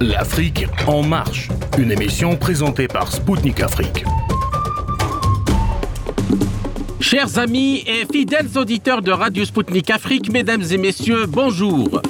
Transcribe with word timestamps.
L'Afrique 0.00 0.66
en 0.86 1.02
marche, 1.02 1.48
une 1.78 1.90
émission 1.90 2.36
présentée 2.36 2.86
par 2.86 3.10
Spoutnik 3.10 3.60
Afrique. 3.60 4.04
Chers 7.00 7.38
amis 7.38 7.82
et 7.86 8.04
fidèles 8.12 8.58
auditeurs 8.58 9.00
de 9.00 9.10
Radio 9.10 9.46
Spoutnik 9.46 9.88
Afrique, 9.88 10.30
mesdames 10.30 10.64
et 10.70 10.76
messieurs, 10.76 11.24
bonjour. 11.26 12.02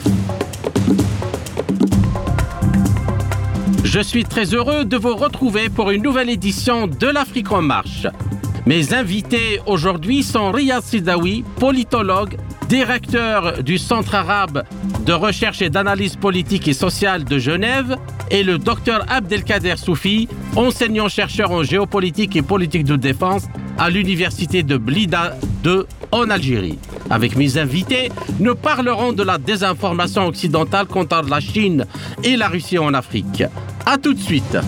Je 3.84 4.00
suis 4.00 4.24
très 4.24 4.52
heureux 4.52 4.84
de 4.84 4.96
vous 4.96 5.14
retrouver 5.14 5.68
pour 5.68 5.92
une 5.92 6.02
nouvelle 6.02 6.30
édition 6.30 6.88
de 6.88 7.06
l'Afrique 7.06 7.52
en 7.52 7.62
marche. 7.62 8.08
Mes 8.66 8.94
invités 8.94 9.60
aujourd'hui 9.64 10.24
sont 10.24 10.50
Riyad 10.50 10.82
Sidawi, 10.82 11.44
politologue, 11.60 12.36
directeur 12.68 13.62
du 13.62 13.78
Centre 13.78 14.16
arabe 14.16 14.64
de 15.06 15.12
recherche 15.12 15.62
et 15.62 15.70
d'analyse 15.70 16.16
politique 16.16 16.66
et 16.66 16.72
sociale 16.72 17.24
de 17.24 17.38
Genève, 17.38 17.96
et 18.32 18.42
le 18.42 18.58
docteur 18.58 19.04
Abdelkader 19.08 19.76
Soufi, 19.76 20.28
enseignant-chercheur 20.56 21.52
en 21.52 21.62
géopolitique 21.62 22.34
et 22.34 22.42
politique 22.42 22.84
de 22.84 22.96
défense 22.96 23.44
à 23.78 23.88
l'université 23.88 24.64
de 24.64 24.76
Blida 24.76 25.36
2 25.62 25.86
en 26.10 26.28
Algérie. 26.28 26.80
Avec 27.08 27.36
mes 27.36 27.56
invités, 27.56 28.10
nous 28.40 28.56
parlerons 28.56 29.12
de 29.12 29.22
la 29.22 29.38
désinformation 29.38 30.26
occidentale 30.26 30.86
contre 30.86 31.22
la 31.28 31.38
Chine 31.38 31.86
et 32.24 32.36
la 32.36 32.48
Russie 32.48 32.78
en 32.78 32.92
Afrique. 32.92 33.44
A 33.86 33.98
tout 33.98 34.12
de 34.12 34.20
suite. 34.20 34.58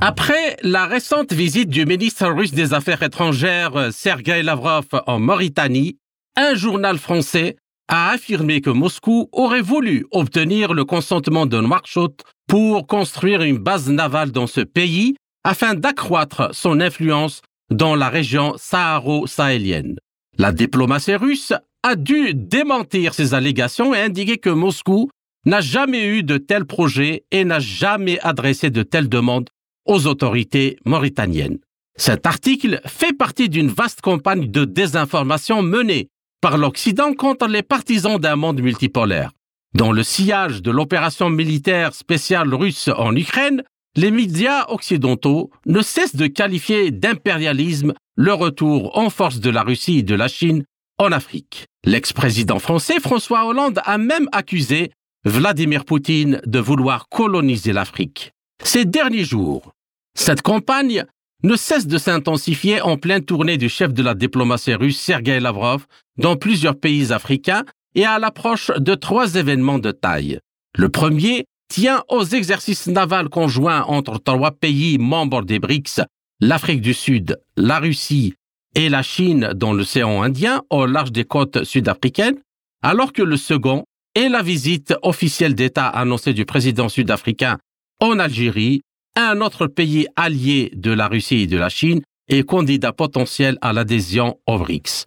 Après 0.00 0.56
la 0.62 0.86
récente 0.86 1.34
visite 1.34 1.68
du 1.68 1.84
ministre 1.84 2.26
russe 2.28 2.52
des 2.52 2.72
Affaires 2.72 3.02
étrangères 3.02 3.88
Sergei 3.92 4.42
Lavrov 4.42 4.84
en 5.06 5.18
Mauritanie, 5.18 5.98
un 6.36 6.54
journal 6.54 6.98
français 6.98 7.56
a 7.88 8.10
affirmé 8.10 8.60
que 8.60 8.70
Moscou 8.70 9.28
aurait 9.32 9.62
voulu 9.62 10.06
obtenir 10.10 10.74
le 10.74 10.84
consentement 10.84 11.46
de 11.46 11.60
Nouakchott 11.60 12.22
pour 12.48 12.86
construire 12.86 13.42
une 13.42 13.58
base 13.58 13.88
navale 13.88 14.32
dans 14.32 14.46
ce 14.46 14.60
pays 14.60 15.16
afin 15.44 15.74
d'accroître 15.74 16.54
son 16.54 16.80
influence 16.80 17.42
dans 17.70 17.94
la 17.94 18.08
région 18.08 18.54
saharo-sahélienne. 18.58 19.96
La 20.38 20.52
diplomatie 20.52 21.14
russe 21.14 21.52
a 21.82 21.94
dû 21.94 22.34
démentir 22.34 23.14
ces 23.14 23.34
allégations 23.34 23.94
et 23.94 24.00
indiquer 24.00 24.38
que 24.38 24.50
Moscou 24.50 25.08
n'a 25.46 25.60
jamais 25.60 26.04
eu 26.06 26.22
de 26.22 26.36
tels 26.36 26.66
projets 26.66 27.24
et 27.30 27.44
n'a 27.44 27.60
jamais 27.60 28.18
adressé 28.20 28.70
de 28.70 28.82
telles 28.82 29.08
demandes 29.08 29.48
aux 29.86 30.06
autorités 30.08 30.76
mauritaniennes. 30.84 31.58
Cet 31.96 32.26
article 32.26 32.80
fait 32.84 33.16
partie 33.16 33.48
d'une 33.48 33.68
vaste 33.68 34.00
campagne 34.00 34.50
de 34.50 34.64
désinformation 34.64 35.62
menée 35.62 36.08
par 36.46 36.58
l'Occident 36.58 37.12
contre 37.12 37.48
les 37.48 37.64
partisans 37.64 38.18
d'un 38.18 38.36
monde 38.36 38.62
multipolaire. 38.62 39.32
Dans 39.74 39.90
le 39.90 40.04
sillage 40.04 40.62
de 40.62 40.70
l'opération 40.70 41.28
militaire 41.28 41.92
spéciale 41.92 42.54
russe 42.54 42.88
en 42.96 43.16
Ukraine, 43.16 43.64
les 43.96 44.12
médias 44.12 44.64
occidentaux 44.68 45.50
ne 45.66 45.82
cessent 45.82 46.14
de 46.14 46.28
qualifier 46.28 46.92
d'impérialisme 46.92 47.94
le 48.14 48.32
retour 48.32 48.96
en 48.96 49.10
force 49.10 49.40
de 49.40 49.50
la 49.50 49.64
Russie 49.64 49.98
et 49.98 50.02
de 50.04 50.14
la 50.14 50.28
Chine 50.28 50.62
en 50.98 51.10
Afrique. 51.10 51.66
L'ex-président 51.84 52.60
français 52.60 53.00
François 53.00 53.44
Hollande 53.44 53.80
a 53.84 53.98
même 53.98 54.28
accusé 54.30 54.92
Vladimir 55.24 55.84
Poutine 55.84 56.40
de 56.46 56.60
vouloir 56.60 57.08
coloniser 57.08 57.72
l'Afrique. 57.72 58.30
Ces 58.62 58.84
derniers 58.84 59.24
jours, 59.24 59.72
cette 60.14 60.42
campagne 60.42 61.06
ne 61.46 61.54
cesse 61.54 61.86
de 61.86 61.96
s'intensifier 61.96 62.80
en 62.80 62.96
pleine 62.96 63.24
tournée 63.24 63.56
du 63.56 63.68
chef 63.68 63.92
de 63.92 64.02
la 64.02 64.14
diplomatie 64.14 64.74
russe 64.74 64.98
Sergei 64.98 65.38
Lavrov 65.38 65.86
dans 66.18 66.36
plusieurs 66.36 66.76
pays 66.76 67.12
africains 67.12 67.64
et 67.94 68.04
à 68.04 68.18
l'approche 68.18 68.72
de 68.76 68.96
trois 68.96 69.36
événements 69.36 69.78
de 69.78 69.92
taille. 69.92 70.40
Le 70.76 70.88
premier 70.88 71.44
tient 71.68 72.02
aux 72.08 72.24
exercices 72.24 72.88
navals 72.88 73.28
conjoints 73.28 73.84
entre 73.84 74.18
trois 74.18 74.50
pays 74.50 74.98
membres 74.98 75.42
des 75.42 75.60
BRICS, 75.60 76.00
l'Afrique 76.40 76.80
du 76.80 76.94
Sud, 76.94 77.40
la 77.56 77.78
Russie 77.78 78.34
et 78.74 78.88
la 78.88 79.04
Chine 79.04 79.52
dans 79.54 79.72
l'océan 79.72 80.22
Indien 80.22 80.62
au 80.68 80.84
large 80.84 81.12
des 81.12 81.24
côtes 81.24 81.62
sud-africaines, 81.62 82.40
alors 82.82 83.12
que 83.12 83.22
le 83.22 83.36
second 83.36 83.84
est 84.16 84.28
la 84.28 84.42
visite 84.42 84.94
officielle 85.02 85.54
d'État 85.54 85.86
annoncée 85.86 86.34
du 86.34 86.44
président 86.44 86.88
sud-africain 86.88 87.58
en 88.00 88.18
Algérie 88.18 88.82
un 89.16 89.40
autre 89.40 89.66
pays 89.66 90.06
allié 90.14 90.70
de 90.74 90.92
la 90.92 91.08
Russie 91.08 91.42
et 91.42 91.46
de 91.46 91.56
la 91.56 91.68
Chine 91.68 92.02
et 92.28 92.42
candidat 92.42 92.92
potentiel 92.92 93.58
à 93.60 93.72
l'adhésion 93.72 94.38
au 94.46 94.58
BRICS. 94.58 95.06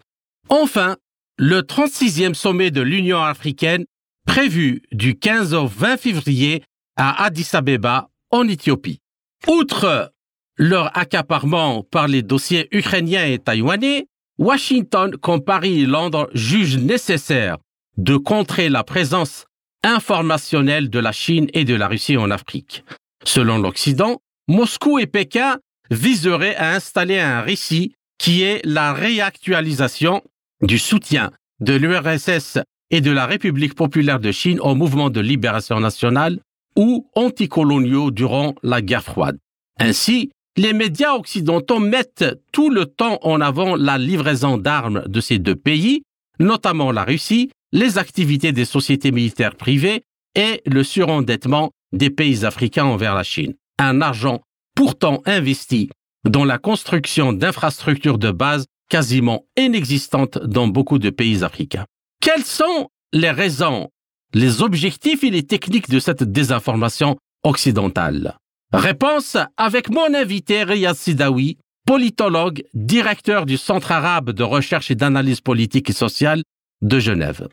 Enfin, 0.49 0.97
le 1.37 1.61
36e 1.61 2.33
sommet 2.33 2.71
de 2.71 2.81
l'Union 2.81 3.21
africaine, 3.21 3.85
prévu 4.25 4.81
du 4.91 5.17
15 5.17 5.53
au 5.53 5.67
20 5.67 5.97
février 5.97 6.63
à 6.97 7.23
Addis 7.23 7.49
Abeba, 7.53 8.09
en 8.31 8.47
Éthiopie. 8.47 8.99
Outre 9.47 10.11
leur 10.57 10.95
accaparement 10.97 11.83
par 11.83 12.07
les 12.07 12.21
dossiers 12.21 12.67
ukrainiens 12.71 13.25
et 13.25 13.39
taïwanais, 13.39 14.07
Washington, 14.37 15.15
comme 15.17 15.41
Paris 15.41 15.81
et 15.81 15.85
Londres, 15.85 16.29
jugent 16.33 16.77
nécessaire 16.77 17.57
de 17.97 18.17
contrer 18.17 18.69
la 18.69 18.83
présence 18.83 19.45
informationnelle 19.83 20.89
de 20.89 20.99
la 20.99 21.11
Chine 21.11 21.47
et 21.53 21.63
de 21.63 21.75
la 21.75 21.87
Russie 21.87 22.17
en 22.17 22.31
Afrique. 22.31 22.83
Selon 23.23 23.57
l'Occident, 23.57 24.21
Moscou 24.47 24.99
et 24.99 25.07
Pékin 25.07 25.57
viseraient 25.91 26.55
à 26.55 26.73
installer 26.73 27.19
un 27.19 27.41
récit 27.41 27.93
qui 28.17 28.43
est 28.43 28.61
la 28.65 28.93
réactualisation 28.93 30.21
du 30.61 30.77
soutien 30.77 31.31
de 31.59 31.73
l'URSS 31.73 32.59
et 32.91 33.01
de 33.01 33.11
la 33.11 33.25
République 33.25 33.75
populaire 33.75 34.19
de 34.19 34.31
Chine 34.31 34.59
au 34.59 34.75
mouvement 34.75 35.09
de 35.09 35.19
libération 35.19 35.79
nationale 35.79 36.39
ou 36.75 37.07
anticoloniaux 37.15 38.11
durant 38.11 38.55
la 38.63 38.81
guerre 38.81 39.03
froide. 39.03 39.37
Ainsi, 39.79 40.31
les 40.57 40.73
médias 40.73 41.13
occidentaux 41.13 41.79
mettent 41.79 42.25
tout 42.51 42.69
le 42.69 42.85
temps 42.85 43.19
en 43.21 43.39
avant 43.41 43.75
la 43.75 43.97
livraison 43.97 44.57
d'armes 44.57 45.03
de 45.07 45.21
ces 45.21 45.39
deux 45.39 45.55
pays, 45.55 46.03
notamment 46.39 46.91
la 46.91 47.03
Russie, 47.03 47.51
les 47.71 47.97
activités 47.97 48.51
des 48.51 48.65
sociétés 48.65 49.11
militaires 49.11 49.55
privées 49.55 50.03
et 50.35 50.61
le 50.65 50.83
surendettement 50.83 51.71
des 51.91 52.09
pays 52.09 52.45
africains 52.45 52.85
envers 52.85 53.15
la 53.15 53.23
Chine. 53.23 53.53
Un 53.77 54.01
argent 54.01 54.41
pourtant 54.75 55.21
investi 55.25 55.89
dans 56.25 56.45
la 56.45 56.57
construction 56.57 57.33
d'infrastructures 57.33 58.17
de 58.17 58.31
base 58.31 58.65
quasiment 58.89 59.45
inexistantes 59.57 60.37
dans 60.39 60.67
beaucoup 60.67 60.99
de 60.99 61.09
pays 61.09 61.43
africains. 61.43 61.85
Quelles 62.21 62.43
sont 62.43 62.89
les 63.13 63.31
raisons, 63.31 63.89
les 64.33 64.61
objectifs 64.61 65.23
et 65.23 65.29
les 65.29 65.43
techniques 65.43 65.89
de 65.89 65.99
cette 65.99 66.23
désinformation 66.23 67.17
occidentale? 67.43 68.37
Réponse 68.73 69.37
avec 69.57 69.89
mon 69.89 70.13
invité 70.13 70.63
Riyad 70.63 70.95
Sidawi, 70.95 71.57
politologue, 71.87 72.63
directeur 72.73 73.45
du 73.45 73.57
Centre 73.57 73.91
arabe 73.91 74.31
de 74.31 74.43
recherche 74.43 74.91
et 74.91 74.95
d'analyse 74.95 75.41
politique 75.41 75.89
et 75.89 75.93
sociale 75.93 76.43
de 76.81 76.99
Genève. 76.99 77.47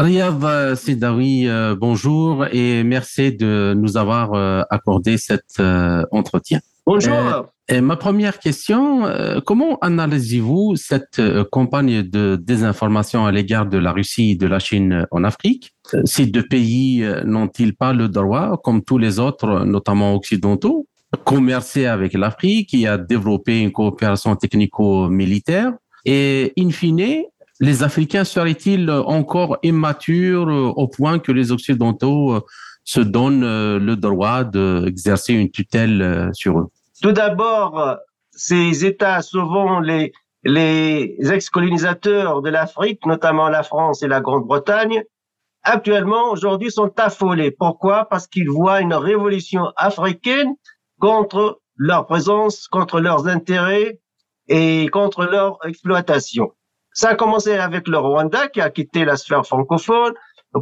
Riyad 0.00 0.42
euh, 0.44 0.74
Sidawi, 0.76 1.46
euh, 1.46 1.76
bonjour 1.78 2.46
et 2.50 2.82
merci 2.84 3.36
de 3.36 3.74
nous 3.76 3.98
avoir 3.98 4.32
euh, 4.32 4.62
accordé 4.70 5.18
cet 5.18 5.60
entretien. 6.10 6.60
Bonjour. 6.86 7.46
Et 7.68 7.82
ma 7.82 7.96
première 7.96 8.38
question, 8.40 9.04
comment 9.46 9.78
analysez-vous 9.80 10.74
cette 10.74 11.20
campagne 11.52 12.02
de 12.02 12.36
désinformation 12.40 13.26
à 13.26 13.30
l'égard 13.30 13.66
de 13.66 13.78
la 13.78 13.92
Russie 13.92 14.30
et 14.30 14.34
de 14.34 14.46
la 14.48 14.58
Chine 14.58 15.06
en 15.12 15.22
Afrique? 15.22 15.72
Ces 16.04 16.26
deux 16.26 16.44
pays 16.44 17.04
n'ont-ils 17.24 17.76
pas 17.76 17.92
le 17.92 18.08
droit, 18.08 18.60
comme 18.64 18.82
tous 18.82 18.98
les 18.98 19.20
autres, 19.20 19.64
notamment 19.64 20.16
occidentaux, 20.16 20.88
commercer 21.24 21.86
avec 21.86 22.14
l'Afrique 22.14 22.74
et 22.74 22.88
à 22.88 22.98
développer 22.98 23.60
une 23.60 23.70
coopération 23.70 24.34
technico-militaire? 24.34 25.72
Et 26.04 26.52
in 26.58 26.70
fine, 26.70 27.24
les 27.60 27.82
Africains 27.82 28.24
seraient-ils 28.24 28.90
encore 28.90 29.58
immatures 29.62 30.48
euh, 30.48 30.72
au 30.74 30.88
point 30.88 31.18
que 31.18 31.30
les 31.30 31.52
Occidentaux 31.52 32.32
euh, 32.32 32.40
se 32.84 33.00
donnent 33.00 33.44
euh, 33.44 33.78
le 33.78 33.96
droit 33.96 34.44
d'exercer 34.44 35.34
une 35.34 35.50
tutelle 35.50 36.30
sur 36.32 36.58
eux? 36.58 36.68
Tout 37.02 37.12
d'abord, 37.12 37.98
ces 38.32 38.84
États, 38.84 39.22
souvent 39.22 39.80
les, 39.80 40.12
les 40.44 41.16
ex-colonisateurs 41.20 42.42
de 42.42 42.48
l'Afrique, 42.48 43.04
notamment 43.06 43.48
la 43.48 43.62
France 43.62 44.02
et 44.02 44.08
la 44.08 44.20
Grande-Bretagne, 44.20 45.04
actuellement, 45.62 46.30
aujourd'hui, 46.30 46.70
sont 46.70 46.92
affolés. 46.98 47.50
Pourquoi? 47.50 48.06
Parce 48.06 48.26
qu'ils 48.26 48.50
voient 48.50 48.80
une 48.80 48.94
révolution 48.94 49.70
africaine 49.76 50.54
contre 50.98 51.60
leur 51.76 52.06
présence, 52.06 52.68
contre 52.68 53.00
leurs 53.00 53.28
intérêts 53.28 54.00
et 54.48 54.88
contre 54.88 55.24
leur 55.24 55.58
exploitation. 55.66 56.52
Ça 56.92 57.10
a 57.10 57.14
commencé 57.14 57.54
avec 57.54 57.88
le 57.88 57.98
Rwanda 57.98 58.48
qui 58.48 58.60
a 58.60 58.70
quitté 58.70 59.04
la 59.04 59.16
sphère 59.16 59.46
francophone, 59.46 60.14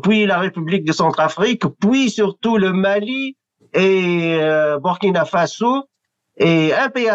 puis 0.02 0.26
la 0.26 0.38
République 0.38 0.84
de 0.84 0.92
Centrafrique, 0.92 1.64
puis 1.80 2.10
surtout 2.10 2.58
le 2.58 2.72
Mali 2.72 3.36
et 3.72 4.38
euh, 4.40 4.78
Burkina 4.78 5.24
Faso, 5.24 5.84
et 6.36 6.72
un 6.74 6.88
pays 6.90 7.08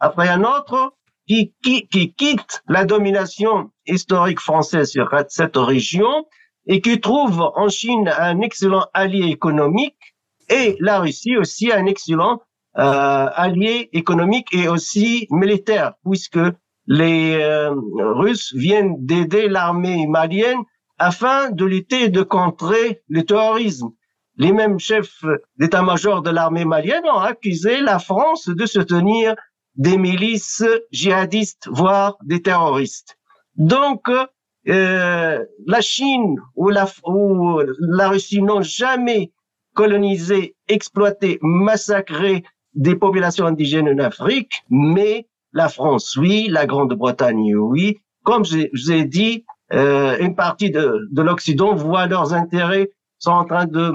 après 0.00 0.28
un 0.28 0.44
autre, 0.44 0.94
qui, 1.26 1.54
qui, 1.62 1.86
qui 1.88 2.12
quitte 2.14 2.62
la 2.68 2.84
domination 2.84 3.70
historique 3.86 4.40
française 4.40 4.90
sur 4.90 5.08
cette 5.28 5.56
région 5.56 6.26
et 6.66 6.80
qui 6.80 7.00
trouve 7.00 7.40
en 7.54 7.68
Chine 7.68 8.12
un 8.18 8.40
excellent 8.40 8.86
allié 8.92 9.26
économique 9.26 10.14
et 10.48 10.76
la 10.80 11.00
Russie 11.00 11.36
aussi 11.36 11.72
un 11.72 11.86
excellent 11.86 12.42
euh, 12.76 13.28
allié 13.34 13.88
économique 13.92 14.48
et 14.52 14.68
aussi 14.68 15.26
militaire, 15.30 15.94
puisque 16.04 16.40
les 16.86 17.36
euh, 17.40 17.74
Russes 17.96 18.52
viennent 18.54 18.96
d'aider 19.04 19.48
l'armée 19.48 20.06
malienne 20.06 20.60
afin 20.98 21.50
de 21.50 21.64
lutter 21.64 22.04
et 22.04 22.08
de 22.08 22.22
contrer 22.22 23.02
le 23.08 23.22
terrorisme. 23.24 23.90
Les 24.36 24.52
mêmes 24.52 24.78
chefs 24.78 25.24
d'état-major 25.58 26.22
de 26.22 26.30
l'armée 26.30 26.64
malienne 26.64 27.04
ont 27.04 27.20
accusé 27.20 27.80
la 27.80 27.98
France 27.98 28.48
de 28.48 28.66
soutenir 28.66 29.34
des 29.76 29.96
milices 29.96 30.64
djihadistes, 30.92 31.68
voire 31.70 32.16
des 32.24 32.42
terroristes. 32.42 33.16
Donc, 33.56 34.08
euh, 34.68 35.44
la 35.66 35.80
Chine 35.80 36.36
la, 36.56 36.86
ou 37.06 37.60
la 37.80 38.08
Russie 38.08 38.42
n'ont 38.42 38.62
jamais 38.62 39.32
colonisé, 39.74 40.56
exploité, 40.68 41.38
massacré 41.42 42.44
des 42.74 42.96
populations 42.96 43.46
indigènes 43.46 43.88
en 43.88 43.98
Afrique, 43.98 44.64
mais 44.70 45.26
la 45.54 45.68
France, 45.68 46.16
oui, 46.16 46.48
la 46.50 46.66
Grande-Bretagne, 46.66 47.54
oui. 47.54 47.98
Comme 48.24 48.44
je, 48.44 48.68
vous 48.72 48.92
ai 48.92 49.04
dit, 49.04 49.44
euh, 49.72 50.18
une 50.18 50.34
partie 50.34 50.70
de, 50.70 51.08
de 51.10 51.22
l'Occident 51.22 51.74
voit 51.74 52.06
leurs 52.06 52.34
intérêts 52.34 52.90
sont 53.18 53.30
en 53.30 53.44
train 53.44 53.66
de 53.66 53.94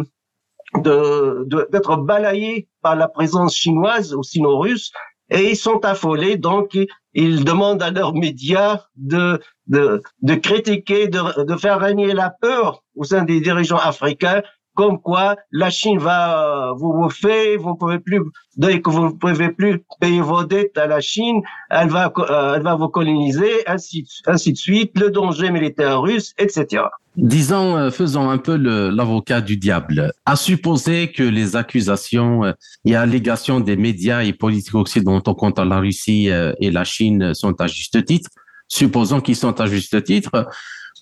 d'être 0.75 1.97
de, 1.97 2.01
balayés 2.03 2.69
par 2.83 2.95
la 2.95 3.07
présence 3.07 3.55
chinoise 3.55 4.13
ou 4.13 4.21
sino-russe 4.21 4.91
et 5.31 5.49
ils 5.49 5.55
sont 5.57 5.83
affolés, 5.83 6.37
donc 6.37 6.77
ils 7.13 7.43
demandent 7.43 7.81
à 7.81 7.89
leurs 7.89 8.13
médias 8.13 8.85
de, 8.95 9.41
de, 9.65 10.03
de 10.21 10.35
critiquer, 10.35 11.07
de, 11.07 11.43
de 11.43 11.55
faire 11.55 11.79
régner 11.79 12.13
la 12.13 12.29
peur 12.29 12.83
au 12.95 13.03
sein 13.03 13.23
des 13.23 13.41
dirigeants 13.41 13.77
africains 13.77 14.43
comme 14.79 14.97
quoi 15.01 15.35
la 15.51 15.69
Chine 15.69 15.99
va 15.99 16.71
vous 16.77 16.93
bouffer, 16.93 17.57
vous 17.57 17.75
pouvez 17.75 17.99
plus, 17.99 18.21
que 18.57 18.89
vous 18.89 19.07
ne 19.07 19.09
pouvez 19.09 19.49
plus 19.49 19.83
payer 19.99 20.21
vos 20.21 20.45
dettes 20.45 20.77
à 20.77 20.87
la 20.87 21.01
Chine, 21.01 21.41
elle 21.69 21.89
va, 21.89 22.13
euh, 22.17 22.75
vous 22.77 22.87
coloniser, 22.87 23.67
ainsi, 23.67 24.07
de 24.25 24.55
suite, 24.55 24.97
le 24.97 25.09
danger 25.11 25.51
militaire 25.51 25.99
russe, 26.01 26.33
etc. 26.37 26.83
Disons, 27.17 27.75
euh, 27.75 27.89
faisons 27.91 28.29
un 28.29 28.37
peu 28.37 28.55
l'avocat 28.55 29.41
du 29.41 29.57
diable. 29.57 30.13
À 30.25 30.37
supposer 30.37 31.11
que 31.11 31.23
les 31.23 31.57
accusations 31.57 32.45
euh, 32.45 32.53
et 32.85 32.95
allégations 32.95 33.59
des 33.59 33.75
médias 33.75 34.23
et 34.23 34.31
politiques 34.31 34.75
occidentaux 34.75 35.35
contre 35.35 35.65
la 35.65 35.79
Russie 35.79 36.29
et 36.61 36.71
la 36.71 36.85
Chine 36.85 37.33
sont 37.33 37.59
à 37.59 37.67
juste 37.67 38.05
titre, 38.05 38.29
supposons 38.69 39.19
qu'ils 39.19 39.35
sont 39.35 39.59
à 39.59 39.65
juste 39.65 40.01
titre, 40.05 40.47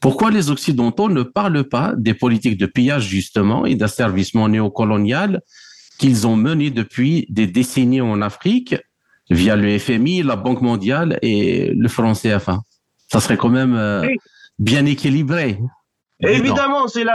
pourquoi 0.01 0.31
les 0.31 0.49
Occidentaux 0.49 1.09
ne 1.09 1.23
parlent 1.23 1.63
pas 1.63 1.94
des 1.97 2.13
politiques 2.13 2.57
de 2.57 2.65
pillage 2.65 3.07
justement 3.07 3.65
et 3.65 3.75
d'asservissement 3.75 4.47
néocolonial 4.47 5.41
qu'ils 5.97 6.27
ont 6.27 6.35
menées 6.35 6.69
depuis 6.69 7.25
des 7.29 7.47
décennies 7.47 8.01
en 8.01 8.21
Afrique 8.21 8.75
via 9.29 9.55
le 9.55 9.77
FMI, 9.77 10.23
la 10.23 10.35
Banque 10.35 10.61
mondiale 10.61 11.17
et 11.21 11.71
le 11.73 11.88
franc 11.88 12.13
CFA 12.13 12.59
Ça 13.07 13.19
serait 13.19 13.38
quand 13.38 13.49
même 13.49 13.75
euh, 13.75 14.07
bien 14.59 14.85
équilibré. 14.85 15.59
Évidemment, 16.19 16.88
c'est 16.88 17.05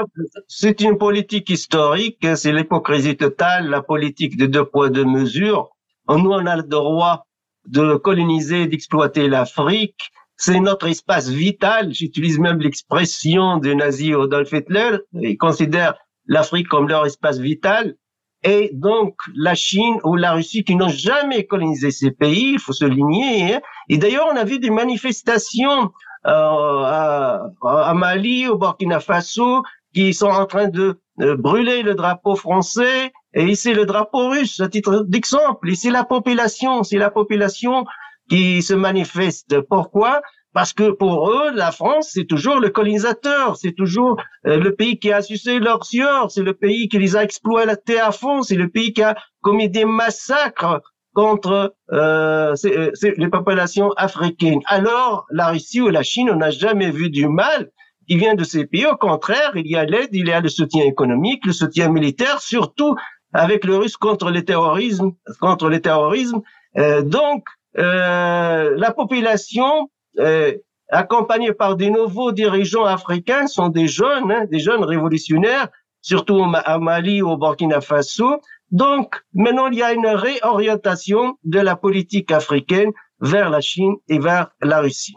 c'est 0.47 0.81
une 0.81 0.97
politique 0.97 1.51
historique, 1.51 2.25
c'est 2.37 2.53
l'hypocrisie 2.53 3.17
totale, 3.17 3.69
la 3.69 3.83
politique 3.83 4.37
de 4.37 4.47
deux 4.47 4.65
poids 4.65 4.91
deux 4.91 5.05
mesures. 5.05 5.71
Nous, 6.09 6.31
on 6.31 6.47
a 6.47 6.57
le 6.57 6.63
droit 6.63 7.27
de 7.67 7.97
coloniser, 7.97 8.67
d'exploiter 8.67 9.29
l'Afrique 9.29 10.13
c'est 10.43 10.59
notre 10.59 10.89
espace 10.89 11.29
vital. 11.29 11.95
J'utilise 11.95 12.41
même 12.41 12.59
l'expression 12.59 13.59
du 13.59 13.77
nazi 13.77 14.13
Adolf 14.13 14.53
Hitler. 14.53 14.99
Ils 15.13 15.37
considèrent 15.37 15.95
l'Afrique 16.27 16.67
comme 16.67 16.89
leur 16.89 17.07
espace 17.07 17.39
vital. 17.39 17.95
Et 18.43 18.71
donc, 18.73 19.15
la 19.37 19.55
Chine 19.55 19.99
ou 20.03 20.17
la 20.17 20.33
Russie 20.33 20.65
qui 20.65 20.75
n'ont 20.75 20.89
jamais 20.89 21.47
colonisé 21.47 21.93
ces 21.93 22.11
pays, 22.11 22.55
il 22.55 22.59
faut 22.59 22.73
se 22.73 22.85
ligner. 22.85 23.55
Hein. 23.55 23.61
Et 23.89 23.99
d'ailleurs, 23.99 24.27
on 24.33 24.37
a 24.37 24.43
vu 24.43 24.59
des 24.59 24.71
manifestations 24.71 25.93
euh, 26.27 26.33
à, 26.33 27.47
à, 27.63 27.95
Mali, 27.95 28.49
au 28.49 28.59
Burkina 28.59 28.99
Faso, 28.99 29.63
qui 29.95 30.13
sont 30.13 30.27
en 30.27 30.47
train 30.47 30.67
de 30.67 30.99
brûler 31.37 31.83
le 31.83 31.95
drapeau 31.95 32.35
français 32.35 33.13
et 33.35 33.45
ici 33.45 33.75
le 33.75 33.87
drapeau 33.87 34.31
russe, 34.31 34.59
à 34.59 34.69
titre 34.69 35.05
d'exemple. 35.07 35.71
Et 35.71 35.77
c'est 35.77 35.91
la 35.91 36.03
population, 36.03 36.83
c'est 36.83 36.99
la 36.99 37.11
population 37.11 37.85
qui 38.33 38.63
se 38.63 38.73
manifestent. 38.73 39.61
Pourquoi? 39.69 40.23
Parce 40.55 40.73
que 40.73 40.91
pour 40.91 41.31
eux, 41.31 41.51
la 41.55 41.71
France, 41.71 42.11
c'est 42.13 42.25
toujours 42.25 42.61
le 42.61 42.71
colonisateur, 42.71 43.59
c'est 43.59 43.73
toujours 43.73 44.17
euh, 44.47 44.57
le 44.57 44.75
pays 44.75 44.99
qui 44.99 45.13
a 45.13 45.21
sucé 45.21 45.59
leurs 45.59 45.85
sueur, 45.85 46.31
c'est 46.31 46.43
le 46.43 46.55
pays 46.55 46.89
qui 46.89 46.99
les 46.99 47.15
a 47.15 47.25
exploités 47.25 48.01
à 48.01 48.11
fond, 48.11 48.43
c'est 48.43 48.55
le 48.55 48.71
pays 48.71 48.95
qui 48.95 49.03
a 49.03 49.17
commis 49.43 49.69
des 49.69 49.85
massacres 49.85 50.81
contre 51.13 51.75
euh, 51.93 52.55
euh 52.65 52.91
les 53.19 53.29
populations 53.29 53.91
africaines. 53.99 54.61
Alors, 54.65 55.27
la 55.31 55.49
Russie 55.49 55.83
ou 55.83 55.91
la 55.91 56.03
Chine, 56.03 56.31
on 56.31 56.37
n'a 56.37 56.51
jamais 56.51 56.91
vu 56.91 57.11
du 57.11 57.29
mal 57.29 57.71
qui 58.09 58.17
vient 58.17 58.35
de 58.35 58.45
ces 58.45 58.65
pays. 58.65 58.87
Au 58.87 58.97
contraire, 58.97 59.53
il 59.57 59.67
y 59.67 59.77
a 59.77 59.85
l'aide, 59.85 60.09
il 60.13 60.27
y 60.27 60.33
a 60.33 60.41
le 60.41 60.49
soutien 60.49 60.85
économique, 60.85 61.45
le 61.45 61.53
soutien 61.53 61.91
militaire, 61.91 62.41
surtout 62.41 62.95
avec 63.35 63.67
le 63.67 63.77
russe 63.77 63.99
contre 63.99 64.31
le 64.31 64.43
terrorisme, 64.43 65.11
contre 65.39 65.69
le 65.69 65.81
terrorisme. 65.81 66.41
Euh, 66.79 67.03
donc, 67.03 67.45
euh, 67.79 68.75
la 68.77 68.93
population, 68.93 69.91
euh, 70.19 70.53
accompagnée 70.89 71.53
par 71.53 71.77
des 71.77 71.91
nouveaux 71.91 72.33
dirigeants 72.33 72.85
africains, 72.85 73.47
sont 73.47 73.69
des 73.69 73.89
jeunes, 73.89 74.31
hein, 74.31 74.45
des 74.51 74.59
jeunes 74.59 74.85
révolutionnaires, 74.85 75.69
surtout 76.01 76.35
au 76.35 76.47
Mali 76.47 77.23
ou 77.23 77.31
au 77.31 77.37
Burkina 77.37 77.81
Faso. 77.81 78.41
Donc, 78.71 79.23
maintenant, 79.33 79.69
il 79.69 79.79
y 79.79 79.83
a 79.83 79.93
une 79.93 80.07
réorientation 80.07 81.39
de 81.45 81.61
la 81.61 81.77
politique 81.77 82.31
africaine 82.31 82.91
vers 83.21 83.51
la 83.51 83.61
Chine 83.61 83.95
et 84.09 84.19
vers 84.19 84.49
la 84.61 84.81
Russie. 84.81 85.15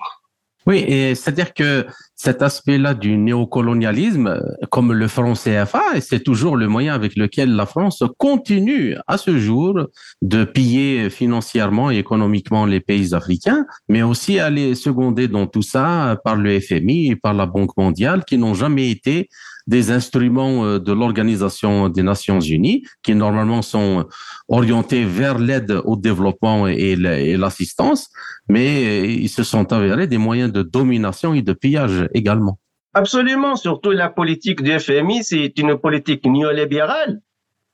Oui, 0.68 0.84
c'est-à-dire 1.16 1.54
que 1.54 1.86
cet 2.16 2.42
aspect-là 2.42 2.94
du 2.94 3.18
néocolonialisme, 3.18 4.42
comme 4.72 4.94
le 4.94 5.08
franc 5.08 5.34
CFA, 5.34 6.00
c'est 6.00 6.24
toujours 6.24 6.56
le 6.56 6.68
moyen 6.68 6.94
avec 6.94 7.16
lequel 7.16 7.56
la 7.56 7.66
France 7.66 8.04
continue 8.18 8.96
à 9.08 9.18
ce 9.18 9.38
jour 9.38 9.88
de 10.22 10.44
piller 10.46 11.10
financièrement 11.10 11.92
et 11.92 11.98
économiquement 11.98 12.66
les 12.66 12.80
pays 12.80 13.14
africains, 13.14 13.66
mais 13.90 14.02
aussi 14.02 14.40
à 14.40 14.50
les 14.50 14.76
seconder 14.76 15.28
dans 15.28 15.48
tout 15.48 15.62
ça 15.62 16.18
par 16.24 16.36
le 16.36 16.60
FMI 16.60 17.12
et 17.12 17.16
par 17.16 17.34
la 17.34 17.46
Banque 17.46 17.76
mondiale 17.78 18.24
qui 18.26 18.38
n'ont 18.38 18.54
jamais 18.54 18.90
été 18.90 19.30
des 19.68 19.92
instruments 19.92 20.64
euh, 20.64 20.80
de 20.80 20.92
l'Organisation 20.92 21.90
des 21.90 22.04
Nations 22.04 22.40
Unies 22.40 22.84
qui 23.04 23.16
normalement 23.16 23.62
sont 23.62 24.06
orientés 24.48 25.04
vers 25.06 25.40
l'aide 25.40 25.82
au 25.86 25.96
développement 25.96 26.68
et 26.68 26.96
l'assistance, 26.96 28.10
mais 28.48 28.86
euh, 28.86 29.06
ils 29.08 29.30
se 29.30 29.44
sont 29.44 29.74
avérés 29.74 30.08
des 30.08 30.18
moyens 30.18 30.52
de 30.52 30.62
domination 30.62 31.34
et 31.34 31.42
de 31.42 31.54
pillage 31.54 32.05
également. 32.14 32.60
Absolument, 32.94 33.56
surtout 33.56 33.92
la 33.92 34.10
politique 34.10 34.62
du 34.62 34.78
FMI, 34.80 35.24
c'est 35.24 35.58
une 35.58 35.78
politique 35.78 36.26
néolibérale 36.26 37.20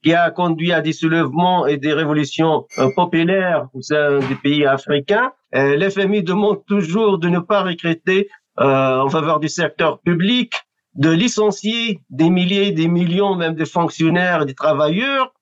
qui 0.04 0.14
a 0.14 0.32
conduit 0.32 0.74
à 0.74 0.82
des 0.82 0.94
soulèvements 0.94 1.68
et 1.68 1.78
des 1.78 1.94
révolutions 1.94 2.66
euh, 2.80 2.90
populaires 2.96 3.68
au 3.74 3.82
sein 3.82 4.20
des 4.20 4.36
pays 4.36 4.66
africains. 4.66 5.32
L'FMI 5.54 6.24
demande 6.24 6.66
toujours 6.66 7.20
de 7.20 7.28
ne 7.28 7.40
pas 7.40 7.62
recruter 7.62 8.30
en 8.56 9.10
faveur 9.10 9.42
du 9.42 9.50
secteur 9.50 10.00
public, 10.00 10.54
de 10.96 11.10
licencier 11.10 12.00
des 12.10 12.30
milliers, 12.30 12.72
des 12.72 12.88
millions 12.88 13.36
même 13.36 13.56
de 13.56 13.66
fonctionnaires, 13.66 14.46
des 14.46 14.56
travailleurs, 14.56 15.34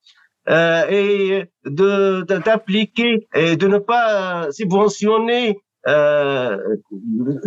euh, 0.50 0.86
et 0.89 1.46
de 1.65 2.24
d'appliquer 2.24 3.27
et 3.36 3.55
de 3.55 3.67
ne 3.67 3.77
pas 3.77 4.51
subventionner 4.51 5.60
euh, 5.89 6.58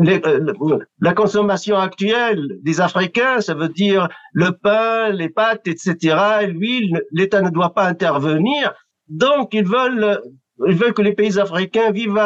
euh, 0.00 0.78
la 1.00 1.12
consommation 1.14 1.76
actuelle 1.76 2.58
des 2.62 2.80
Africains, 2.80 3.40
ça 3.40 3.54
veut 3.54 3.68
dire 3.68 4.08
le 4.32 4.50
pain, 4.50 5.10
les 5.10 5.28
pâtes, 5.28 5.66
etc., 5.68 6.16
l'huile, 6.48 7.02
l'État 7.12 7.40
ne 7.40 7.50
doit 7.50 7.72
pas 7.72 7.86
intervenir. 7.86 8.74
Donc, 9.08 9.54
ils 9.54 9.66
veulent, 9.66 10.20
ils 10.66 10.76
veulent 10.76 10.94
que 10.94 11.02
les 11.02 11.14
pays 11.14 11.38
africains 11.38 11.92
vivent 11.92 12.18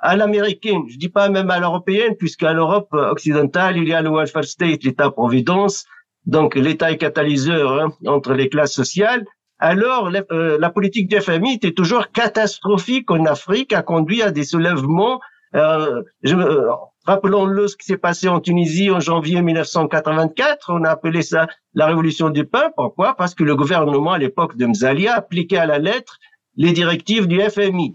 à, 0.00 0.16
l'américaine, 0.16 0.82
je 0.88 0.96
dis 0.96 1.10
pas 1.10 1.28
même 1.28 1.50
à 1.50 1.60
l'européenne, 1.60 2.16
puisqu'à 2.16 2.52
l'Europe 2.52 2.88
occidentale, 2.92 3.76
il 3.76 3.88
y 3.88 3.92
a 3.92 4.02
le 4.02 4.10
welfare 4.10 4.44
state, 4.44 4.82
l'État-providence, 4.82 5.84
donc 6.26 6.54
l'État 6.54 6.90
est 6.90 6.96
catalyseur 6.96 7.80
hein, 7.80 7.92
entre 8.06 8.32
les 8.32 8.48
classes 8.48 8.72
sociales. 8.72 9.24
Alors, 9.58 10.10
euh, 10.32 10.56
la 10.58 10.70
politique 10.70 11.08
du 11.08 11.20
FMI 11.20 11.54
était 11.54 11.72
toujours 11.72 12.10
catastrophique 12.12 13.10
en 13.10 13.26
Afrique, 13.26 13.74
a 13.74 13.82
conduit 13.82 14.22
à 14.22 14.30
des 14.30 14.44
soulèvements. 14.44 15.20
Euh, 15.54 16.02
euh, 16.26 16.70
Rappelons-le 17.06 17.66
ce 17.66 17.76
qui 17.76 17.86
s'est 17.86 17.96
passé 17.96 18.28
en 18.28 18.40
Tunisie 18.40 18.90
en 18.90 19.00
janvier 19.00 19.40
1984. 19.40 20.66
On 20.68 20.84
a 20.84 20.90
appelé 20.90 21.22
ça 21.22 21.46
la 21.74 21.86
révolution 21.86 22.28
du 22.28 22.44
pain. 22.44 22.70
Pourquoi? 22.76 23.14
Parce 23.16 23.34
que 23.34 23.42
le 23.42 23.56
gouvernement 23.56 24.12
à 24.12 24.18
l'époque 24.18 24.56
de 24.56 24.66
Mzalia 24.66 25.14
appliquait 25.14 25.56
à 25.56 25.66
la 25.66 25.78
lettre 25.78 26.18
les 26.56 26.72
directives 26.72 27.26
du 27.26 27.40
FMI. 27.40 27.94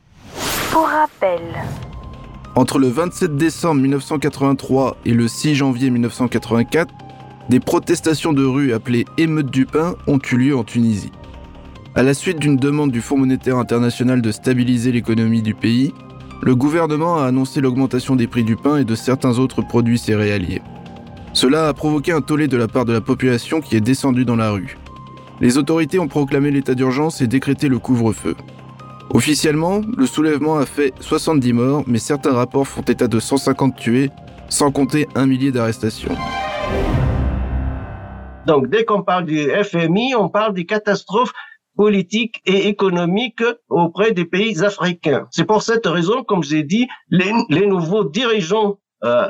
Pour 0.71 0.87
rappel, 0.87 1.39
Entre 2.55 2.79
le 2.79 2.87
27 2.87 3.37
décembre 3.37 3.81
1983 3.81 4.97
et 5.05 5.13
le 5.13 5.27
6 5.27 5.55
janvier 5.55 5.91
1984, 5.91 6.93
des 7.49 7.59
protestations 7.59 8.33
de 8.33 8.43
rue 8.43 8.73
appelées 8.73 9.05
émeutes 9.17 9.51
du 9.51 9.67
pain 9.67 9.95
ont 10.07 10.19
eu 10.31 10.35
lieu 10.35 10.57
en 10.57 10.63
Tunisie. 10.63 11.11
À 11.93 12.01
la 12.01 12.13
suite 12.13 12.39
d'une 12.39 12.57
demande 12.57 12.91
du 12.91 13.01
Fonds 13.01 13.17
monétaire 13.17 13.57
international 13.57 14.21
de 14.21 14.31
stabiliser 14.31 14.91
l'économie 14.91 15.43
du 15.43 15.53
pays, 15.53 15.93
le 16.41 16.55
gouvernement 16.55 17.17
a 17.17 17.25
annoncé 17.25 17.61
l'augmentation 17.61 18.15
des 18.15 18.27
prix 18.27 18.43
du 18.43 18.55
pain 18.55 18.77
et 18.77 18.85
de 18.85 18.95
certains 18.95 19.39
autres 19.39 19.61
produits 19.61 19.97
céréaliers. 19.97 20.61
Cela 21.33 21.67
a 21.67 21.73
provoqué 21.73 22.11
un 22.11 22.21
tollé 22.21 22.47
de 22.47 22.57
la 22.57 22.67
part 22.67 22.85
de 22.85 22.93
la 22.93 23.01
population 23.01 23.61
qui 23.61 23.75
est 23.75 23.81
descendue 23.81 24.25
dans 24.25 24.35
la 24.35 24.51
rue. 24.51 24.77
Les 25.41 25.57
autorités 25.57 25.99
ont 25.99 26.07
proclamé 26.07 26.51
l'état 26.51 26.75
d'urgence 26.75 27.21
et 27.21 27.27
décrété 27.27 27.67
le 27.67 27.79
couvre-feu. 27.79 28.35
Officiellement, 29.09 29.81
le 29.97 30.05
soulèvement 30.05 30.57
a 30.57 30.65
fait 30.65 30.93
70 30.99 31.53
morts, 31.53 31.83
mais 31.87 31.99
certains 31.99 32.33
rapports 32.33 32.67
font 32.67 32.81
état 32.81 33.07
de 33.07 33.19
150 33.19 33.75
tués, 33.75 34.11
sans 34.49 34.71
compter 34.71 35.07
un 35.15 35.25
millier 35.25 35.51
d'arrestations. 35.51 36.15
Donc, 38.45 38.69
dès 38.69 38.85
qu'on 38.85 39.01
parle 39.01 39.25
du 39.25 39.49
FMI, 39.63 40.15
on 40.15 40.29
parle 40.29 40.53
des 40.53 40.65
catastrophes 40.65 41.33
politiques 41.75 42.41
et 42.45 42.67
économiques 42.67 43.43
auprès 43.69 44.11
des 44.11 44.25
pays 44.25 44.63
africains. 44.63 45.27
C'est 45.31 45.45
pour 45.45 45.61
cette 45.61 45.85
raison, 45.85 46.23
comme 46.23 46.43
j'ai 46.43 46.63
dit, 46.63 46.87
les, 47.09 47.31
les, 47.49 47.67
nouveaux 47.67 48.03
dirigeants 48.03 48.79
euh, 49.03 49.27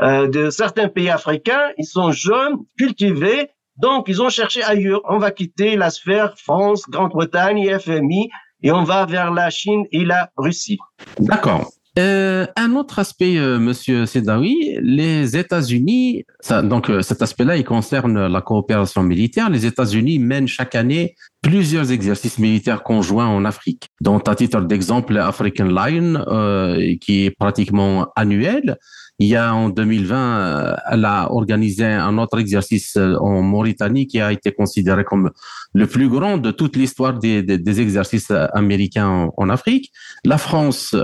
euh, 0.00 0.28
de 0.28 0.50
certains 0.50 0.88
pays 0.88 1.10
africains, 1.10 1.70
ils 1.78 1.86
sont 1.86 2.12
jeunes, 2.12 2.58
cultivés, 2.78 3.50
donc 3.76 4.08
ils 4.08 4.22
ont 4.22 4.30
cherché 4.30 4.62
ailleurs. 4.62 5.02
On 5.08 5.18
va 5.18 5.30
quitter 5.30 5.76
la 5.76 5.90
sphère 5.90 6.38
France, 6.38 6.88
Grande-Bretagne, 6.88 7.78
FMI, 7.78 8.30
et 8.62 8.72
on 8.72 8.84
va 8.84 9.06
vers 9.06 9.32
la 9.32 9.50
Chine 9.50 9.84
et 9.92 10.04
la 10.04 10.30
Russie. 10.36 10.78
D'accord. 11.18 11.70
Euh, 11.98 12.46
un 12.56 12.74
autre 12.74 12.98
aspect, 12.98 13.36
euh, 13.36 13.58
Monsieur 13.58 14.06
Sedawi, 14.06 14.78
les 14.80 15.36
États-Unis, 15.36 16.24
donc 16.64 16.88
euh, 16.88 17.02
cet 17.02 17.20
aspect-là, 17.20 17.58
il 17.58 17.64
concerne 17.64 18.28
la 18.28 18.40
coopération 18.40 19.02
militaire. 19.02 19.50
Les 19.50 19.66
États-Unis 19.66 20.18
mènent 20.18 20.48
chaque 20.48 20.74
année 20.74 21.14
plusieurs 21.42 21.92
exercices 21.92 22.38
militaires 22.38 22.82
conjoints 22.82 23.26
en 23.26 23.44
Afrique, 23.44 23.90
dont 24.00 24.20
à 24.20 24.34
titre 24.34 24.62
d'exemple 24.62 25.18
African 25.18 25.64
Lion, 25.64 26.24
euh, 26.28 26.94
qui 26.98 27.26
est 27.26 27.30
pratiquement 27.30 28.10
annuel. 28.16 28.78
Il 29.22 29.28
y 29.28 29.36
a 29.36 29.54
en 29.54 29.68
2020, 29.68 30.16
euh, 30.16 30.74
elle 30.90 31.04
a 31.04 31.30
organisé 31.30 31.84
un 31.84 32.18
autre 32.18 32.40
exercice 32.40 32.96
euh, 32.96 33.14
en 33.20 33.40
Mauritanie 33.40 34.08
qui 34.08 34.20
a 34.20 34.32
été 34.32 34.50
considéré 34.50 35.04
comme 35.04 35.30
le 35.74 35.86
plus 35.86 36.08
grand 36.08 36.38
de 36.38 36.50
toute 36.50 36.74
l'histoire 36.74 37.16
des, 37.20 37.80
exercices 37.80 38.32
euh, 38.32 38.46
américains 38.52 39.30
en, 39.36 39.48
Afrique. 39.48 39.92
La 40.24 40.38
France 40.38 40.96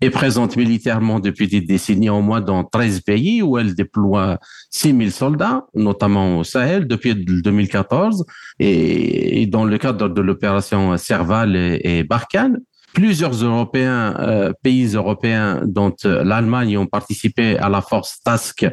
est 0.00 0.10
présente 0.10 0.56
militairement 0.56 1.18
depuis 1.18 1.48
des 1.48 1.60
décennies 1.60 2.10
au 2.10 2.20
moins 2.20 2.40
dans 2.40 2.62
13 2.62 3.00
pays 3.00 3.42
où 3.42 3.58
elle 3.58 3.74
déploie 3.74 4.38
6 4.70 4.96
000 4.96 5.10
soldats, 5.10 5.66
notamment 5.74 6.38
au 6.38 6.44
Sahel 6.44 6.86
depuis 6.86 7.16
2014 7.16 8.24
et, 8.60 9.46
dans 9.46 9.64
le 9.64 9.78
cadre 9.78 10.08
de 10.08 10.20
l'opération 10.20 10.96
Serval 10.96 11.56
et, 11.56 11.80
et 11.82 12.04
Barkhane 12.04 12.58
plusieurs 12.92 13.42
euh, 13.42 14.52
pays 14.62 14.94
européens, 14.94 15.62
dont 15.64 15.94
euh, 16.04 16.24
l'Allemagne, 16.24 16.76
ont 16.78 16.86
participé 16.86 17.58
à 17.58 17.68
la 17.68 17.80
force 17.80 18.20
Task 18.22 18.66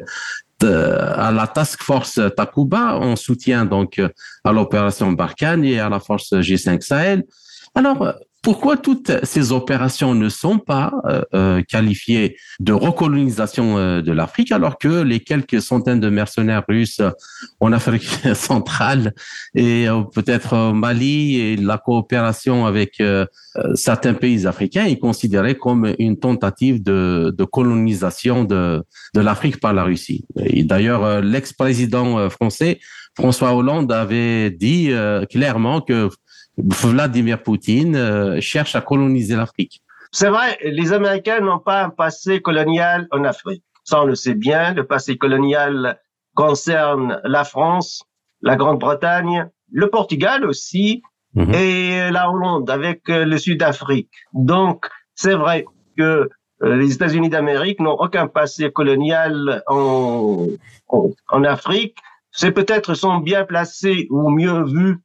à 0.64 1.32
la 1.32 1.48
task 1.48 1.84
force 1.84 2.20
Takuba 2.36 2.96
en 2.96 3.16
soutien 3.16 3.66
donc 3.66 4.02
à 4.44 4.52
l'opération 4.52 5.12
Barkhane 5.12 5.64
et 5.66 5.80
à 5.80 5.90
la 5.90 6.00
force 6.00 6.32
G5 6.32 6.82
Sahel. 6.82 7.24
Alors, 7.76 8.16
pourquoi 8.46 8.78
toutes 8.78 9.12
ces 9.24 9.52
opérations 9.52 10.14
ne 10.14 10.30
sont 10.30 10.60
pas 10.60 10.94
euh, 11.06 11.24
euh, 11.34 11.62
qualifiées 11.64 12.38
de 12.60 12.74
recolonisation 12.74 13.80
euh, 13.80 14.04
de 14.04 14.12
l'Afrique 14.12 14.52
alors 14.52 14.78
que 14.78 15.02
les 15.02 15.20
quelques 15.20 15.64
centaines 15.64 16.00
de 16.00 16.10
mercenaires 16.10 16.64
russes 16.70 17.02
en 17.60 17.74
Afrique 17.74 18.08
centrale 18.36 19.16
et 19.56 19.88
peut-être 20.14 20.56
au 20.56 20.74
Mali 20.74 21.40
et 21.40 21.56
la 21.58 21.80
coopération 21.80 22.68
avec 22.68 23.02
certains 23.74 24.14
pays 24.14 24.46
africains 24.46 24.86
est 24.86 25.00
considérée 25.00 25.56
comme 25.56 25.96
une 25.98 26.20
tentative 26.20 26.84
de, 26.84 27.34
colonisation 27.52 28.44
de, 28.44 28.84
l'Afrique 29.16 29.60
par 29.60 29.74
la 29.74 29.84
Russie? 29.84 30.26
D'ailleurs, 30.36 31.22
l'ex-président 31.22 32.30
français 32.30 32.80
François 33.16 33.56
Hollande 33.56 33.92
avait 33.92 34.52
dit 34.52 34.92
clairement 35.32 35.82
que 35.82 36.10
Vladimir 36.58 37.42
Poutine 37.42 37.96
euh, 37.96 38.40
cherche 38.42 38.76
à 38.76 38.82
coloniser 38.82 39.36
l'Afrique. 39.36 39.82
C'est 40.12 40.30
vrai, 40.30 40.58
les 40.64 40.94
Américains 40.94 41.42
n'ont 41.42 41.60
pas 41.60 41.84
un 41.84 41.90
passé 41.90 42.42
colonial 42.42 43.08
en 43.12 43.24
Afrique. 43.24 43.64
Ça, 43.84 44.02
on 44.02 44.06
le 44.06 44.16
sait 44.16 44.34
bien. 44.34 44.74
Le 44.74 44.86
passé 44.86 45.18
colonial 45.18 46.00
concerne 46.34 47.20
la 47.24 47.44
France, 47.44 48.04
la 48.42 48.56
Grande-Bretagne, 48.56 49.50
le 49.72 49.90
Portugal 49.90 50.46
aussi, 50.46 51.02
mhm. 51.34 51.54
et 51.54 52.12
la 52.12 52.32
Hollande 52.32 52.70
avec 52.70 53.10
euh, 53.10 53.26
le 53.26 53.38
Sud-Afrique. 53.38 54.12
Donc, 54.34 54.86
c'est 55.16 55.36
vrai 55.36 55.66
que 55.98 56.30
euh, 56.64 56.76
les 56.78 56.94
États-Unis 56.94 57.30
d'Amérique 57.30 57.80
n'ont 57.80 57.98
aucun 58.00 58.28
passé 58.28 58.72
colonial 58.72 59.64
en, 59.68 60.48
en, 60.88 61.10
en 61.30 61.44
Afrique. 61.44 61.98
C'est 62.32 62.52
peut-être 62.52 62.94
sont 62.94 63.18
bien 63.18 63.46
placés 63.46 64.08
ou 64.10 64.30
mieux 64.30 64.64
vus 64.64 65.00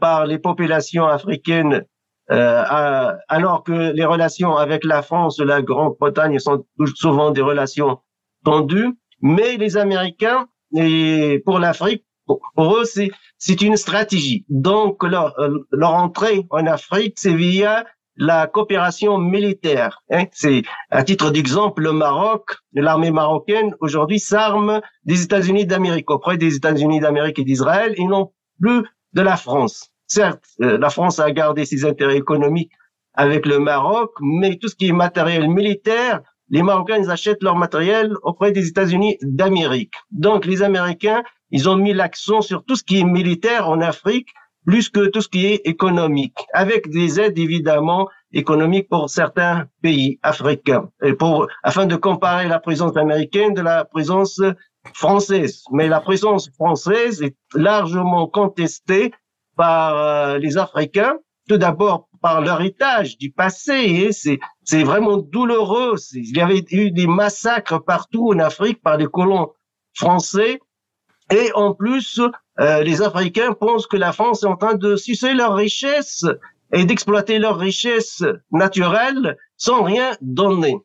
par 0.00 0.26
les 0.26 0.38
populations 0.38 1.06
africaines, 1.06 1.84
euh, 2.30 3.12
alors 3.28 3.62
que 3.62 3.92
les 3.92 4.04
relations 4.04 4.56
avec 4.56 4.84
la 4.84 5.02
France, 5.02 5.38
la 5.38 5.62
Grande-Bretagne 5.62 6.38
sont 6.38 6.64
souvent 6.94 7.30
des 7.30 7.42
relations 7.42 7.98
tendues. 8.44 8.92
Mais 9.22 9.56
les 9.56 9.76
Américains, 9.76 10.48
et 10.74 11.42
pour 11.44 11.58
l'Afrique, 11.58 12.04
pour 12.26 12.76
eux, 12.76 12.84
c'est 12.84 13.10
c'est 13.38 13.62
une 13.62 13.76
stratégie. 13.76 14.44
Donc 14.48 15.04
leur, 15.04 15.38
euh, 15.38 15.66
leur 15.70 15.94
entrée 15.94 16.46
en 16.50 16.66
Afrique, 16.66 17.14
c'est 17.18 17.34
via 17.34 17.84
la 18.16 18.46
coopération 18.46 19.18
militaire. 19.18 20.02
Hein. 20.10 20.24
C'est 20.32 20.62
à 20.90 21.04
titre 21.04 21.30
d'exemple, 21.30 21.82
le 21.82 21.92
Maroc, 21.92 22.56
l'armée 22.72 23.10
marocaine 23.10 23.74
aujourd'hui 23.80 24.18
s'arme 24.18 24.80
des 25.04 25.22
États-Unis 25.22 25.66
d'Amérique 25.66 26.10
auprès 26.10 26.38
des 26.38 26.56
États-Unis 26.56 27.00
d'Amérique 27.00 27.38
et 27.38 27.44
d'Israël. 27.44 27.94
Ils 27.98 28.08
n'ont 28.08 28.32
plus 28.60 28.82
de 29.12 29.22
la 29.22 29.36
France. 29.36 29.90
Certes, 30.06 30.44
euh, 30.62 30.78
la 30.78 30.90
France 30.90 31.18
a 31.18 31.30
gardé 31.30 31.64
ses 31.64 31.84
intérêts 31.84 32.16
économiques 32.16 32.72
avec 33.14 33.46
le 33.46 33.58
Maroc, 33.58 34.12
mais 34.20 34.56
tout 34.56 34.68
ce 34.68 34.76
qui 34.76 34.88
est 34.88 34.92
matériel 34.92 35.48
militaire, 35.48 36.20
les 36.50 36.62
Marocains 36.62 36.98
ils 36.98 37.10
achètent 37.10 37.42
leur 37.42 37.56
matériel 37.56 38.14
auprès 38.22 38.52
des 38.52 38.68
États-Unis 38.68 39.16
d'Amérique. 39.22 39.94
Donc 40.10 40.44
les 40.44 40.62
Américains, 40.62 41.22
ils 41.50 41.68
ont 41.68 41.76
mis 41.76 41.92
l'accent 41.92 42.40
sur 42.40 42.64
tout 42.64 42.76
ce 42.76 42.84
qui 42.84 43.00
est 43.00 43.04
militaire 43.04 43.68
en 43.68 43.80
Afrique 43.80 44.28
plus 44.66 44.88
que 44.88 45.06
tout 45.06 45.20
ce 45.20 45.28
qui 45.28 45.46
est 45.46 45.60
économique, 45.64 46.38
avec 46.52 46.90
des 46.90 47.20
aides 47.20 47.38
évidemment 47.38 48.08
économiques 48.32 48.88
pour 48.88 49.08
certains 49.08 49.66
pays 49.80 50.18
africains, 50.22 50.90
et 51.02 51.12
pour 51.12 51.46
afin 51.62 51.86
de 51.86 51.94
comparer 51.94 52.48
la 52.48 52.58
présence 52.58 52.96
américaine 52.96 53.54
de 53.54 53.62
la 53.62 53.84
présence 53.84 54.40
française. 54.94 55.62
Mais 55.72 55.88
la 55.88 56.00
présence 56.00 56.50
française 56.50 57.22
est 57.22 57.36
largement 57.54 58.26
contestée 58.26 59.12
par 59.56 59.96
euh, 59.96 60.38
les 60.38 60.58
Africains, 60.58 61.18
tout 61.48 61.56
d'abord 61.56 62.08
par 62.22 62.40
l'héritage 62.40 63.18
du 63.18 63.30
passé. 63.30 64.10
C'est 64.12 64.38
c'est 64.64 64.82
vraiment 64.82 65.16
douloureux. 65.16 65.94
Il 66.12 66.36
y 66.36 66.40
avait 66.40 66.64
eu 66.70 66.90
des 66.90 67.06
massacres 67.06 67.82
partout 67.82 68.30
en 68.32 68.38
Afrique 68.38 68.82
par 68.82 68.98
des 68.98 69.06
colons 69.06 69.52
français. 69.94 70.60
Et 71.32 71.50
en 71.54 71.74
plus, 71.74 72.20
euh, 72.60 72.82
les 72.82 73.02
Africains 73.02 73.52
pensent 73.52 73.86
que 73.86 73.96
la 73.96 74.12
France 74.12 74.42
est 74.42 74.46
en 74.46 74.56
train 74.56 74.74
de 74.74 74.96
sucer 74.96 75.34
leurs 75.34 75.54
richesses 75.54 76.24
et 76.72 76.84
d'exploiter 76.84 77.38
leurs 77.38 77.58
richesses 77.58 78.24
naturelles 78.50 79.36
sans 79.56 79.82
rien 79.82 80.16
donner. 80.20 80.76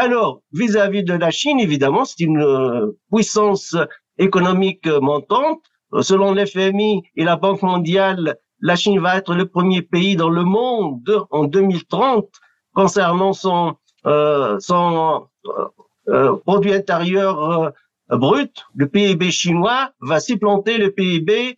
Alors, 0.00 0.42
vis-à-vis 0.52 1.04
de 1.04 1.14
la 1.14 1.30
Chine, 1.30 1.60
évidemment, 1.60 2.04
c'est 2.04 2.24
une 2.24 2.42
euh, 2.42 2.98
puissance 3.12 3.76
économique 4.18 4.86
montante. 4.86 5.62
Selon 6.00 6.32
l'FMI 6.32 7.02
et 7.14 7.24
la 7.24 7.36
Banque 7.36 7.62
mondiale, 7.62 8.36
la 8.60 8.76
Chine 8.76 8.98
va 9.00 9.16
être 9.16 9.34
le 9.34 9.46
premier 9.46 9.82
pays 9.82 10.16
dans 10.16 10.28
le 10.28 10.44
monde 10.44 11.26
en 11.30 11.44
2030 11.44 12.28
concernant 12.74 13.32
son, 13.32 13.76
euh, 14.06 14.58
son 14.60 15.28
euh, 15.46 15.64
euh 16.08 16.36
produit 16.44 16.74
intérieur 16.74 17.50
euh, 17.50 17.70
brut. 18.16 18.64
Le 18.74 18.88
PIB 18.88 19.30
chinois 19.30 19.90
va 20.00 20.20
supplanter 20.20 20.78
le 20.78 20.90
PIB 20.90 21.56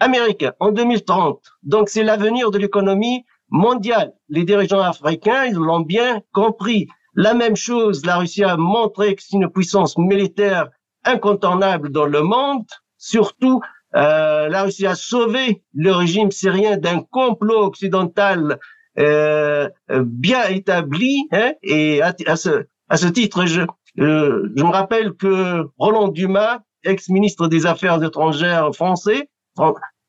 américain 0.00 0.52
en 0.60 0.72
2030. 0.72 1.40
Donc 1.62 1.88
c'est 1.88 2.04
l'avenir 2.04 2.50
de 2.50 2.58
l'économie 2.58 3.24
mondiale. 3.48 4.12
Les 4.28 4.44
dirigeants 4.44 4.80
africains, 4.80 5.44
ils 5.44 5.54
l'ont 5.54 5.80
bien 5.80 6.20
compris. 6.32 6.88
La 7.16 7.32
même 7.32 7.56
chose, 7.56 8.04
la 8.04 8.18
Russie 8.18 8.44
a 8.44 8.56
montré 8.56 9.14
que 9.14 9.22
c'est 9.22 9.36
une 9.36 9.50
puissance 9.50 9.96
militaire 9.96 10.68
incontournable 11.04 11.90
dans 11.90 12.04
le 12.04 12.20
monde. 12.20 12.66
Surtout, 12.98 13.62
euh, 13.94 14.48
la 14.48 14.64
Russie 14.64 14.86
a 14.86 14.94
sauvé 14.94 15.62
le 15.72 15.92
régime 15.92 16.30
syrien 16.30 16.76
d'un 16.76 17.00
complot 17.00 17.64
occidental 17.64 18.58
euh, 18.98 19.68
bien 19.90 20.44
établie. 20.48 21.26
Hein, 21.32 21.52
et 21.62 22.02
à, 22.02 22.36
ce, 22.36 22.66
à 22.90 22.98
ce 22.98 23.06
titre, 23.06 23.46
je, 23.46 23.62
euh, 23.98 24.52
je 24.54 24.62
me 24.62 24.70
rappelle 24.70 25.14
que 25.14 25.64
Roland 25.78 26.08
Dumas, 26.08 26.60
ex-ministre 26.84 27.48
des 27.48 27.64
Affaires 27.64 28.02
étrangères 28.02 28.74
français, 28.74 29.30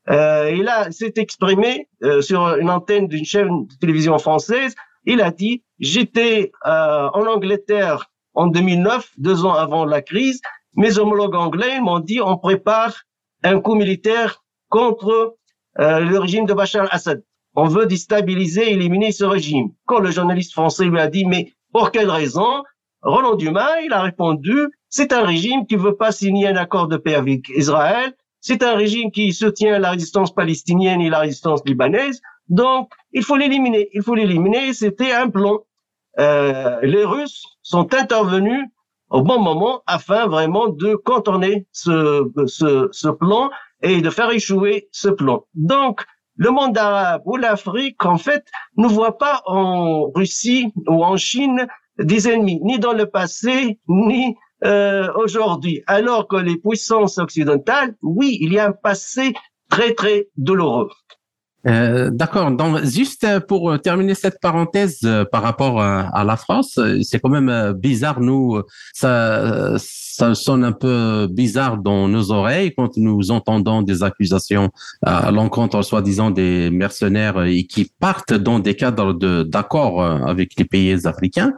euh, 0.09 0.51
il 0.53 0.93
s'est 0.93 1.13
exprimé 1.17 1.87
euh, 2.03 2.21
sur 2.21 2.55
une 2.57 2.69
antenne 2.69 3.07
d'une 3.07 3.25
chaîne 3.25 3.65
de 3.67 3.75
télévision 3.79 4.17
française. 4.19 4.75
Il 5.07 5.21
a 5.21 5.31
dit 5.31 5.63
j'étais 5.79 6.51
euh, 6.65 7.09
en 7.13 7.25
Angleterre 7.25 8.11
en 8.33 8.47
2009, 8.47 9.13
deux 9.17 9.45
ans 9.45 9.53
avant 9.53 9.85
la 9.85 10.01
crise. 10.01 10.41
Mes 10.75 10.99
homologues 10.99 11.35
anglais 11.35 11.79
m'ont 11.79 11.99
dit 11.99 12.19
on 12.21 12.37
prépare 12.37 12.93
un 13.43 13.59
coup 13.59 13.75
militaire 13.75 14.43
contre 14.69 15.37
euh, 15.79 15.99
le 15.99 16.19
régime 16.19 16.45
de 16.45 16.53
Bachar 16.53 16.83
al-Assad. 16.83 17.23
On 17.55 17.67
veut 17.67 17.85
déstabiliser, 17.85 18.71
éliminer 18.71 19.11
ce 19.11 19.23
régime. 19.23 19.69
Quand 19.85 19.99
le 19.99 20.11
journaliste 20.11 20.51
français 20.51 20.85
lui 20.85 20.99
a 20.99 21.07
dit 21.07 21.25
mais 21.25 21.53
pour 21.71 21.91
quelle 21.91 22.11
raison? 22.11 22.63
Roland 23.01 23.35
Dumas, 23.35 23.79
il 23.85 23.93
a 23.93 24.01
répondu 24.01 24.67
c'est 24.89 25.13
un 25.13 25.23
régime 25.23 25.65
qui 25.65 25.77
veut 25.77 25.95
pas 25.95 26.11
signer 26.11 26.47
un 26.49 26.57
accord 26.57 26.87
de 26.87 26.97
paix 26.97 27.15
avec 27.15 27.49
Israël 27.49 28.13
c'est 28.41 28.63
un 28.63 28.75
régime 28.75 29.11
qui 29.11 29.33
soutient 29.33 29.79
la 29.79 29.91
résistance 29.91 30.33
palestinienne 30.33 31.01
et 31.01 31.09
la 31.09 31.19
résistance 31.19 31.61
libanaise. 31.65 32.21
Donc, 32.49 32.91
il 33.11 33.23
faut 33.23 33.37
l'éliminer. 33.37 33.89
Il 33.93 34.03
faut 34.03 34.15
l'éliminer. 34.15 34.73
C'était 34.73 35.11
un 35.11 35.29
plan. 35.29 35.59
Euh, 36.19 36.79
les 36.81 37.05
Russes 37.05 37.43
sont 37.61 37.93
intervenus 37.93 38.65
au 39.09 39.21
bon 39.21 39.39
moment 39.39 39.81
afin 39.85 40.27
vraiment 40.27 40.67
de 40.67 40.95
contourner 40.95 41.67
ce, 41.71 42.29
ce, 42.47 43.09
plan 43.09 43.49
et 43.81 44.01
de 44.01 44.09
faire 44.09 44.31
échouer 44.31 44.89
ce 44.91 45.09
plan. 45.09 45.45
Donc, 45.53 46.03
le 46.35 46.51
monde 46.51 46.77
arabe 46.77 47.21
ou 47.25 47.37
l'Afrique, 47.37 48.03
en 48.05 48.17
fait, 48.17 48.45
ne 48.77 48.87
voit 48.87 49.17
pas 49.17 49.41
en 49.45 50.11
Russie 50.13 50.71
ou 50.87 51.03
en 51.03 51.17
Chine 51.17 51.67
des 51.97 52.29
ennemis, 52.29 52.59
ni 52.63 52.79
dans 52.79 52.93
le 52.93 53.07
passé, 53.07 53.79
ni 53.87 54.35
euh, 54.63 55.11
aujourd'hui, 55.15 55.83
alors 55.87 56.27
que 56.27 56.35
les 56.35 56.57
puissances 56.57 57.17
occidentales, 57.17 57.95
oui, 58.01 58.37
il 58.41 58.53
y 58.53 58.59
a 58.59 58.67
un 58.67 58.71
passé 58.71 59.33
très 59.69 59.93
très 59.93 60.27
douloureux. 60.35 60.89
Euh, 61.67 62.09
D'accord. 62.11 62.51
Donc, 62.51 62.83
juste 62.85 63.25
pour 63.47 63.79
terminer 63.81 64.15
cette 64.15 64.39
parenthèse 64.39 64.99
euh, 65.03 65.25
par 65.25 65.41
rapport 65.41 65.81
à, 65.81 66.23
la 66.23 66.37
France, 66.37 66.79
c'est 67.03 67.19
quand 67.19 67.29
même 67.29 67.49
euh, 67.49 67.73
bizarre. 67.73 68.21
Nous, 68.21 68.61
ça, 68.93 69.75
ça 69.77 70.33
sonne 70.33 70.63
un 70.63 70.71
peu 70.71 71.27
bizarre 71.29 71.77
dans 71.77 72.07
nos 72.07 72.31
oreilles 72.31 72.73
quand 72.75 72.95
nous 72.97 73.31
entendons 73.31 73.81
des 73.81 74.03
accusations 74.03 74.69
à 75.03 75.31
l'encontre, 75.31 75.81
soi-disant, 75.81 76.31
des 76.31 76.69
mercenaires 76.69 77.43
qui 77.69 77.91
partent 77.99 78.33
dans 78.33 78.59
des 78.59 78.75
cadres 78.75 79.13
d'accord 79.43 80.03
avec 80.03 80.53
les 80.57 80.65
pays 80.65 81.05
africains 81.05 81.53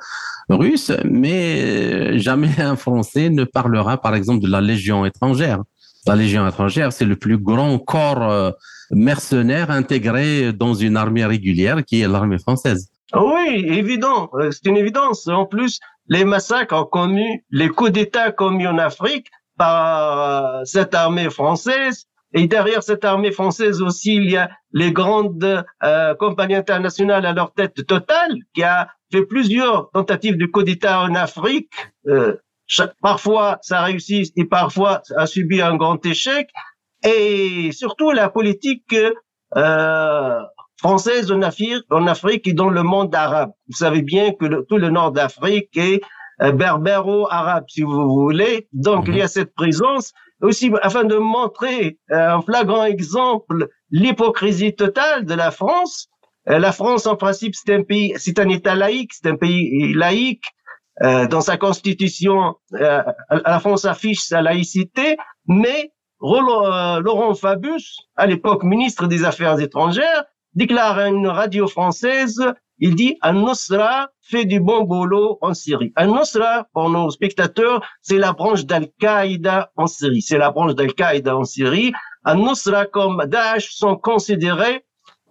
russes, 0.49 0.91
mais 1.05 2.17
jamais 2.17 2.59
un 2.59 2.75
Français 2.75 3.29
ne 3.29 3.43
parlera, 3.43 4.01
par 4.01 4.15
exemple, 4.15 4.43
de 4.43 4.49
la 4.49 4.61
Légion 4.61 5.05
étrangère. 5.05 5.59
La 6.07 6.15
Légion 6.15 6.47
étrangère, 6.47 6.91
c'est 6.91 7.05
le 7.05 7.15
plus 7.15 7.37
grand 7.37 7.77
corps 7.77 8.53
euh, 8.91 8.95
mercenaire 8.95 9.71
intégré 9.71 10.53
dans 10.53 10.73
une 10.73 10.97
armée 10.97 11.25
régulière 11.25 11.83
qui 11.85 12.01
est 12.01 12.07
l'armée 12.07 12.39
française. 12.39 12.89
Oui, 13.13 13.65
évident, 13.67 14.29
euh, 14.35 14.51
c'est 14.51 14.67
une 14.67 14.77
évidence. 14.77 15.27
En 15.27 15.45
plus, 15.45 15.79
les 16.07 16.25
massacres 16.25 16.75
ont 16.75 16.85
connu, 16.85 17.43
les 17.49 17.69
coups 17.69 17.91
d'État 17.91 18.31
commis 18.31 18.67
en 18.67 18.77
Afrique 18.77 19.27
par 19.57 20.59
euh, 20.59 20.61
cette 20.65 20.93
armée 20.93 21.29
française. 21.29 22.05
Et 22.33 22.47
derrière 22.47 22.83
cette 22.83 23.05
armée 23.05 23.31
française 23.31 23.81
aussi, 23.81 24.15
il 24.15 24.29
y 24.29 24.37
a 24.37 24.51
les 24.71 24.91
grandes 24.91 25.65
compagnies 26.19 26.53
internationales 26.53 27.25
à 27.25 27.33
leur 27.33 27.53
tête 27.53 27.87
totale, 27.87 28.35
qui 28.53 28.61
a 28.61 28.87
fait 29.11 29.25
plusieurs 29.25 29.89
tentatives 29.91 30.37
de 30.37 30.45
coup 30.45 30.63
d'État 30.63 31.01
en 31.01 31.15
Afrique. 31.15 31.71
Euh, 32.07 32.35
parfois, 33.01 33.59
ça 33.61 33.81
réussit 33.81 34.31
et 34.37 34.45
parfois, 34.45 35.01
ça 35.03 35.21
a 35.21 35.25
subi 35.25 35.61
un 35.61 35.75
grand 35.75 36.03
échec. 36.05 36.49
Et 37.03 37.71
surtout, 37.71 38.11
la 38.11 38.29
politique 38.29 38.95
euh, 39.55 40.39
française 40.77 41.31
en 41.31 41.41
Afrique, 41.41 41.83
en 41.89 42.07
Afrique 42.07 42.47
et 42.47 42.53
dans 42.53 42.69
le 42.69 42.83
monde 42.83 43.13
arabe. 43.15 43.51
Vous 43.67 43.77
savez 43.77 44.01
bien 44.01 44.33
que 44.33 44.63
tout 44.67 44.77
le 44.77 44.89
nord 44.89 45.11
d'Afrique 45.11 45.75
est 45.75 46.01
euh, 46.41 46.51
berbéro-arabe, 46.51 47.65
si 47.67 47.81
vous 47.81 48.09
voulez. 48.09 48.67
Donc, 48.73 49.05
il 49.07 49.17
y 49.17 49.21
a 49.21 49.25
mhm. 49.25 49.29
cette 49.29 49.53
présence 49.53 50.13
aussi 50.41 50.71
afin 50.81 51.03
de 51.03 51.17
montrer 51.17 51.99
euh, 52.11 52.35
un 52.35 52.41
flagrant 52.41 52.85
exemple 52.85 53.67
l'hypocrisie 53.91 54.73
totale 54.73 55.25
de 55.25 55.33
la 55.33 55.51
France 55.51 56.09
euh, 56.49 56.57
la 56.57 56.71
France, 56.71 57.05
en 57.05 57.15
principe, 57.15 57.53
c'est 57.55 57.73
un 57.73 57.83
pays, 57.83 58.13
c'est 58.17 58.39
un 58.39 58.49
État 58.49 58.75
laïque, 58.75 59.13
c'est 59.13 59.29
un 59.29 59.35
pays 59.35 59.93
laïque. 59.93 60.45
Euh, 61.01 61.27
dans 61.27 61.41
sa 61.41 61.55
constitution, 61.55 62.55
euh, 62.73 63.01
la 63.29 63.59
France 63.59 63.85
affiche 63.85 64.19
sa 64.19 64.41
laïcité, 64.41 65.15
mais 65.47 65.93
Laurent 66.21 67.33
Fabius, 67.33 67.97
à 68.15 68.27
l'époque 68.27 68.63
ministre 68.63 69.07
des 69.07 69.23
Affaires 69.23 69.59
étrangères, 69.59 70.25
déclare 70.53 70.97
à 70.97 71.07
une 71.07 71.27
radio 71.27 71.67
française, 71.67 72.43
il 72.79 72.95
dit 72.95 73.17
Al-Nusra 73.21 74.09
fait 74.21 74.45
du 74.45 74.59
bon 74.59 74.83
boulot 74.83 75.37
en 75.41 75.53
Syrie. 75.53 75.91
Al-Nusra, 75.95 76.67
pour 76.73 76.89
nos 76.89 77.09
spectateurs, 77.09 77.85
c'est 78.01 78.17
la 78.17 78.31
branche 78.33 78.65
d'Al-Qaïda 78.65 79.71
en 79.75 79.87
Syrie. 79.87 80.21
C'est 80.21 80.37
la 80.37 80.51
branche 80.51 80.75
d'Al-Qaïda 80.75 81.35
en 81.35 81.43
Syrie. 81.43 81.91
Al-Nusra 82.23 82.85
comme 82.85 83.25
Daesh 83.27 83.71
sont 83.71 83.95
considérés 83.95 84.85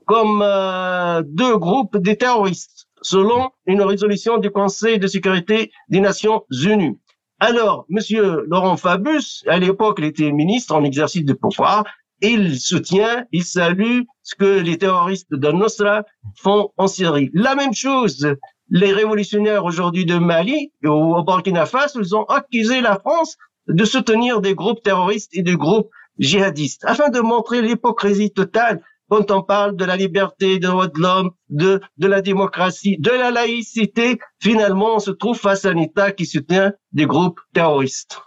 comme 0.06 0.42
euh, 0.42 1.22
deux 1.24 1.58
groupes 1.58 1.98
de 1.98 2.12
terroristes, 2.12 2.86
selon 3.02 3.50
une 3.66 3.82
résolution 3.82 4.38
du 4.38 4.50
Conseil 4.50 4.98
de 4.98 5.06
sécurité 5.06 5.70
des 5.88 6.00
Nations 6.00 6.44
Unies. 6.50 6.98
Alors, 7.40 7.86
Monsieur 7.88 8.44
Laurent 8.48 8.76
Fabius, 8.76 9.44
à 9.46 9.58
l'époque, 9.58 9.98
il 10.00 10.06
était 10.06 10.32
ministre 10.32 10.74
en 10.74 10.82
exercice 10.82 11.24
de 11.24 11.34
pouvoir, 11.34 11.84
il 12.20 12.58
soutient, 12.58 13.26
il 13.30 13.44
salue 13.44 14.00
ce 14.24 14.34
que 14.34 14.58
les 14.58 14.76
terroristes 14.76 15.30
de 15.30 15.52
Nostra 15.52 16.02
font 16.36 16.70
en 16.76 16.88
Syrie. 16.88 17.30
La 17.32 17.54
même 17.54 17.74
chose, 17.74 18.34
les 18.70 18.92
révolutionnaires 18.92 19.64
aujourd'hui 19.64 20.04
de 20.04 20.18
Mali 20.18 20.72
ou 20.84 20.88
au 20.88 21.22
Burkina 21.22 21.64
Faso, 21.64 22.00
ils 22.00 22.16
ont 22.16 22.24
accusé 22.24 22.80
la 22.80 22.98
France 22.98 23.36
de 23.68 23.84
soutenir 23.84 24.40
des 24.40 24.56
groupes 24.56 24.82
terroristes 24.82 25.30
et 25.32 25.42
des 25.42 25.56
groupes 25.56 25.90
djihadistes, 26.18 26.84
afin 26.86 27.08
de 27.08 27.20
montrer 27.20 27.62
l'hypocrisie 27.62 28.32
totale 28.32 28.82
quand 29.08 29.30
on 29.30 29.42
parle 29.42 29.76
de 29.76 29.84
la 29.84 29.96
liberté, 29.96 30.58
des 30.58 30.66
droits 30.66 30.88
de 30.88 31.00
l'homme, 31.00 31.30
de, 31.48 31.80
la 31.98 32.20
démocratie, 32.20 32.96
de 32.98 33.10
la 33.10 33.30
laïcité, 33.30 34.18
finalement, 34.40 34.96
on 34.96 34.98
se 34.98 35.10
trouve 35.10 35.38
face 35.38 35.64
à 35.64 35.70
un 35.70 35.76
État 35.76 36.12
qui 36.12 36.26
soutient 36.26 36.72
des 36.92 37.06
groupes 37.06 37.40
terroristes. 37.52 38.20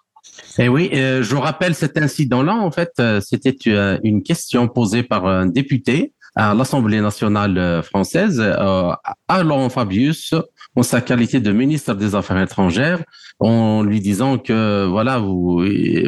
Eh 0.58 0.70
oui, 0.70 0.90
euh, 0.94 1.24
je 1.24 1.36
rappelle 1.36 1.76
cet 1.76 1.98
incident-là. 1.98 2.54
En 2.54 2.72
fait, 2.72 2.92
euh, 3.00 3.20
c'était 3.22 3.56
euh, 3.68 3.98
une 4.04 4.24
question 4.24 4.68
posée 4.68 5.04
par 5.04 5.26
un 5.26 5.46
député 5.46 6.14
à 6.36 6.54
l'Assemblée 6.54 7.02
nationale 7.02 7.84
française, 7.84 8.40
à 8.40 9.44
Laurent 9.44 9.70
Fabius, 9.70 10.34
en 10.76 10.84
sa 10.84 11.02
qualité 11.02 11.40
de 11.40 11.52
ministre 11.52 11.94
des 11.94 12.16
Affaires 12.16 12.42
étrangères 12.42 13.04
en 13.40 13.84
lui 13.84 14.00
disant 14.00 14.38
que 14.38 14.86
voilà 14.86 15.18
vous 15.20 15.64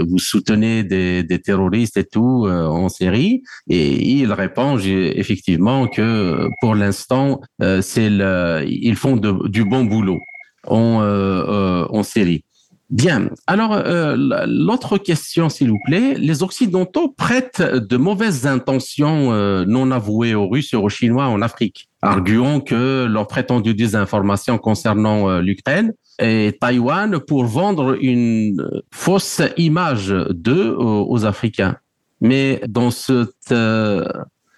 vous 0.08 0.20
soutenez 0.20 0.84
des, 0.84 1.24
des 1.24 1.40
terroristes 1.40 1.98
et 1.98 2.06
tout 2.06 2.46
euh, 2.46 2.66
en 2.68 2.88
Syrie 2.90 3.44
et 3.68 4.20
il 4.20 4.32
répond 4.32 4.78
effectivement 4.78 5.88
que 5.88 6.48
pour 6.62 6.76
l'instant 6.76 7.42
euh, 7.62 7.82
c'est 7.82 8.10
le 8.10 8.64
ils 8.68 8.96
font 8.96 9.18
du 9.18 9.66
bon 9.66 9.84
boulot 9.84 10.20
en 10.68 11.02
euh, 11.02 11.86
en 11.90 12.04
Syrie. 12.04 12.46
Bien. 12.90 13.30
Alors, 13.48 13.74
euh, 13.74 14.16
l'autre 14.48 14.98
question, 14.98 15.50
s'il 15.50 15.72
vous 15.72 15.80
plaît. 15.86 16.16
Les 16.16 16.44
Occidentaux 16.44 17.10
prêtent 17.10 17.62
de 17.62 17.98
mauvaises 17.98 18.46
intentions 18.46 19.32
euh, 19.34 19.66
non 19.66 19.90
avouées 19.92 20.36
aux 20.36 20.48
Russes 20.48 20.74
et 20.74 20.78
aux 20.78 20.90
Chinois 20.90 21.26
en 21.26 21.42
Afrique, 21.42 21.90
arguant 22.02 22.60
que 22.60 23.06
leur 23.06 23.28
prétendue 23.28 23.74
désinformation 23.74 24.58
concernant 24.58 25.30
euh, 25.30 25.42
l'Ukraine 25.42 25.94
et 26.20 26.56
Taïwan 26.60 27.20
pour 27.20 27.46
vendre 27.46 27.98
une 28.00 28.64
fausse 28.92 29.42
image 29.58 30.14
d'eux 30.30 30.76
aux, 30.78 31.26
Africains. 31.26 31.78
Mais 32.22 32.62
dans 32.68 32.92
cette 32.92 33.54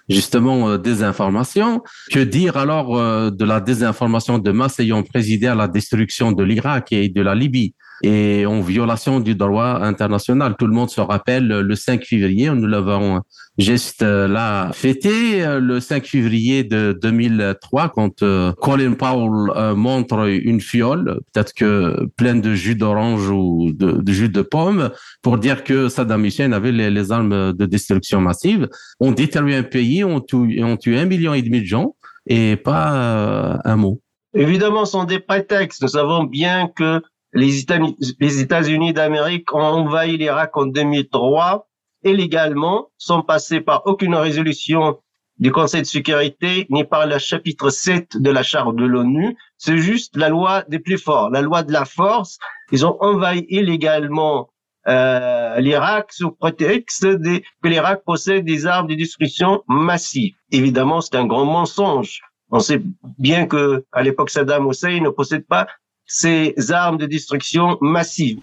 justement 0.09 0.77
désinformation. 0.77 1.81
Que 2.11 2.19
dire 2.19 2.57
alors 2.57 2.99
de 3.31 3.45
la 3.45 3.61
désinformation 3.61 4.37
de 4.37 4.51
masse 4.51 4.79
ayant 4.79 5.01
présidé 5.01 5.47
à 5.47 5.55
la 5.55 5.67
destruction 5.69 6.33
de 6.33 6.43
l'Irak 6.43 6.91
et 6.91 7.07
de 7.07 7.21
la 7.21 7.33
Libye? 7.33 7.73
Et 8.03 8.45
en 8.45 8.61
violation 8.61 9.19
du 9.19 9.35
droit 9.35 9.79
international. 9.81 10.55
Tout 10.57 10.67
le 10.67 10.73
monde 10.73 10.89
se 10.89 11.01
rappelle 11.01 11.47
le 11.47 11.75
5 11.75 12.03
février, 12.03 12.49
nous 12.49 12.67
l'avons 12.67 13.21
juste 13.57 14.01
euh, 14.01 14.27
là 14.27 14.71
fêté 14.73 15.43
euh, 15.43 15.59
le 15.59 15.79
5 15.79 16.05
février 16.05 16.63
de 16.63 16.97
2003 17.01 17.89
quand 17.89 18.21
euh, 18.21 18.51
Colin 18.61 18.93
Powell 18.93 19.75
montre 19.75 20.27
une 20.27 20.59
fiole, 20.59 21.19
peut-être 21.33 21.53
que 21.53 22.05
pleine 22.17 22.41
de 22.41 22.53
jus 22.53 22.75
d'orange 22.75 23.29
ou 23.29 23.71
de, 23.73 24.01
jus 24.11 24.29
de 24.29 24.41
pomme, 24.41 24.91
pour 25.21 25.37
dire 25.37 25.63
que 25.63 25.89
Saddam 25.89 26.25
Hussein 26.25 26.51
avait 26.51 26.71
les, 26.71 27.11
armes 27.11 27.53
de 27.53 27.65
destruction 27.65 28.19
massive. 28.19 28.67
On 28.99 29.11
détruit 29.11 29.53
un 29.53 29.63
pays, 29.63 30.03
on 30.03 30.19
tue, 30.19 30.63
on 30.63 30.75
tue 30.75 30.97
un 30.97 31.05
million 31.05 31.33
et 31.33 31.41
demi 31.41 31.61
de 31.61 31.65
gens 31.65 31.95
et 32.25 32.55
pas 32.55 33.59
un 33.63 33.75
mot. 33.75 34.01
Évidemment, 34.33 34.85
ce 34.85 34.93
sont 34.93 35.03
des 35.03 35.19
prétextes. 35.19 35.81
Nous 35.81 35.89
savons 35.89 36.23
bien 36.23 36.69
que 36.75 37.01
les 37.35 38.39
États-Unis 38.41 38.93
d'Amérique 38.93 39.53
ont 39.53 39.59
envahi 39.59 40.17
l'Irak 40.17 40.55
en 40.57 40.65
2003 40.65 41.67
illégalement, 42.05 42.89
sans 42.97 43.21
passer 43.21 43.59
par 43.59 43.85
aucune 43.85 44.15
résolution 44.15 44.99
du 45.37 45.51
Conseil 45.51 45.81
de 45.81 45.87
sécurité 45.87 46.65
ni 46.69 46.85
par 46.85 47.07
le 47.07 47.17
chapitre 47.17 47.69
7 47.69 48.21
de 48.21 48.29
la 48.29 48.43
charte 48.43 48.75
de 48.75 48.85
l'ONU. 48.85 49.35
C'est 49.57 49.77
juste 49.77 50.15
la 50.15 50.29
loi 50.29 50.63
des 50.69 50.79
plus 50.79 50.97
forts, 50.97 51.29
la 51.29 51.41
loi 51.41 51.63
de 51.63 51.73
la 51.73 51.83
force. 51.83 52.37
Ils 52.71 52.85
ont 52.85 52.95
envahi 53.01 53.45
illégalement 53.49 54.49
euh, 54.87 55.59
l'Irak 55.59 56.13
sous 56.13 56.31
prétexte 56.31 57.03
que 57.03 57.67
l'Irak 57.67 58.03
possède 58.05 58.45
des 58.45 58.65
armes 58.65 58.87
de 58.87 58.95
destruction 58.95 59.63
massive. 59.67 60.35
Évidemment, 60.51 61.01
c'est 61.01 61.15
un 61.15 61.25
grand 61.25 61.45
mensonge. 61.45 62.21
On 62.51 62.59
sait 62.59 62.81
bien 63.17 63.47
que 63.47 63.83
à 63.91 64.03
l'époque 64.03 64.29
Saddam 64.29 64.69
Hussein 64.69 65.01
ne 65.01 65.09
possède 65.09 65.45
pas 65.47 65.67
ces 66.07 66.53
armes 66.69 66.97
de 66.97 67.05
destruction 67.05 67.77
massive. 67.81 68.39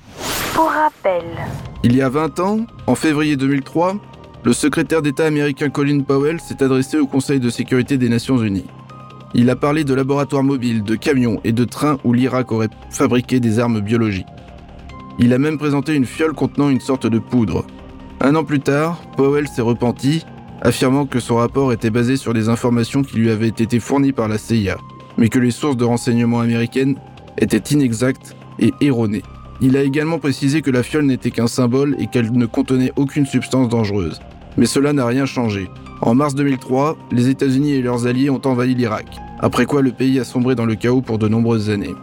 Pour 0.55 0.71
rappel. 0.71 1.25
Il 1.85 1.95
y 1.97 2.03
a 2.03 2.09
20 2.09 2.41
ans, 2.41 2.67
en 2.87 2.95
février 2.95 3.37
2003, 3.37 3.97
le 4.45 4.53
secrétaire 4.53 5.03
d'État 5.03 5.27
américain 5.27 5.71
Colin 5.71 6.01
Powell 6.01 6.41
s'est 6.41 6.63
adressé 6.63 6.99
au 6.99 7.07
Conseil 7.07 7.41
de 7.41 7.51
sécurité 7.51 7.97
des 7.97 8.09
Nations 8.09 8.43
Unies. 8.43 8.67
Il 9.35 9.49
a 9.49 9.57
parlé 9.57 9.85
de 9.85 9.95
laboratoires 9.95 10.43
mobiles, 10.43 10.83
de 10.83 10.97
camions 10.97 11.41
et 11.45 11.53
de 11.53 11.65
trains 11.65 11.99
où 12.05 12.13
l'Irak 12.13 12.53
aurait 12.53 12.69
fabriqué 12.91 13.41
des 13.41 13.59
armes 13.61 13.81
biologiques. 13.81 14.27
Il 15.19 15.33
a 15.33 15.39
même 15.39 15.59
présenté 15.59 15.95
une 15.95 16.05
fiole 16.05 16.35
contenant 16.35 16.69
une 16.69 16.81
sorte 16.81 17.07
de 17.07 17.19
poudre. 17.19 17.65
Un 18.21 18.35
an 18.35 18.45
plus 18.45 18.61
tard, 18.61 19.01
Powell 19.17 19.49
s'est 19.49 19.63
repenti, 19.63 20.25
affirmant 20.61 21.07
que 21.07 21.21
son 21.21 21.37
rapport 21.37 21.73
était 21.73 21.91
basé 21.91 22.17
sur 22.17 22.35
des 22.35 22.49
informations 22.49 23.03
qui 23.03 23.17
lui 23.17 23.31
avaient 23.31 23.49
été 23.49 23.81
fournies 23.81 24.13
par 24.13 24.29
la 24.29 24.39
CIA, 24.39 24.77
mais 25.17 25.29
que 25.29 25.39
les 25.39 25.51
sources 25.51 25.77
de 25.77 25.85
renseignement 25.85 26.41
américaines 26.41 26.97
étaient 27.39 27.75
inexactes 27.75 28.37
et 28.59 28.73
erronées. 28.81 29.23
Il 29.61 29.77
a 29.77 29.83
également 29.83 30.19
précisé 30.19 30.61
que 30.61 30.71
la 30.71 30.83
fiole 30.83 31.05
n'était 31.05 31.31
qu'un 31.31 31.47
symbole 31.47 31.97
et 31.99 32.07
qu'elle 32.09 32.33
ne 32.33 32.47
contenait 32.47 32.93
aucune 32.97 33.27
substance 33.27 33.69
dangereuse. 33.69 34.21
Mais 34.57 34.67
cela 34.67 34.93
n'a 34.93 35.07
rien 35.07 35.25
changé. 35.25 35.69
En 36.01 36.15
mars 36.15 36.35
2003, 36.35 36.97
les 37.13 37.29
États-Unis 37.29 37.75
et 37.75 37.83
leurs 37.83 38.07
alliés 38.07 38.29
ont 38.29 38.43
envahi 38.45 38.75
l'Irak, 38.75 39.07
après 39.39 39.67
quoi 39.67 39.83
le 39.83 39.93
pays 39.93 40.19
a 40.19 40.25
sombré 40.25 40.57
dans 40.57 40.67
le 40.67 40.75
chaos 40.75 41.01
pour 41.01 41.19
de 41.19 41.29
nombreuses 41.29 41.71
années. 41.71 41.95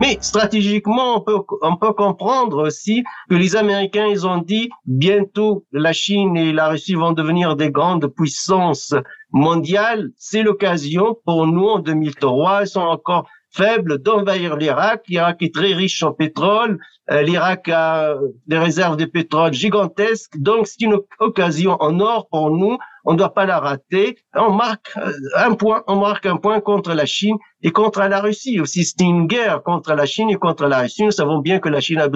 Mais 0.00 0.18
stratégiquement, 0.20 1.16
on 1.16 1.20
peut, 1.20 1.40
on 1.62 1.76
peut 1.76 1.92
comprendre 1.92 2.66
aussi 2.66 3.04
que 3.30 3.34
les 3.34 3.54
Américains, 3.54 4.06
ils 4.06 4.26
ont 4.26 4.38
dit 4.38 4.68
bientôt 4.86 5.64
la 5.72 5.92
Chine 5.92 6.36
et 6.36 6.52
la 6.52 6.68
Russie 6.68 6.94
vont 6.94 7.12
devenir 7.12 7.54
des 7.54 7.70
grandes 7.70 8.06
puissances 8.08 8.94
mondiales. 9.34 10.10
C'est 10.16 10.42
l'occasion 10.42 11.18
pour 11.26 11.46
nous 11.46 11.66
en 11.66 11.80
2003. 11.80 12.62
Ils 12.62 12.68
sont 12.68 12.80
encore 12.80 13.28
faible 13.50 13.98
d'envahir 14.00 14.56
l'Irak. 14.56 15.02
L'Irak 15.08 15.42
est 15.42 15.54
très 15.54 15.74
riche 15.74 16.02
en 16.02 16.12
pétrole. 16.12 16.78
Euh, 17.10 17.22
L'Irak 17.22 17.68
a 17.68 18.14
des 18.46 18.58
réserves 18.58 18.96
de 18.96 19.04
pétrole 19.04 19.52
gigantesques. 19.52 20.38
Donc, 20.38 20.66
c'est 20.66 20.82
une 20.82 20.98
occasion 21.18 21.76
en 21.80 22.00
or 22.00 22.28
pour 22.30 22.50
nous. 22.50 22.78
On 23.04 23.12
ne 23.12 23.18
doit 23.18 23.34
pas 23.34 23.44
la 23.44 23.58
rater. 23.58 24.16
On 24.34 24.52
marque 24.52 24.96
euh, 24.96 25.12
un 25.36 25.54
point, 25.54 25.82
on 25.88 25.96
marque 25.96 26.26
un 26.26 26.36
point 26.36 26.60
contre 26.60 26.94
la 26.94 27.04
Chine 27.04 27.36
et 27.62 27.70
contre 27.70 28.00
la 28.00 28.20
Russie 28.20 28.60
aussi. 28.60 28.84
C'est 28.84 29.00
une 29.04 29.26
guerre 29.26 29.62
contre 29.62 29.94
la 29.94 30.06
Chine 30.06 30.30
et 30.30 30.36
contre 30.36 30.66
la 30.66 30.78
Russie. 30.78 31.04
Nous 31.04 31.10
savons 31.10 31.40
bien 31.40 31.58
que 31.58 31.68
la 31.68 31.80
Chine 31.80 31.98
a, 32.00 32.08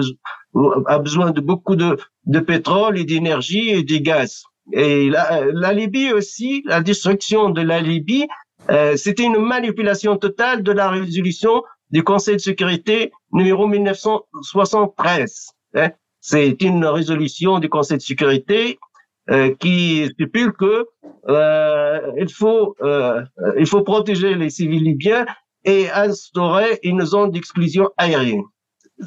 a 0.87 0.99
besoin 0.99 1.31
de 1.31 1.41
beaucoup 1.41 1.75
de, 1.75 1.97
de 2.25 2.39
pétrole 2.39 2.97
et 2.97 3.03
d'énergie 3.03 3.69
et 3.69 3.83
de 3.83 3.97
gaz. 3.97 4.43
Et 4.73 5.09
la, 5.09 5.45
la 5.51 5.73
Libye 5.73 6.13
aussi, 6.13 6.61
la 6.65 6.81
destruction 6.81 7.49
de 7.49 7.61
la 7.61 7.81
Libye, 7.81 8.27
euh, 8.69 8.95
c'était 8.97 9.23
une 9.23 9.39
manipulation 9.39 10.17
totale 10.17 10.63
de 10.63 10.71
la 10.71 10.89
résolution 10.89 11.63
du 11.91 12.03
Conseil 12.03 12.35
de 12.35 12.41
sécurité 12.41 13.11
numéro 13.31 13.67
1973. 13.67 15.49
Hein. 15.75 15.89
C'est 16.21 16.61
une 16.61 16.85
résolution 16.85 17.59
du 17.59 17.69
Conseil 17.69 17.97
de 17.97 18.03
sécurité 18.03 18.79
euh, 19.29 19.53
qui 19.59 20.07
stipule 20.13 20.53
que 20.53 20.87
euh, 21.27 22.11
il 22.17 22.31
faut 22.31 22.75
euh, 22.81 23.23
il 23.59 23.67
faut 23.67 23.83
protéger 23.83 24.33
les 24.33 24.49
civils 24.49 24.83
libyens 24.83 25.25
et 25.65 25.89
instaurer 25.91 26.79
une 26.83 27.05
zone 27.05 27.31
d'exclusion 27.31 27.89
aérienne. 27.97 28.43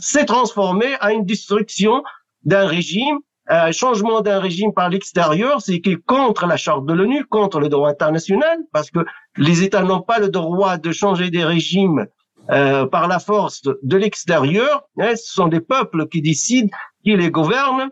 C'est 0.01 0.27
transformé 0.27 0.95
à 1.01 1.13
une 1.13 1.25
destruction 1.25 2.05
d'un 2.45 2.67
régime 2.67 3.19
un 3.53 3.73
changement 3.73 4.23
d'un 4.23 4.41
régime 4.41 4.73
par 4.73 4.89
l'extérieur, 4.89 5.61
c'est 5.61 5.81
qu'il 5.81 5.99
contre 6.01 6.47
la 6.47 6.57
charte 6.57 6.87
de 6.87 6.95
l'ONU, 6.95 7.25
contre 7.27 7.61
le 7.61 7.69
droit 7.69 7.91
international, 7.91 8.59
parce 8.73 8.91
que 8.91 9.01
les 9.37 9.63
États 9.63 9.83
n'ont 9.83 10.01
pas 10.01 10.19
le 10.19 10.29
droit 10.29 10.79
de 10.79 10.91
changer 10.91 11.31
des 11.31 11.45
régimes 11.45 12.07
euh, 12.51 12.87
par 12.87 13.09
la 13.09 13.19
force 13.19 13.63
de 13.83 13.97
l'extérieur. 13.97 14.85
Hein, 14.99 15.15
ce 15.17 15.35
sont 15.35 15.49
des 15.49 15.61
peuples 15.61 16.09
qui 16.09 16.23
décident, 16.23 16.71
qui 17.05 17.15
les 17.15 17.31
gouvernent. 17.31 17.91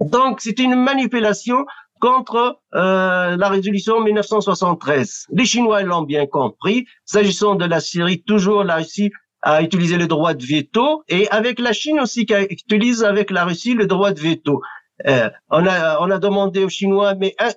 Donc, 0.00 0.40
c'est 0.40 0.58
une 0.58 0.74
manipulation 0.74 1.66
contre 2.00 2.60
euh, 2.74 3.36
la 3.36 3.48
résolution 3.48 4.00
1973. 4.00 5.26
Les 5.30 5.44
Chinois 5.44 5.82
l'ont 5.82 6.02
bien 6.02 6.26
compris. 6.26 6.86
S'agissant 7.04 7.54
de 7.54 7.64
la 7.64 7.80
Syrie, 7.80 8.22
toujours 8.22 8.64
la 8.64 8.76
Russie 8.76 9.10
a 9.42 9.62
utilisé 9.62 9.96
le 9.96 10.06
droit 10.06 10.34
de 10.34 10.44
veto 10.44 11.04
et 11.08 11.28
avec 11.28 11.60
la 11.60 11.72
Chine 11.72 12.00
aussi 12.00 12.26
qui 12.26 12.34
utilise 12.34 13.04
avec 13.04 13.30
la 13.30 13.44
Russie 13.44 13.74
le 13.74 13.86
droit 13.86 14.12
de 14.12 14.20
veto. 14.20 14.60
Euh, 15.06 15.28
on, 15.50 15.66
a, 15.66 15.98
on 16.00 16.10
a 16.10 16.18
demandé 16.18 16.64
aux 16.64 16.70
Chinois, 16.70 17.14
mais 17.14 17.34
un, 17.38 17.50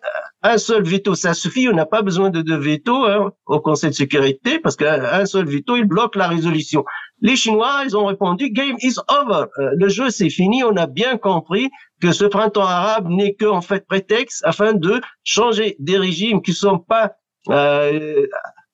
un 0.43 0.57
seul 0.57 0.83
veto, 0.83 1.15
ça 1.15 1.33
suffit. 1.33 1.69
On 1.69 1.73
n'a 1.73 1.85
pas 1.85 2.01
besoin 2.01 2.29
de 2.29 2.41
deux 2.41 2.57
veto 2.57 3.05
hein, 3.05 3.31
au 3.45 3.59
Conseil 3.61 3.91
de 3.91 3.95
sécurité 3.95 4.59
parce 4.59 4.75
qu'un 4.75 5.25
seul 5.25 5.45
veto, 5.45 5.77
il 5.77 5.85
bloque 5.85 6.15
la 6.15 6.27
résolution. 6.27 6.83
Les 7.21 7.35
Chinois, 7.35 7.83
ils 7.85 7.95
ont 7.95 8.05
répondu, 8.05 8.49
game 8.51 8.75
is 8.81 8.95
over. 9.09 9.45
Euh, 9.59 9.69
le 9.75 9.89
jeu, 9.89 10.09
c'est 10.09 10.29
fini. 10.29 10.63
On 10.63 10.75
a 10.75 10.87
bien 10.87 11.17
compris 11.17 11.69
que 12.01 12.11
ce 12.11 12.25
printemps 12.25 12.65
arabe 12.65 13.07
n'est 13.09 13.35
que 13.35 13.47
fait 13.61 13.85
prétexte 13.85 14.41
afin 14.45 14.73
de 14.73 15.01
changer 15.23 15.75
des 15.79 15.97
régimes 15.97 16.41
qui 16.41 16.53
sont 16.53 16.79
pas 16.79 17.13
euh, 17.49 18.25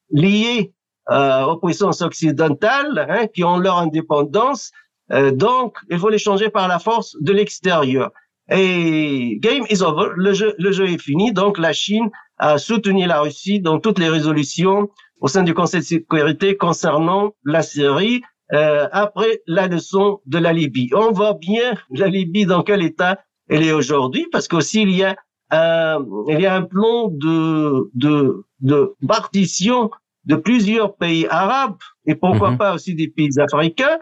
liés 0.10 0.74
euh, 1.12 1.44
aux 1.44 1.58
puissances 1.58 2.02
occidentales, 2.02 3.06
hein, 3.10 3.28
qui 3.28 3.44
ont 3.44 3.58
leur 3.58 3.78
indépendance. 3.78 4.72
Euh, 5.12 5.32
donc, 5.32 5.78
il 5.90 6.00
faut 6.00 6.10
les 6.10 6.18
changer 6.18 6.50
par 6.50 6.68
la 6.68 6.80
force 6.80 7.16
de 7.22 7.32
l'extérieur. 7.32 8.12
Et 8.50 9.40
game 9.42 9.64
is 9.70 9.82
over, 9.82 10.10
le 10.16 10.34
jeu, 10.34 10.54
le 10.58 10.72
jeu 10.72 10.88
est 10.90 11.02
fini. 11.02 11.34
Donc 11.34 11.58
la 11.58 11.74
Chine 11.74 12.10
a 12.38 12.58
soutenu 12.58 13.06
la 13.06 13.22
Russie 13.22 13.60
dans 13.60 13.80
toutes 13.80 14.00
les 14.00 14.10
résolutions 14.10 14.90
au 15.20 15.28
sein 15.28 15.44
du 15.44 15.54
Conseil 15.54 15.80
de 15.80 15.86
sécurité 15.86 16.56
concernant 16.56 17.34
la 17.44 17.62
Syrie 17.62 18.22
euh, 18.54 18.88
après 18.92 19.42
la 19.48 19.68
leçon 19.68 20.20
de 20.26 20.38
la 20.38 20.54
Libye. 20.54 20.90
On 20.94 21.12
voit 21.12 21.34
bien 21.34 21.74
la 21.90 22.08
Libye 22.08 22.46
dans 22.46 22.62
quel 22.62 22.84
état 22.84 23.20
elle 23.50 23.64
est 23.64 23.72
aujourd'hui, 23.72 24.28
parce 24.32 24.48
qu'aussi 24.48 24.84
il 24.84 24.92
y 24.92 25.04
a 25.04 25.16
un, 25.52 26.06
il 26.28 26.40
y 26.40 26.46
a 26.46 26.56
un 26.56 26.64
plan 26.64 27.10
de, 27.10 27.90
de, 27.94 28.46
de 28.62 28.96
partition 29.08 29.90
de 30.26 30.36
plusieurs 30.36 30.96
pays 30.96 31.28
arabes 31.30 31.78
et 32.06 32.16
pourquoi 32.16 32.52
mhm. 32.52 32.58
pas 32.58 32.74
aussi 32.74 32.96
des 32.96 33.08
pays 33.08 33.40
africains 33.40 33.98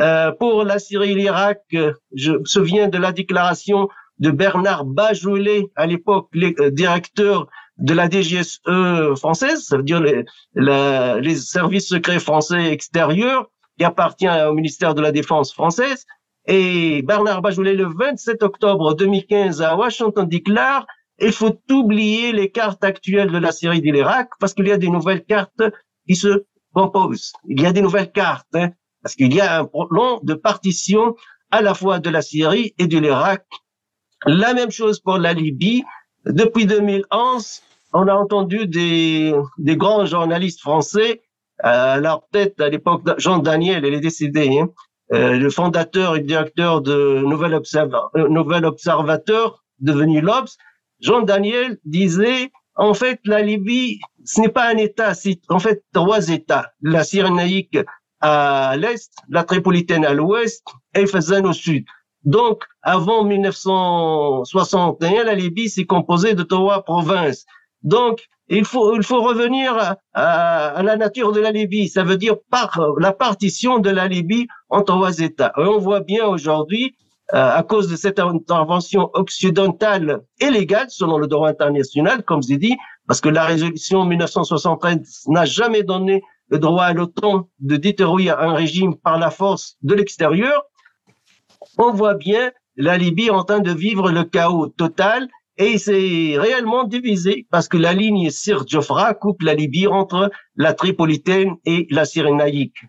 euh, 0.00 0.32
pour 0.32 0.64
la 0.64 0.78
Syrie 0.78 1.12
et 1.12 1.14
l'Irak, 1.14 1.62
euh, 1.74 1.92
je 2.14 2.32
me 2.32 2.44
souviens 2.44 2.88
de 2.88 2.98
la 2.98 3.12
déclaration 3.12 3.88
de 4.18 4.30
Bernard 4.30 4.84
Bajolet, 4.84 5.70
à 5.76 5.86
l'époque 5.86 6.28
euh, 6.36 6.70
directeur 6.70 7.48
de 7.78 7.94
la 7.94 8.08
DGSE 8.10 8.60
française, 9.16 9.64
ça 9.64 9.76
veut 9.76 9.84
dire 9.84 10.00
les, 10.00 11.34
services 11.36 11.88
secrets 11.88 12.18
français 12.18 12.72
extérieurs, 12.72 13.46
qui 13.78 13.84
appartient 13.84 14.28
au 14.28 14.52
ministère 14.52 14.94
de 14.94 15.00
la 15.00 15.12
Défense 15.12 15.52
française. 15.52 16.04
Et 16.46 17.02
Bernard 17.02 17.40
Bajolet, 17.40 17.74
le 17.74 17.86
27 17.86 18.42
octobre 18.42 18.94
2015 18.94 19.62
à 19.62 19.76
Washington, 19.76 20.28
déclare 20.28 20.86
il 21.20 21.32
faut 21.32 21.56
oublier 21.70 22.32
les 22.32 22.50
cartes 22.50 22.82
actuelles 22.84 23.30
de 23.30 23.38
la 23.38 23.52
Syrie 23.52 23.78
et 23.78 23.80
de 23.80 23.92
l'Irak 23.92 24.30
parce 24.40 24.54
qu'il 24.54 24.66
y 24.68 24.72
a 24.72 24.78
des 24.78 24.88
nouvelles 24.88 25.24
cartes 25.24 25.62
qui 26.06 26.16
se 26.16 26.44
proposent. 26.72 27.32
Il 27.48 27.60
y 27.60 27.66
a 27.66 27.72
des 27.72 27.82
nouvelles 27.82 28.12
cartes. 28.12 28.46
Hein 28.54 28.70
parce 29.02 29.14
qu'il 29.14 29.32
y 29.34 29.40
a 29.40 29.60
un 29.60 29.64
plan 29.64 30.20
de 30.22 30.34
partition 30.34 31.14
à 31.50 31.62
la 31.62 31.74
fois 31.74 31.98
de 31.98 32.10
la 32.10 32.22
Syrie 32.22 32.74
et 32.78 32.86
de 32.86 32.98
l'Irak. 32.98 33.46
La 34.26 34.54
même 34.54 34.70
chose 34.70 35.00
pour 35.00 35.18
la 35.18 35.32
Libye. 35.32 35.84
Depuis 36.26 36.66
2011, 36.66 37.62
on 37.92 38.08
a 38.08 38.14
entendu 38.14 38.66
des, 38.66 39.32
grands 39.58 40.04
journalistes 40.04 40.60
français, 40.60 41.22
à 41.60 41.98
leur 41.98 42.22
tête 42.30 42.60
à 42.60 42.68
l'époque, 42.68 43.02
Jean 43.18 43.38
Daniel, 43.38 43.84
il 43.84 43.94
est 43.94 44.00
décédé, 44.00 44.58
hein, 44.58 44.68
euh, 45.12 45.36
le 45.36 45.50
fondateur 45.50 46.16
et 46.16 46.20
directeur 46.20 46.82
de 46.82 47.22
Nouvel, 47.24 47.54
Observateur, 47.54 48.10
euh, 48.16 48.28
Nouvel 48.28 48.64
Observateur, 48.64 49.64
devenu 49.80 50.20
l'Obs, 50.20 50.56
Jean 51.00 51.22
Daniel 51.22 51.78
disait, 51.84 52.50
en 52.74 52.94
fait, 52.94 53.20
la 53.24 53.42
Libye, 53.42 54.00
ce 54.24 54.40
n'est 54.40 54.48
pas 54.50 54.68
un 54.68 54.76
État, 54.76 55.14
c'est 55.14 55.40
en 55.48 55.58
fait 55.58 55.82
trois 55.92 56.28
États. 56.28 56.72
La 56.82 57.04
Cyrénaïque 57.04 57.78
à 58.20 58.76
l'est, 58.76 59.12
la 59.28 59.44
Tripolitaine 59.44 60.04
à 60.04 60.12
l'ouest 60.12 60.66
et 60.94 61.06
Fezzan 61.06 61.46
au 61.46 61.52
sud. 61.52 61.84
Donc, 62.24 62.64
avant 62.82 63.24
1961, 63.24 65.24
la 65.24 65.34
Libye 65.34 65.70
s'est 65.70 65.86
composée 65.86 66.34
de 66.34 66.42
trois 66.42 66.82
provinces. 66.82 67.46
Donc, 67.82 68.26
il 68.48 68.64
faut, 68.64 68.96
il 68.96 69.02
faut 69.02 69.22
revenir 69.22 69.96
à, 70.14 70.82
la 70.82 70.96
nature 70.96 71.32
de 71.32 71.40
la 71.40 71.52
Libye. 71.52 71.88
Ça 71.88 72.02
veut 72.02 72.16
dire 72.16 72.36
par 72.50 72.80
la 72.98 73.12
partition 73.12 73.78
de 73.78 73.90
la 73.90 74.08
Libye 74.08 74.48
en 74.68 74.82
trois 74.82 75.18
États. 75.18 75.52
Et 75.58 75.62
on 75.62 75.78
voit 75.78 76.00
bien 76.00 76.26
aujourd'hui, 76.26 76.96
euh, 77.34 77.56
à 77.56 77.62
cause 77.62 77.88
de 77.88 77.96
cette 77.96 78.18
intervention 78.18 79.10
occidentale 79.12 80.22
illégale 80.40 80.86
selon 80.88 81.18
le 81.18 81.26
droit 81.26 81.50
international, 81.50 82.24
comme 82.24 82.42
j'ai 82.42 82.56
dit, 82.56 82.76
parce 83.06 83.20
que 83.20 83.28
la 83.28 83.44
résolution 83.44 84.06
1973 84.06 85.24
n'a 85.28 85.44
jamais 85.44 85.82
donné 85.82 86.22
le 86.48 86.58
droit 86.58 86.84
à 86.84 86.92
l'OTAN 86.92 87.48
de 87.60 87.76
détruire 87.76 88.38
un 88.38 88.54
régime 88.54 88.96
par 88.96 89.18
la 89.18 89.30
force 89.30 89.76
de 89.82 89.94
l'extérieur, 89.94 90.64
on 91.76 91.92
voit 91.92 92.14
bien 92.14 92.50
la 92.76 92.96
Libye 92.96 93.30
en 93.30 93.44
train 93.44 93.60
de 93.60 93.72
vivre 93.72 94.10
le 94.10 94.24
chaos 94.24 94.68
total 94.68 95.28
et 95.58 95.76
c'est 95.78 96.38
réellement 96.38 96.84
divisé 96.84 97.46
parce 97.50 97.66
que 97.66 97.76
la 97.76 97.92
ligne 97.92 98.30
Sir 98.30 98.64
Jofra 98.66 99.12
coupe 99.14 99.42
la 99.42 99.54
Libye 99.54 99.88
entre 99.88 100.30
la 100.54 100.72
Tripolitaine 100.72 101.56
et 101.64 101.86
la 101.90 102.04
Cyrénaïque. 102.04 102.84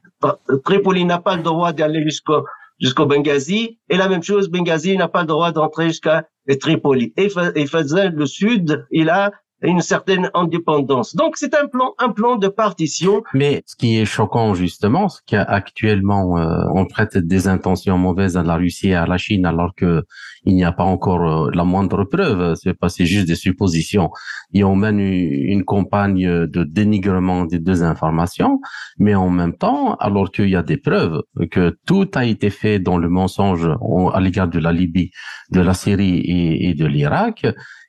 Tripoli 0.64 1.04
n'a 1.06 1.18
pas 1.18 1.36
le 1.36 1.42
droit 1.42 1.74
d'aller 1.74 2.04
jusqu'au 2.04 3.06
Benghazi 3.08 3.80
et 3.90 3.98
la 3.98 4.08
même 4.08 4.22
chose, 4.22 4.50
Benghazi 4.50 4.96
n'a 4.98 5.08
pas 5.08 5.22
le 5.22 5.28
droit 5.28 5.52
d'entrer 5.52 5.88
jusqu'à 5.88 6.28
Tripoli. 6.60 7.14
Et, 7.18 7.30
et 7.56 7.66
le 7.66 8.26
sud, 8.26 8.86
il 8.92 9.10
a 9.10 9.32
une 9.62 9.82
certaine 9.82 10.30
indépendance. 10.34 11.16
Donc 11.16 11.36
c'est 11.38 11.54
un 11.54 11.68
plan, 11.68 11.94
un 12.00 12.10
plan 12.10 12.38
de 12.38 12.48
partition. 12.48 13.24
Mais 13.34 13.62
ce 13.66 13.76
qui 13.76 13.98
est 13.98 14.06
choquant 14.06 14.54
justement, 14.54 15.10
c'est 15.10 15.22
qu'actuellement 15.26 16.38
euh, 16.38 16.64
on 16.74 16.86
prête 16.86 17.18
des 17.18 17.48
intentions 17.48 17.98
mauvaises 17.98 18.38
à 18.38 18.44
la 18.44 18.56
Russie 18.56 18.90
et 18.90 18.96
à 18.96 19.06
la 19.06 19.18
Chine 19.18 19.46
alors 19.46 19.74
que 19.76 20.04
il 20.46 20.56
n'y 20.56 20.64
a 20.64 20.72
pas 20.72 20.86
encore 20.86 21.48
euh, 21.48 21.52
la 21.54 21.66
moindre 21.66 22.04
preuve. 22.06 22.56
C'est 22.56 22.74
pas 22.74 22.90
c'est 22.90 23.06
juste 23.06 23.28
des 23.28 23.36
suppositions. 23.36 24.10
Et 24.54 24.64
on 24.64 24.76
mène 24.76 25.00
une, 25.00 25.64
campagne 25.66 26.48
de 26.48 26.64
dénigrement 26.64 27.46
des 27.46 27.60
deux 27.60 27.84
informations, 27.84 28.60
mais 28.98 29.14
en 29.14 29.30
même 29.30 29.54
temps, 29.54 29.96
alors 29.96 30.32
qu'il 30.32 30.50
y 30.50 30.56
a 30.56 30.64
des 30.64 30.78
preuves 30.78 31.22
que 31.52 31.78
tout 31.86 32.10
a 32.16 32.26
été 32.26 32.50
fait 32.50 32.80
dans 32.80 32.98
le 32.98 33.10
mensonge 33.10 33.70
à 34.14 34.20
l'égard 34.20 34.48
de 34.48 34.58
la 34.58 34.72
Libye, 34.72 35.12
de 35.52 35.62
la 35.62 35.74
Syrie 35.74 36.20
et, 36.20 36.70
et 36.70 36.74
de 36.74 36.86
l'Irak 36.86 37.46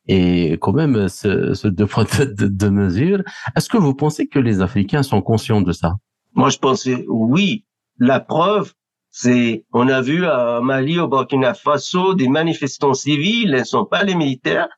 et 0.07 0.53
quand 0.61 0.73
même 0.73 1.09
ce, 1.09 1.69
deux 1.69 1.87
points 1.87 2.05
de, 2.05 2.69
mesure. 2.69 3.23
Est-ce 3.57 3.69
que 3.69 3.79
vous 3.79 3.95
pensez 3.95 4.27
que 4.27 4.39
les 4.39 4.61
Africains 4.61 5.03
sont 5.03 5.23
conscients 5.23 5.61
de 5.61 5.73
ça? 5.73 5.97
Moi, 6.35 6.51
je 6.51 6.59
pensais 6.59 7.05
oui. 7.09 7.65
La 7.99 8.21
preuve, 8.21 8.73
c'est 9.11 9.65
on 9.73 9.89
a 9.89 10.01
vu 10.01 10.25
à 10.25 10.61
Mali, 10.61 10.99
au 10.99 11.09
Burkina 11.09 11.55
Faso, 11.55 12.15
des 12.15 12.29
manifestants 12.29 12.95
civils, 12.95 13.51
ne 13.51 13.65
sont 13.65 13.85
pas 13.85 14.05
les 14.05 14.15
militaires, 14.15 14.69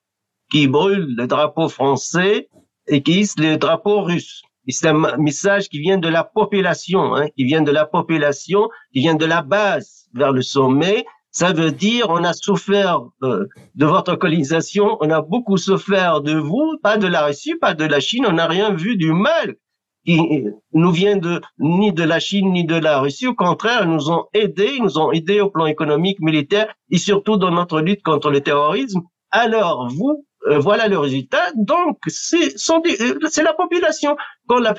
qui 0.51 0.67
brûlent 0.67 1.15
le 1.17 1.27
drapeau 1.27 1.69
français 1.69 2.49
et 2.89 3.03
qui 3.03 3.21
hissent 3.21 3.39
le 3.39 3.57
drapeau 3.57 4.03
russe. 4.03 4.43
C'est 4.69 4.89
un 4.89 5.17
message 5.19 5.69
qui 5.69 5.81
vient 5.81 5.99
de 5.99 6.09
la 6.09 6.25
population, 6.25 7.15
hein, 7.17 7.29
qui 7.37 7.45
vient 7.45 7.63
de 7.63 7.73
la 7.73 7.85
population, 7.85 8.69
qui 8.93 9.01
vient 9.01 9.17
de 9.17 9.25
la 9.25 9.43
base 9.43 10.09
vers 10.15 10.33
le 10.33 10.43
sommet, 10.43 11.05
ça 11.33 11.53
veut 11.53 11.73
dire 11.73 12.07
on 12.11 12.23
a 12.23 12.35
souffert 12.35 13.01
de, 13.23 13.49
de, 13.75 13.87
votre 13.87 14.15
colonisation, 14.17 14.99
on 15.01 15.11
a 15.11 15.23
beaucoup 15.23 15.57
souffert 15.57 16.21
de 16.21 16.35
vous, 16.35 16.79
pas 16.83 16.99
de 16.99 17.07
la 17.09 17.25
Russie, 17.25 17.55
pas 17.61 17.75
de 17.75 17.85
la 17.85 18.01
Chine, 18.01 18.27
on 18.29 18.33
n'a 18.33 18.47
rien 18.47 18.73
vu 18.75 18.97
du 18.97 19.13
mal 19.13 19.57
qui 20.05 20.45
nous 20.73 20.91
vient 20.91 21.17
de 21.17 21.41
ni 21.59 21.93
de 21.93 22.03
la 22.03 22.21
Chine 22.21 22.53
ni 22.53 22.65
de 22.65 22.75
la 22.75 22.99
Russie. 22.99 23.27
Au 23.29 23.35
contraire, 23.35 23.83
ils 23.85 23.91
nous 23.91 24.11
ont 24.11 24.25
aidés, 24.35 24.73
ils 24.77 24.83
nous 24.83 24.99
ont 24.99 25.13
aidés 25.13 25.41
au 25.41 25.49
plan 25.49 25.67
économique, 25.67 26.19
militaire 26.21 26.75
et 26.91 26.99
surtout 26.99 27.37
dans 27.37 27.51
notre 27.51 27.81
lutte 27.81 28.03
contre 28.03 28.31
le 28.31 28.41
terrorisme. 28.41 29.01
Alors 29.31 29.89
vous, 29.89 30.27
euh, 30.49 30.59
voilà 30.59 30.89
le 30.89 30.99
résultat. 30.99 31.53
Donc 31.55 31.99
c'est 32.09 32.55
euh, 32.71 33.43
la 33.43 33.55
population. 33.55 34.17
Quand 34.47 34.59
la, 34.59 34.75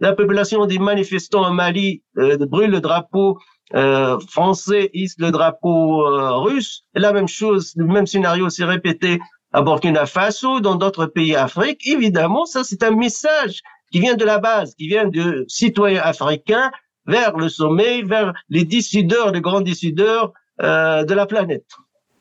la 0.00 0.12
population 0.12 0.66
des 0.66 0.78
manifestants 0.78 1.44
en 1.44 1.52
Mali 1.52 2.02
euh, 2.18 2.36
brûle 2.46 2.70
le 2.70 2.80
drapeau 2.80 3.38
euh, 3.74 4.18
français 4.28 4.90
hisse 4.94 5.16
le 5.18 5.30
drapeau 5.30 6.06
euh, 6.06 6.36
russe. 6.36 6.84
Et 6.94 7.00
la 7.00 7.12
même 7.12 7.28
chose, 7.28 7.72
le 7.76 7.86
même 7.86 8.06
scénario 8.06 8.48
s'est 8.48 8.64
répété 8.64 9.18
à 9.52 9.62
Burkina 9.62 10.06
Faso, 10.06 10.60
dans 10.60 10.76
d'autres 10.76 11.06
pays 11.06 11.32
d'Afrique. 11.32 11.86
Évidemment, 11.86 12.44
ça 12.44 12.62
c'est 12.62 12.82
un 12.82 12.92
message 12.92 13.60
qui 13.90 14.00
vient 14.00 14.14
de 14.14 14.24
la 14.24 14.38
base, 14.38 14.74
qui 14.76 14.88
vient 14.88 15.08
de 15.08 15.44
citoyens 15.48 16.02
africains 16.02 16.70
vers 17.06 17.36
le 17.36 17.48
sommet, 17.48 18.02
vers 18.02 18.32
les 18.48 18.64
décideurs, 18.64 19.32
les 19.32 19.40
grands 19.40 19.60
décideurs 19.60 20.32
euh, 20.62 21.04
de 21.04 21.14
la 21.14 21.26
planète. 21.26 21.66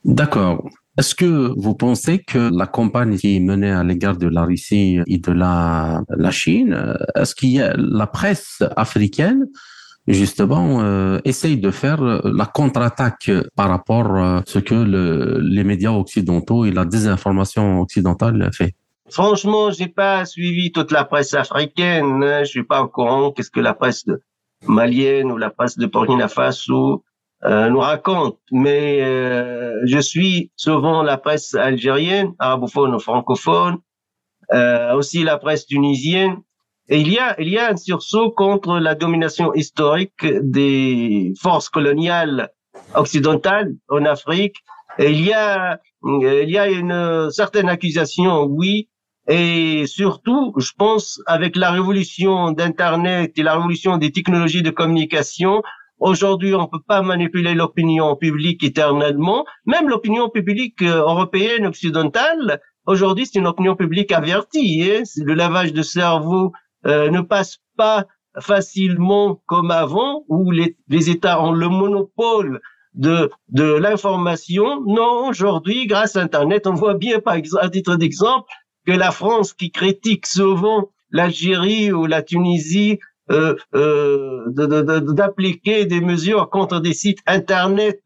D'accord. 0.03 0.67
Est-ce 0.97 1.13
que 1.13 1.51
vous 1.57 1.75
pensez 1.75 2.19
que 2.19 2.49
la 2.55 2.67
campagne 2.67 3.17
qui 3.17 3.35
est 3.35 3.39
menée 3.39 3.71
à 3.71 3.83
l'égard 3.83 4.17
de 4.17 4.27
la 4.27 4.43
Russie 4.45 4.99
et 5.07 5.17
de 5.17 5.31
la, 5.31 6.03
la 6.09 6.31
Chine, 6.31 6.95
est-ce 7.15 7.35
qu'il 7.35 7.49
y 7.49 7.61
a 7.61 7.73
la 7.75 8.07
presse 8.07 8.63
africaine 8.77 9.45
justement 10.07 10.81
euh, 10.81 11.19
essaye 11.25 11.57
de 11.57 11.71
faire 11.71 12.01
euh, 12.03 12.21
la 12.23 12.45
contre-attaque 12.45 13.31
par 13.55 13.69
rapport 13.69 14.17
à 14.17 14.43
ce 14.45 14.59
que 14.59 14.75
le, 14.75 15.39
les 15.41 15.63
médias 15.63 15.91
occidentaux 15.91 16.65
et 16.65 16.71
la 16.71 16.85
désinformation 16.85 17.81
occidentale 17.81 18.49
fait. 18.53 18.73
Franchement, 19.09 19.71
j'ai 19.71 19.87
pas 19.87 20.25
suivi 20.25 20.71
toute 20.71 20.91
la 20.91 21.05
presse 21.05 21.33
africaine. 21.33 22.23
Hein. 22.23 22.43
Je 22.43 22.49
suis 22.49 22.63
pas 22.63 22.81
au 22.81 22.87
courant 22.87 23.31
qu'est-ce 23.31 23.51
que 23.51 23.59
la 23.59 23.73
presse 23.73 24.05
malienne 24.67 25.31
ou 25.31 25.37
la 25.37 25.49
presse 25.49 25.77
de 25.77 25.85
Burkina 25.85 26.27
Faso 26.27 27.03
euh, 27.43 27.69
nous 27.69 27.79
raconte. 27.79 28.39
Mais 28.51 29.01
euh, 29.03 29.79
je 29.85 29.99
suis 29.99 30.51
souvent 30.55 31.03
la 31.03 31.17
presse 31.17 31.53
algérienne, 31.53 32.33
arabophone 32.39 32.95
ou 32.95 32.99
francophone, 32.99 33.77
euh, 34.53 34.93
aussi 34.95 35.23
la 35.23 35.37
presse 35.37 35.67
tunisienne 35.67 36.37
et 36.87 36.99
il 36.99 37.11
y 37.11 37.17
a, 37.17 37.39
il 37.39 37.49
y 37.49 37.57
a 37.57 37.71
un 37.71 37.77
sursaut 37.77 38.31
contre 38.31 38.79
la 38.79 38.93
domination 38.95 39.53
historique 39.53 40.25
des 40.41 41.33
forces 41.41 41.69
coloniales 41.69 42.49
occidentales 42.93 43.73
en 43.89 44.05
Afrique. 44.05 44.57
Il 44.99 45.25
y 45.25 45.33
a, 45.33 45.79
il 46.03 46.49
y 46.49 46.57
a 46.57 46.69
une 46.69 47.29
certaine 47.31 47.69
accusation, 47.69 48.43
oui, 48.43 48.87
et 49.27 49.87
surtout, 49.87 50.53
je 50.57 50.71
pense, 50.77 51.19
avec 51.25 51.55
la 51.55 51.71
révolution 51.71 52.51
d'Internet 52.51 53.33
et 53.37 53.43
la 53.43 53.55
révolution 53.55 53.97
des 53.97 54.11
technologies 54.11 54.61
de 54.61 54.69
communication, 54.69 55.63
aujourd'hui, 55.97 56.53
on 56.53 56.67
peut 56.67 56.83
pas 56.87 57.01
manipuler 57.01 57.55
l'opinion 57.55 58.15
publique 58.15 58.63
éternellement. 58.63 59.45
Même 59.65 59.89
l'opinion 59.89 60.29
publique 60.29 60.83
euh, 60.83 60.99
européenne, 60.99 61.65
occidentale, 61.65 62.61
aujourd'hui, 62.85 63.25
c'est 63.25 63.39
une 63.39 63.47
opinion 63.47 63.75
publique 63.75 64.11
avertie. 64.11 64.83
Hein. 64.83 65.03
Le 65.17 65.33
lavage 65.33 65.73
de 65.73 65.81
cerveau 65.81 66.51
euh, 66.85 67.09
ne 67.09 67.21
passe 67.21 67.57
pas 67.77 68.05
facilement 68.39 69.41
comme 69.45 69.71
avant, 69.71 70.23
où 70.27 70.51
les, 70.51 70.77
les 70.87 71.09
États 71.09 71.41
ont 71.41 71.53
le 71.53 71.69
monopole 71.69 72.61
de, 72.93 73.29
de 73.49 73.73
l'information. 73.73 74.81
Non, 74.85 75.27
aujourd'hui, 75.29 75.87
grâce 75.87 76.15
à 76.15 76.21
Internet, 76.21 76.67
on 76.67 76.73
voit 76.73 76.95
bien, 76.95 77.19
par 77.19 77.35
exemple, 77.35 77.65
à 77.65 77.69
titre 77.69 77.95
d'exemple, 77.95 78.49
que 78.85 78.91
la 78.91 79.11
France, 79.11 79.53
qui 79.53 79.71
critique 79.71 80.25
souvent 80.27 80.89
l'Algérie 81.11 81.91
ou 81.91 82.05
la 82.05 82.21
Tunisie 82.21 82.99
euh, 83.31 83.55
euh, 83.73 84.43
d'appliquer 84.49 85.85
des 85.85 86.01
mesures 86.01 86.49
contre 86.49 86.79
des 86.79 86.93
sites 86.93 87.19
Internet 87.25 88.01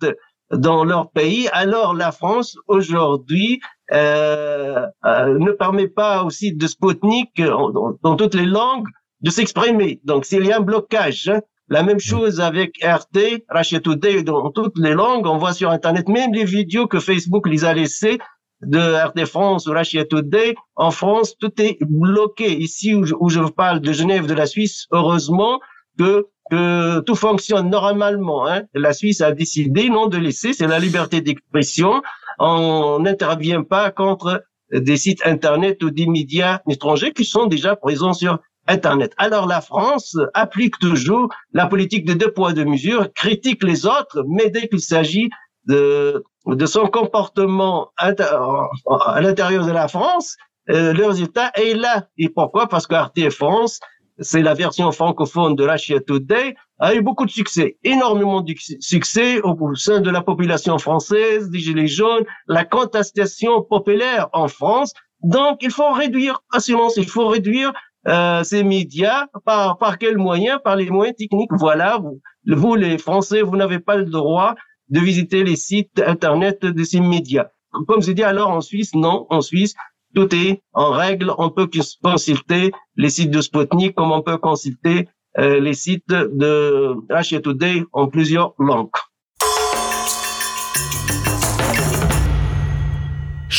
dans 0.51 0.83
leur 0.83 1.11
pays, 1.11 1.47
alors 1.51 1.93
la 1.93 2.11
France, 2.11 2.57
aujourd'hui, 2.67 3.61
ne 3.91 5.51
permet 5.51 5.87
pas 5.87 6.23
aussi 6.23 6.53
de 6.53 6.67
Sputnik 6.67 7.41
dans, 7.41 7.97
dans 8.01 8.15
toutes 8.15 8.35
les 8.35 8.45
langues 8.45 8.87
de 9.21 9.29
s'exprimer. 9.29 9.99
Donc 10.03 10.25
s'il 10.25 10.45
y 10.45 10.51
a 10.51 10.57
un 10.57 10.61
blocage, 10.61 11.29
hein, 11.29 11.41
la 11.69 11.83
même 11.83 11.99
chose 11.99 12.41
avec 12.41 12.83
RT, 12.83 13.45
Russia 13.49 13.79
Today, 13.79 14.23
dans 14.23 14.49
toutes 14.51 14.77
les 14.79 14.93
langues, 14.93 15.27
on 15.27 15.37
voit 15.37 15.53
sur 15.53 15.69
Internet 15.69 16.07
même 16.07 16.33
les 16.33 16.45
vidéos 16.45 16.87
que 16.87 16.99
Facebook 16.99 17.47
les 17.47 17.63
a 17.63 17.73
laissées 17.73 18.17
de 18.61 18.79
RT 18.79 19.25
France 19.27 19.67
ou 19.67 19.71
Russia 19.71 20.03
Today. 20.03 20.55
En 20.75 20.91
France, 20.91 21.35
tout 21.39 21.61
est 21.61 21.77
bloqué. 21.81 22.57
Ici 22.57 22.95
où 22.95 23.05
je, 23.05 23.13
où 23.19 23.29
je 23.29 23.41
parle 23.41 23.81
de 23.81 23.93
Genève, 23.93 24.25
de 24.25 24.33
la 24.33 24.47
Suisse, 24.47 24.87
heureusement 24.91 25.59
que 25.97 26.25
que 26.49 26.99
tout 27.01 27.15
fonctionne 27.15 27.69
normalement. 27.69 28.47
Hein. 28.47 28.63
La 28.73 28.93
Suisse 28.93 29.21
a 29.21 29.31
décidé 29.31 29.89
non 29.89 30.07
de 30.07 30.17
laisser, 30.17 30.53
c'est 30.53 30.67
la 30.67 30.79
liberté 30.79 31.21
d'expression. 31.21 32.01
On 32.39 32.99
n'intervient 32.99 33.63
pas 33.63 33.91
contre 33.91 34.43
des 34.71 34.97
sites 34.97 35.25
Internet 35.25 35.83
ou 35.83 35.89
des 35.89 36.07
médias 36.07 36.61
étrangers 36.69 37.11
qui 37.11 37.25
sont 37.25 37.47
déjà 37.47 37.75
présents 37.75 38.13
sur 38.13 38.39
Internet. 38.67 39.13
Alors 39.17 39.47
la 39.47 39.61
France 39.61 40.15
applique 40.33 40.77
toujours 40.79 41.29
la 41.53 41.65
politique 41.65 42.05
de 42.05 42.13
deux 42.13 42.31
poids, 42.31 42.53
deux 42.53 42.65
mesures, 42.65 43.11
critique 43.13 43.63
les 43.63 43.85
autres, 43.85 44.23
mais 44.27 44.49
dès 44.49 44.67
qu'il 44.67 44.79
s'agit 44.79 45.29
de, 45.65 46.23
de 46.45 46.65
son 46.65 46.87
comportement 46.87 47.89
à 47.97 49.21
l'intérieur 49.21 49.65
de 49.65 49.71
la 49.71 49.87
France, 49.87 50.35
euh, 50.69 50.93
le 50.93 51.05
résultat 51.05 51.51
est 51.55 51.73
là. 51.73 52.07
Et 52.17 52.29
pourquoi? 52.29 52.67
Parce 52.67 52.85
que 52.85 52.93
RT 52.93 53.31
France 53.31 53.79
c'est 54.19 54.41
la 54.41 54.53
version 54.53 54.91
francophone 54.91 55.55
de 55.55 55.63
Russia 55.63 55.99
Today, 55.99 56.55
a 56.79 56.95
eu 56.95 57.01
beaucoup 57.01 57.25
de 57.25 57.31
succès, 57.31 57.77
énormément 57.83 58.41
de 58.41 58.53
succès 58.79 59.41
au 59.41 59.75
sein 59.75 59.99
de 59.99 60.09
la 60.09 60.21
population 60.21 60.77
française, 60.77 61.49
des 61.49 61.59
Gilets 61.59 61.87
jaunes, 61.87 62.25
la 62.47 62.63
contestation 62.65 63.61
populaire 63.61 64.29
en 64.33 64.47
France 64.47 64.93
Donc, 65.21 65.59
il 65.61 65.71
faut 65.71 65.91
réduire, 65.91 66.41
assurance, 66.51 66.95
il 66.95 67.07
faut 67.07 67.27
réduire 67.27 67.73
euh, 68.07 68.43
ces 68.43 68.63
médias 68.63 69.27
par 69.45 69.77
par 69.77 69.97
quels 69.97 70.17
moyens? 70.17 70.59
Par 70.63 70.77
les 70.77 70.89
moyens 70.89 71.17
techniques. 71.17 71.51
Voilà, 71.51 71.97
vous, 71.97 72.21
vous 72.47 72.75
les 72.75 72.97
Français, 72.97 73.41
vous 73.41 73.57
n'avez 73.57 73.79
pas 73.79 73.97
le 73.97 74.05
droit 74.05 74.55
de 74.87 74.99
visiter 74.99 75.43
les 75.43 75.57
sites 75.57 76.01
internet 76.05 76.61
de 76.61 76.83
ces 76.83 77.01
médias. 77.01 77.47
Comme 77.87 78.01
je 78.01 78.13
dis 78.13 78.23
alors 78.23 78.49
en 78.49 78.61
Suisse, 78.61 78.95
non, 78.95 79.27
en 79.29 79.41
Suisse, 79.41 79.75
tout 80.15 80.33
est 80.33 80.63
en 80.73 80.91
règle. 80.91 81.33
On 81.37 81.49
peut 81.49 81.69
consulter 82.01 82.71
les 82.95 83.09
sites 83.09 83.31
de 83.31 83.41
Sputnik 83.41 83.93
comme 83.95 84.11
on 84.11 84.21
peut 84.21 84.37
consulter 84.37 85.07
les 85.37 85.73
sites 85.73 86.07
de 86.07 86.95
Russia 87.09 87.39
Today 87.39 87.83
en 87.93 88.07
plusieurs 88.07 88.53
langues. 88.59 88.89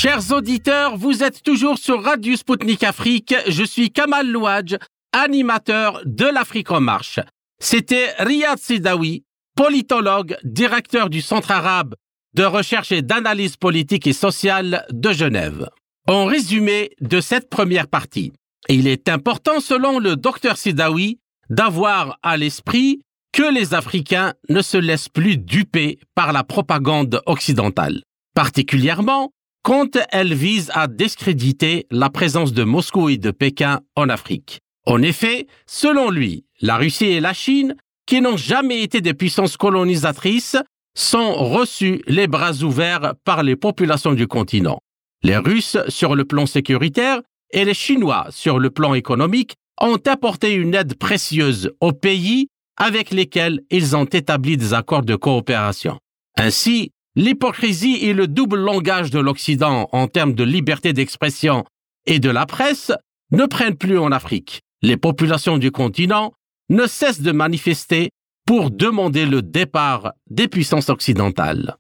Chers 0.03 0.33
auditeurs, 0.33 0.97
vous 0.97 1.23
êtes 1.23 1.43
toujours 1.43 1.77
sur 1.77 2.03
Radio 2.03 2.35
Sputnik 2.35 2.85
Afrique. 2.85 3.35
Je 3.49 3.65
suis 3.65 3.91
Kamal 3.91 4.31
Louadj, 4.31 4.77
animateur 5.13 6.01
de 6.07 6.25
l'Afrique 6.25 6.71
en 6.71 6.81
marche. 6.81 7.21
C'était 7.59 8.11
Riyad 8.19 8.59
Sidawi, 8.59 9.25
politologue, 9.55 10.39
directeur 10.43 11.11
du 11.11 11.21
Centre 11.21 11.51
arabe 11.51 11.95
de 12.35 12.45
recherche 12.45 12.93
et 12.93 13.03
d'analyse 13.03 13.57
politique 13.57 14.07
et 14.07 14.13
sociale 14.13 14.87
de 14.91 15.13
Genève. 15.13 15.69
En 16.09 16.25
résumé 16.25 16.93
de 17.01 17.21
cette 17.21 17.51
première 17.51 17.87
partie, 17.87 18.33
il 18.69 18.87
est 18.87 19.09
important 19.09 19.61
selon 19.61 19.99
le 19.99 20.17
docteur 20.17 20.57
Sidawi 20.57 21.19
d'avoir 21.51 22.19
à 22.23 22.37
l'esprit 22.37 23.03
que 23.33 23.53
les 23.53 23.75
Africains 23.75 24.35
ne 24.49 24.63
se 24.63 24.77
laissent 24.77 25.09
plus 25.09 25.37
duper 25.37 25.99
par 26.15 26.33
la 26.33 26.45
propagande 26.45 27.21
occidentale, 27.27 28.03
particulièrement 28.35 29.31
quand 29.63 29.99
elle 30.11 30.33
vise 30.33 30.71
à 30.75 30.87
discréditer 30.87 31.87
la 31.91 32.09
présence 32.09 32.53
de 32.53 32.65
Moscou 32.65 33.11
et 33.11 33.19
de 33.19 33.31
Pékin 33.31 33.81
en 33.95 34.09
Afrique. 34.09 34.61
En 34.87 35.03
effet, 35.03 35.47
selon 35.67 36.11
lui, 36.11 36.45
la 36.63 36.77
Russie 36.77 37.07
et 37.07 37.21
la 37.21 37.35
Chine, 37.35 37.77
qui 38.07 38.21
n'ont 38.21 38.39
jamais 38.39 38.83
été 38.83 39.01
des 39.01 39.15
puissances 39.15 39.57
colonisatrices, 39.57 40.57
sont 40.97 41.35
reçus 41.35 42.03
les 42.07 42.27
bras 42.27 42.63
ouverts 42.63 43.15
par 43.25 43.43
les 43.43 43.57
populations 43.57 44.15
du 44.15 44.27
continent. 44.27 44.81
Les 45.23 45.37
Russes 45.37 45.77
sur 45.89 46.15
le 46.15 46.25
plan 46.25 46.47
sécuritaire 46.47 47.21
et 47.53 47.65
les 47.65 47.75
Chinois 47.75 48.27
sur 48.31 48.59
le 48.59 48.71
plan 48.71 48.95
économique 48.95 49.55
ont 49.81 49.99
apporté 50.07 50.53
une 50.53 50.75
aide 50.75 50.95
précieuse 50.95 51.73
aux 51.81 51.93
pays 51.93 52.49
avec 52.77 53.11
lesquels 53.11 53.61
ils 53.71 53.97
ont 53.97 54.05
établi 54.05 54.57
des 54.57 54.75
accords 54.75 55.03
de 55.03 55.17
coopération. 55.17 55.99
Ainsi, 56.37 56.93
l'hypocrisie 57.17 57.99
et 58.03 58.13
le 58.13 58.27
double 58.27 58.59
langage 58.59 59.11
de 59.11 59.19
l'Occident 59.19 59.89
en 59.93 60.07
termes 60.07 60.35
de 60.35 60.45
liberté 60.45 60.93
d'expression 60.93 61.65
et 62.07 62.19
de 62.19 62.31
la 62.31 62.47
presse 62.47 62.93
ne 63.33 63.47
prennent 63.47 63.77
plus 63.77 63.99
en 63.99 64.13
Afrique. 64.13 64.61
Les 64.83 64.97
populations 64.97 65.59
du 65.59 65.71
continent 65.71 66.33
ne 66.71 66.87
cessent 66.87 67.21
de 67.21 67.33
manifester 67.33 68.11
pour 68.47 68.71
demander 68.71 69.27
le 69.27 69.43
départ 69.43 70.13
des 70.31 70.49
puissances 70.49 70.89
occidentales. 70.89 71.77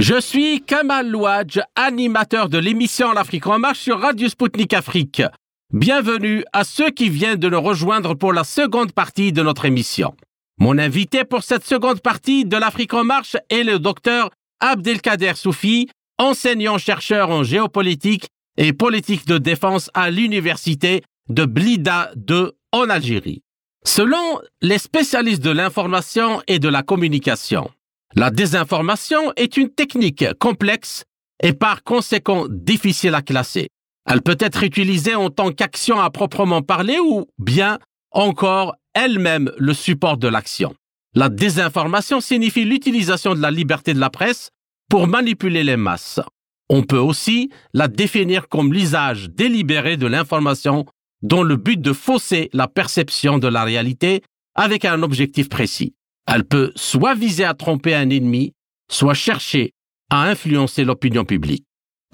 Je 0.00 0.18
suis 0.18 0.62
Kamal 0.62 1.10
Louadj, 1.10 1.60
animateur 1.76 2.48
de 2.48 2.56
l'émission 2.56 3.12
L'Afrique 3.12 3.46
en 3.46 3.58
marche 3.58 3.80
sur 3.80 4.00
Radio 4.00 4.30
Sputnik 4.30 4.72
Afrique. 4.72 5.22
Bienvenue 5.74 6.42
à 6.54 6.64
ceux 6.64 6.88
qui 6.88 7.10
viennent 7.10 7.38
de 7.38 7.50
nous 7.50 7.60
rejoindre 7.60 8.14
pour 8.14 8.32
la 8.32 8.44
seconde 8.44 8.92
partie 8.92 9.30
de 9.30 9.42
notre 9.42 9.66
émission. 9.66 10.14
Mon 10.58 10.78
invité 10.78 11.24
pour 11.24 11.42
cette 11.42 11.66
seconde 11.66 12.00
partie 12.00 12.46
de 12.46 12.56
l'Afrique 12.56 12.94
en 12.94 13.04
marche 13.04 13.36
est 13.50 13.62
le 13.62 13.78
docteur 13.78 14.30
Abdelkader 14.60 15.34
Soufi, 15.34 15.90
enseignant-chercheur 16.16 17.28
en 17.28 17.42
géopolitique 17.42 18.28
et 18.56 18.72
politique 18.72 19.26
de 19.26 19.36
défense 19.36 19.90
à 19.92 20.08
l'université 20.08 21.02
de 21.28 21.44
Blida 21.44 22.10
2 22.16 22.52
en 22.72 22.88
Algérie. 22.88 23.42
Selon 23.84 24.40
les 24.62 24.78
spécialistes 24.78 25.44
de 25.44 25.50
l'information 25.50 26.40
et 26.46 26.58
de 26.58 26.70
la 26.70 26.82
communication, 26.82 27.70
la 28.16 28.30
désinformation 28.30 29.32
est 29.36 29.56
une 29.56 29.70
technique 29.70 30.24
complexe 30.38 31.04
et 31.42 31.52
par 31.52 31.84
conséquent 31.84 32.46
difficile 32.48 33.14
à 33.14 33.22
classer. 33.22 33.68
Elle 34.08 34.22
peut 34.22 34.36
être 34.40 34.64
utilisée 34.64 35.14
en 35.14 35.30
tant 35.30 35.52
qu'action 35.52 36.00
à 36.00 36.10
proprement 36.10 36.62
parler 36.62 36.98
ou 36.98 37.26
bien 37.38 37.78
encore 38.10 38.74
elle-même 38.94 39.52
le 39.58 39.74
support 39.74 40.16
de 40.16 40.26
l'action. 40.26 40.74
La 41.14 41.28
désinformation 41.28 42.20
signifie 42.20 42.64
l'utilisation 42.64 43.34
de 43.34 43.40
la 43.40 43.50
liberté 43.50 43.94
de 43.94 44.00
la 44.00 44.10
presse 44.10 44.50
pour 44.88 45.06
manipuler 45.06 45.62
les 45.62 45.76
masses. 45.76 46.20
On 46.68 46.82
peut 46.82 46.98
aussi 46.98 47.50
la 47.74 47.88
définir 47.88 48.48
comme 48.48 48.72
l'usage 48.72 49.30
délibéré 49.30 49.96
de 49.96 50.06
l'information 50.06 50.86
dont 51.22 51.42
le 51.42 51.56
but 51.56 51.80
de 51.80 51.92
fausser 51.92 52.50
la 52.52 52.66
perception 52.66 53.38
de 53.38 53.48
la 53.48 53.64
réalité 53.64 54.22
avec 54.54 54.84
un 54.84 55.02
objectif 55.02 55.48
précis. 55.48 55.94
Elle 56.26 56.44
peut 56.44 56.72
soit 56.76 57.14
viser 57.14 57.44
à 57.44 57.54
tromper 57.54 57.94
un 57.94 58.10
ennemi, 58.10 58.52
soit 58.90 59.14
chercher 59.14 59.72
à 60.10 60.22
influencer 60.22 60.84
l'opinion 60.84 61.24
publique. 61.24 61.64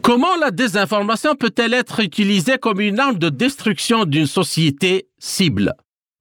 Comment 0.03 0.37
la 0.41 0.51
désinformation 0.51 1.35
peut-elle 1.35 1.75
être 1.75 2.01
utilisée 2.01 2.59
comme 2.59 2.81
une 2.81 3.01
arme 3.01 3.19
de 3.19 3.29
destruction 3.29 4.05
d'une 4.05 4.27
société 4.27 5.09
cible? 5.19 5.75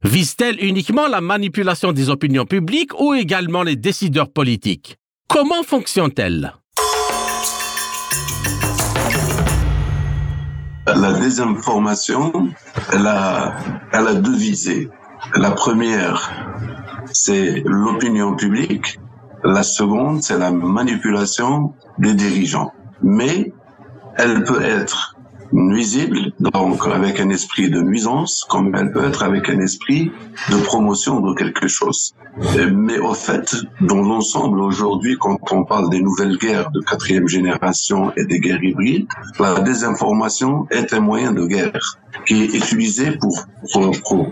Vise-t-elle 0.04 0.64
uniquement 0.64 1.08
la 1.08 1.22
manipulation 1.22 1.92
des 1.92 2.10
opinions 2.10 2.46
publiques 2.46 3.00
ou 3.00 3.14
également 3.14 3.64
les 3.64 3.76
décideurs 3.76 4.32
politiques? 4.32 4.98
Comment 5.28 5.64
fonctionne-t-elle? 5.64 6.54
La 10.88 11.14
désinformation, 11.14 12.32
elle 12.94 13.08
a, 13.08 13.56
deux 14.14 14.38
visées. 14.38 14.90
La 15.36 15.52
première, 15.52 16.32
c'est 17.12 17.62
l'opinion 17.66 18.36
publique. 18.36 19.00
La 19.44 19.64
seconde, 19.64 20.24
c'est 20.24 20.38
la 20.38 20.52
manipulation 20.52 21.74
des 22.00 22.14
dirigeants. 22.14 22.72
Mais 23.02 23.54
elle 24.18 24.44
peut 24.44 24.62
être 24.62 25.15
nuisible, 25.52 26.32
donc 26.40 26.88
avec 26.88 27.20
un 27.20 27.30
esprit 27.30 27.70
de 27.70 27.82
nuisance, 27.82 28.46
comme 28.50 28.76
elle 28.76 28.92
peut 28.92 29.06
être 29.06 29.24
avec 29.24 29.50
un 29.50 29.60
esprit 29.60 30.12
de 30.50 30.58
promotion 30.58 31.20
de 31.22 31.34
quelque 31.34 31.68
chose. 31.68 32.14
Mais 32.72 33.00
au 33.00 33.14
fait, 33.14 33.56
dans 33.82 34.02
l'ensemble 34.02 34.60
aujourd'hui, 34.60 35.16
quand 35.18 35.38
on 35.52 35.64
parle 35.64 35.90
des 35.90 36.02
nouvelles 36.02 36.38
guerres 36.38 36.70
de 36.72 36.82
quatrième 36.82 37.28
génération 37.28 38.12
et 38.18 38.26
des 38.26 38.40
guerres 38.40 38.64
hybrides, 38.64 39.08
la 39.40 39.62
désinformation 39.62 40.68
est 40.72 40.94
un 40.94 41.00
moyen 41.00 41.32
de 41.32 41.46
guerre 41.46 41.98
qui 42.26 42.44
est 42.44 42.54
utilisé 42.54 43.18
pour, 43.18 43.46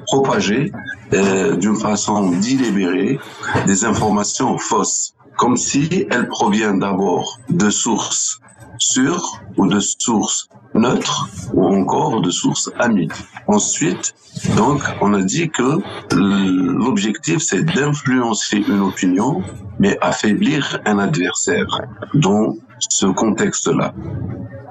propager 0.05 0.71
euh, 1.13 1.55
d'une 1.55 1.75
façon 1.75 2.31
délibérée 2.31 3.19
des 3.65 3.85
informations 3.85 4.57
fausses, 4.57 5.13
comme 5.37 5.57
si 5.57 6.07
elles 6.09 6.27
proviennent 6.27 6.79
d'abord 6.79 7.39
de 7.49 7.69
sources 7.69 8.39
sûres 8.77 9.41
ou 9.57 9.67
de 9.67 9.79
sources 9.79 10.49
neutres 10.73 11.27
ou 11.53 11.65
encore 11.65 12.21
de 12.21 12.31
sources 12.31 12.71
amies. 12.79 13.09
Ensuite, 13.47 14.15
donc, 14.57 14.81
on 15.01 15.13
a 15.13 15.21
dit 15.21 15.49
que 15.49 15.79
l'objectif, 16.11 17.39
c'est 17.39 17.63
d'influencer 17.63 18.63
une 18.67 18.81
opinion, 18.81 19.43
mais 19.79 19.97
affaiblir 20.01 20.79
un 20.85 20.99
adversaire 20.99 21.67
dans 22.13 22.55
ce 22.89 23.05
contexte-là 23.05 23.93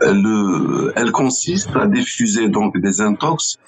elle, 0.04 0.92
elle 0.96 1.12
consiste 1.12 1.70
à 1.76 1.86
diffuser 1.86 2.48
donc 2.48 2.78
des 2.78 3.00
intox 3.00 3.58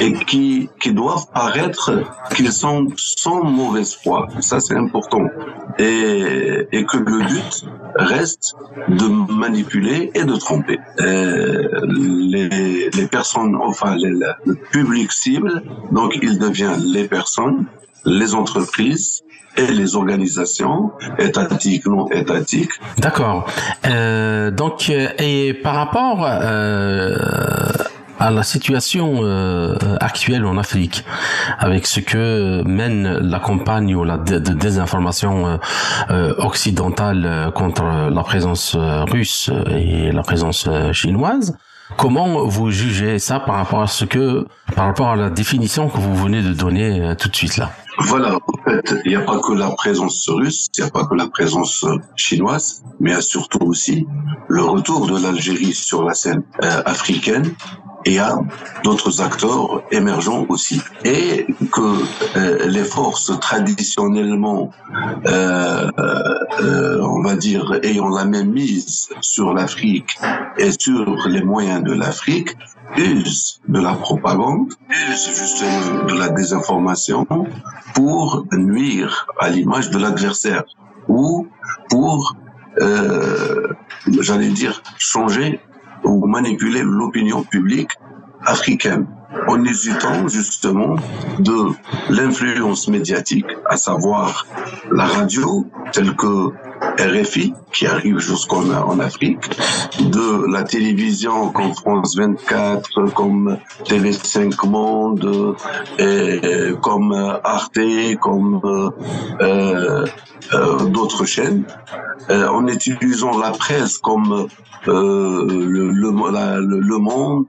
et 0.00 0.12
qui, 0.12 0.68
qui 0.80 0.92
doivent 0.92 1.26
paraître 1.32 1.92
qu'ils 2.34 2.52
sont 2.52 2.88
sans 2.96 3.44
mauvaise 3.44 3.94
foi. 3.94 4.28
Ça, 4.40 4.60
c'est 4.60 4.76
important. 4.76 5.26
Et, 5.78 6.66
et 6.72 6.84
que 6.84 6.98
le 6.98 7.24
but 7.24 7.64
reste 7.96 8.54
de 8.88 9.32
manipuler 9.32 10.10
et 10.14 10.24
de 10.24 10.36
tromper. 10.36 10.78
les, 10.98 12.90
les 12.90 13.06
personnes, 13.06 13.56
enfin, 13.56 13.96
le 13.96 14.54
public 14.72 15.12
cible, 15.12 15.62
donc 15.92 16.16
il 16.22 16.38
devient 16.38 16.76
les 16.78 17.04
personnes, 17.04 17.66
les 18.04 18.34
entreprises, 18.34 19.24
et 19.56 19.66
les 19.66 19.96
organisations 19.96 20.92
étatiques, 21.18 21.86
non 21.86 22.08
étatiques. 22.10 22.72
D'accord. 22.98 23.46
Euh, 23.86 24.50
donc, 24.50 24.90
euh, 24.90 25.08
et 25.18 25.54
par 25.54 25.74
rapport 25.74 26.24
euh, 26.24 27.16
à 28.18 28.30
la 28.30 28.42
situation 28.42 29.20
euh, 29.22 29.76
actuelle 30.00 30.44
en 30.44 30.56
Afrique, 30.56 31.04
avec 31.58 31.86
ce 31.86 32.00
que 32.00 32.62
mène 32.64 33.18
la 33.18 33.38
campagne 33.38 33.94
ou 33.94 34.04
la 34.04 34.18
désinformation 34.18 35.58
euh, 36.10 36.34
occidentale 36.38 37.52
contre 37.54 37.84
la 37.84 38.22
présence 38.22 38.76
russe 38.76 39.50
et 39.70 40.12
la 40.12 40.22
présence 40.22 40.68
chinoise, 40.92 41.56
Comment 41.98 42.46
vous 42.46 42.70
jugez 42.70 43.18
ça 43.18 43.38
par 43.38 43.56
rapport 43.56 43.82
à 43.82 43.86
ce 43.86 44.06
que, 44.06 44.46
par 44.74 44.86
rapport 44.86 45.10
à 45.10 45.16
la 45.16 45.28
définition 45.28 45.88
que 45.88 45.98
vous 45.98 46.16
venez 46.16 46.42
de 46.42 46.54
donner 46.54 47.14
tout 47.18 47.28
de 47.28 47.36
suite 47.36 47.58
là? 47.58 47.70
Voilà. 47.98 48.38
fait, 48.64 48.94
il 49.04 49.10
n'y 49.10 49.16
a 49.16 49.20
pas 49.20 49.38
que 49.38 49.52
la 49.52 49.70
présence 49.70 50.28
russe, 50.28 50.68
il 50.76 50.82
n'y 50.82 50.88
a 50.88 50.90
pas 50.90 51.04
que 51.06 51.14
la 51.14 51.28
présence 51.28 51.84
chinoise, 52.16 52.82
mais 53.00 53.20
surtout 53.20 53.64
aussi 53.66 54.06
le 54.48 54.62
retour 54.62 55.06
de 55.06 55.20
l'Algérie 55.20 55.74
sur 55.74 56.04
la 56.04 56.14
scène 56.14 56.42
euh, 56.62 56.82
africaine 56.84 57.54
et 58.04 58.18
à 58.18 58.38
d'autres 58.82 59.20
acteurs 59.20 59.82
émergents 59.90 60.46
aussi. 60.48 60.80
Et 61.04 61.46
que 61.72 62.38
euh, 62.38 62.66
les 62.66 62.84
forces 62.84 63.32
traditionnellement, 63.40 64.70
euh, 65.26 65.88
euh, 66.60 67.00
on 67.02 67.22
va 67.22 67.36
dire, 67.36 67.78
ayant 67.82 68.08
la 68.08 68.24
même 68.24 68.52
mise 68.52 69.08
sur 69.20 69.52
l'Afrique 69.54 70.18
et 70.58 70.70
sur 70.78 71.28
les 71.28 71.42
moyens 71.42 71.82
de 71.82 71.92
l'Afrique, 71.92 72.56
usent 72.96 73.60
de 73.66 73.80
la 73.80 73.94
propagande, 73.94 74.72
usent 74.90 75.30
justement 75.34 76.04
de 76.04 76.14
la 76.14 76.28
désinformation 76.28 77.26
pour 77.94 78.44
nuire 78.52 79.26
à 79.40 79.48
l'image 79.48 79.90
de 79.90 79.98
l'adversaire 79.98 80.64
ou 81.08 81.48
pour, 81.88 82.36
euh, 82.80 83.68
j'allais 84.20 84.50
dire, 84.50 84.82
changer 84.98 85.60
ou 86.04 86.26
manipuler 86.26 86.82
l'opinion 86.82 87.42
publique 87.42 87.90
africaine 88.44 89.06
en 89.48 89.64
hésitant 89.64 90.28
justement 90.28 90.96
de 91.38 91.72
l'influence 92.10 92.88
médiatique, 92.88 93.46
à 93.68 93.76
savoir 93.76 94.46
la 94.92 95.04
radio, 95.04 95.66
telle 95.92 96.14
que 96.16 96.50
RFI, 96.98 97.54
qui 97.72 97.86
arrive 97.86 98.18
jusqu'en 98.18 98.70
en 98.70 98.98
Afrique, 99.00 99.48
de 100.00 100.50
la 100.52 100.62
télévision 100.62 101.50
comme 101.50 101.74
France 101.74 102.16
24, 102.16 103.12
comme 103.14 103.58
TV5 103.84 104.66
Monde, 104.66 105.56
et 105.98 106.72
comme 106.80 107.12
Arte, 107.44 107.80
comme 108.20 108.60
euh, 109.40 110.06
euh, 110.52 110.84
d'autres 110.86 111.24
chaînes, 111.24 111.64
euh, 112.30 112.48
en 112.48 112.66
utilisant 112.68 113.38
la 113.38 113.50
presse 113.50 113.98
comme 113.98 114.46
le, 114.86 116.10
Monde, 116.98 117.46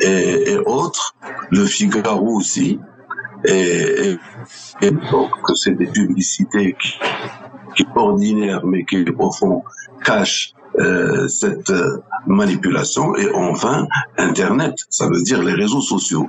et, 0.00 0.56
autres, 0.66 1.14
le 1.50 1.64
Figaro 1.66 2.36
aussi, 2.36 2.78
et, 3.44 4.16
et 4.82 4.90
donc 4.90 5.30
c'est 5.54 5.76
des 5.76 5.86
publicités 5.86 6.76
qui, 6.80 6.98
qui 7.74 7.86
ordinaires 7.94 8.64
mais 8.66 8.84
qui 8.84 9.04
au 9.18 9.30
fond 9.30 9.62
cachent 10.04 10.54
euh, 10.78 11.26
cette 11.28 11.72
manipulation 12.26 13.16
et 13.16 13.28
enfin 13.34 13.88
Internet, 14.18 14.74
ça 14.88 15.08
veut 15.08 15.22
dire 15.22 15.42
les 15.42 15.54
réseaux 15.54 15.80
sociaux. 15.80 16.28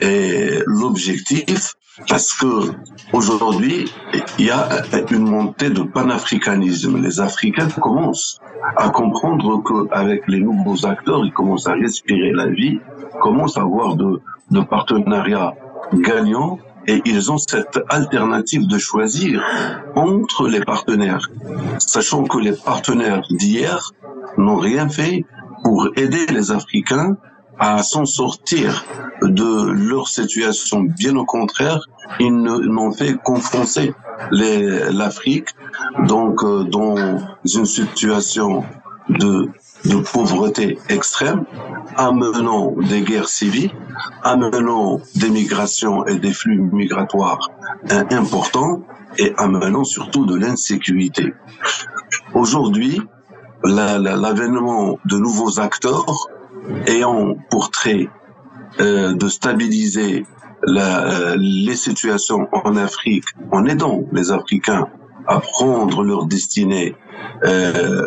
Et 0.00 0.58
l'objectif, 0.66 1.74
parce 2.08 2.34
que 2.34 2.72
aujourd'hui 3.12 3.90
il 4.38 4.46
y 4.46 4.50
a 4.50 4.82
une 5.10 5.28
montée 5.28 5.70
de 5.70 5.82
panafricanisme, 5.82 7.00
les 7.00 7.20
Africains 7.20 7.68
commencent 7.80 8.40
à 8.76 8.90
comprendre 8.90 9.62
qu'avec 9.62 10.26
les 10.28 10.40
nouveaux 10.40 10.86
acteurs, 10.86 11.24
ils 11.24 11.32
commencent 11.32 11.66
à 11.66 11.74
respirer 11.74 12.32
la 12.32 12.46
vie, 12.46 12.80
commencent 13.20 13.56
à 13.56 13.62
avoir 13.62 13.96
de, 13.96 14.20
de 14.50 14.60
partenariats 14.60 15.54
gagnants 15.94 16.58
et 16.86 17.02
ils 17.04 17.30
ont 17.32 17.38
cette 17.38 17.78
alternative 17.88 18.66
de 18.66 18.78
choisir 18.78 19.42
entre 19.94 20.48
les 20.48 20.60
partenaires, 20.60 21.28
sachant 21.78 22.24
que 22.24 22.38
les 22.38 22.52
partenaires 22.52 23.22
d'hier 23.30 23.92
n'ont 24.38 24.56
rien 24.56 24.88
fait 24.88 25.24
pour 25.62 25.88
aider 25.96 26.26
les 26.26 26.50
Africains 26.50 27.16
à 27.58 27.82
s'en 27.82 28.04
sortir 28.04 28.84
de 29.22 29.70
leur 29.70 30.08
situation. 30.08 30.82
Bien 30.82 31.16
au 31.16 31.24
contraire, 31.24 31.80
ils 32.20 32.34
n'ont 32.34 32.92
fait 32.92 33.16
qu'enfoncer 33.24 33.94
l'Afrique 34.30 35.48
donc 36.06 36.42
euh, 36.42 36.64
dans 36.64 36.96
une 37.44 37.66
situation 37.66 38.64
de, 39.08 39.48
de 39.84 39.96
pauvreté 39.96 40.78
extrême, 40.88 41.44
amenant 41.96 42.72
des 42.72 43.02
guerres 43.02 43.28
civiles, 43.28 43.72
amenant 44.22 45.00
des 45.16 45.30
migrations 45.30 46.06
et 46.06 46.18
des 46.18 46.32
flux 46.32 46.58
migratoires 46.58 47.50
importants 48.10 48.82
et 49.18 49.32
amenant 49.36 49.84
surtout 49.84 50.26
de 50.26 50.36
l'insécurité. 50.36 51.34
Aujourd'hui, 52.34 53.00
l'avènement 53.64 54.86
la, 54.86 54.96
de 55.04 55.18
nouveaux 55.18 55.60
acteurs 55.60 56.28
ayant 56.86 57.36
pour 57.50 57.70
trait 57.70 58.08
euh, 58.80 59.14
de 59.14 59.28
stabiliser 59.28 60.26
la, 60.66 61.36
les 61.36 61.76
situations 61.76 62.48
en 62.52 62.76
Afrique 62.76 63.26
en 63.52 63.66
aidant 63.66 64.02
les 64.12 64.32
Africains 64.32 64.88
à 65.26 65.40
prendre 65.40 66.02
leur 66.02 66.26
destinée 66.26 66.94
euh, 67.44 68.06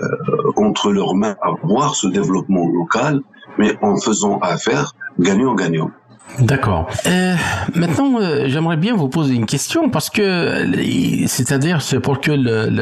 entre 0.55 0.91
leurs 0.91 1.15
mains, 1.15 1.35
à 1.41 1.51
voir 1.63 1.95
ce 1.95 2.07
développement 2.07 2.67
local, 2.67 3.21
mais 3.57 3.75
en 3.81 3.97
faisant 3.97 4.39
affaire 4.39 4.93
gagnant-gagnant. 5.19 5.91
D'accord. 6.39 6.87
Euh, 7.05 7.35
maintenant, 7.73 8.19
euh, 8.19 8.43
j'aimerais 8.47 8.77
bien 8.77 8.95
vous 8.95 9.09
poser 9.09 9.33
une 9.33 9.45
question 9.45 9.89
parce 9.89 10.09
que, 10.09 10.65
c'est-à-dire, 11.25 11.81
c'est 11.81 11.99
pour 11.99 12.21
que 12.21 12.31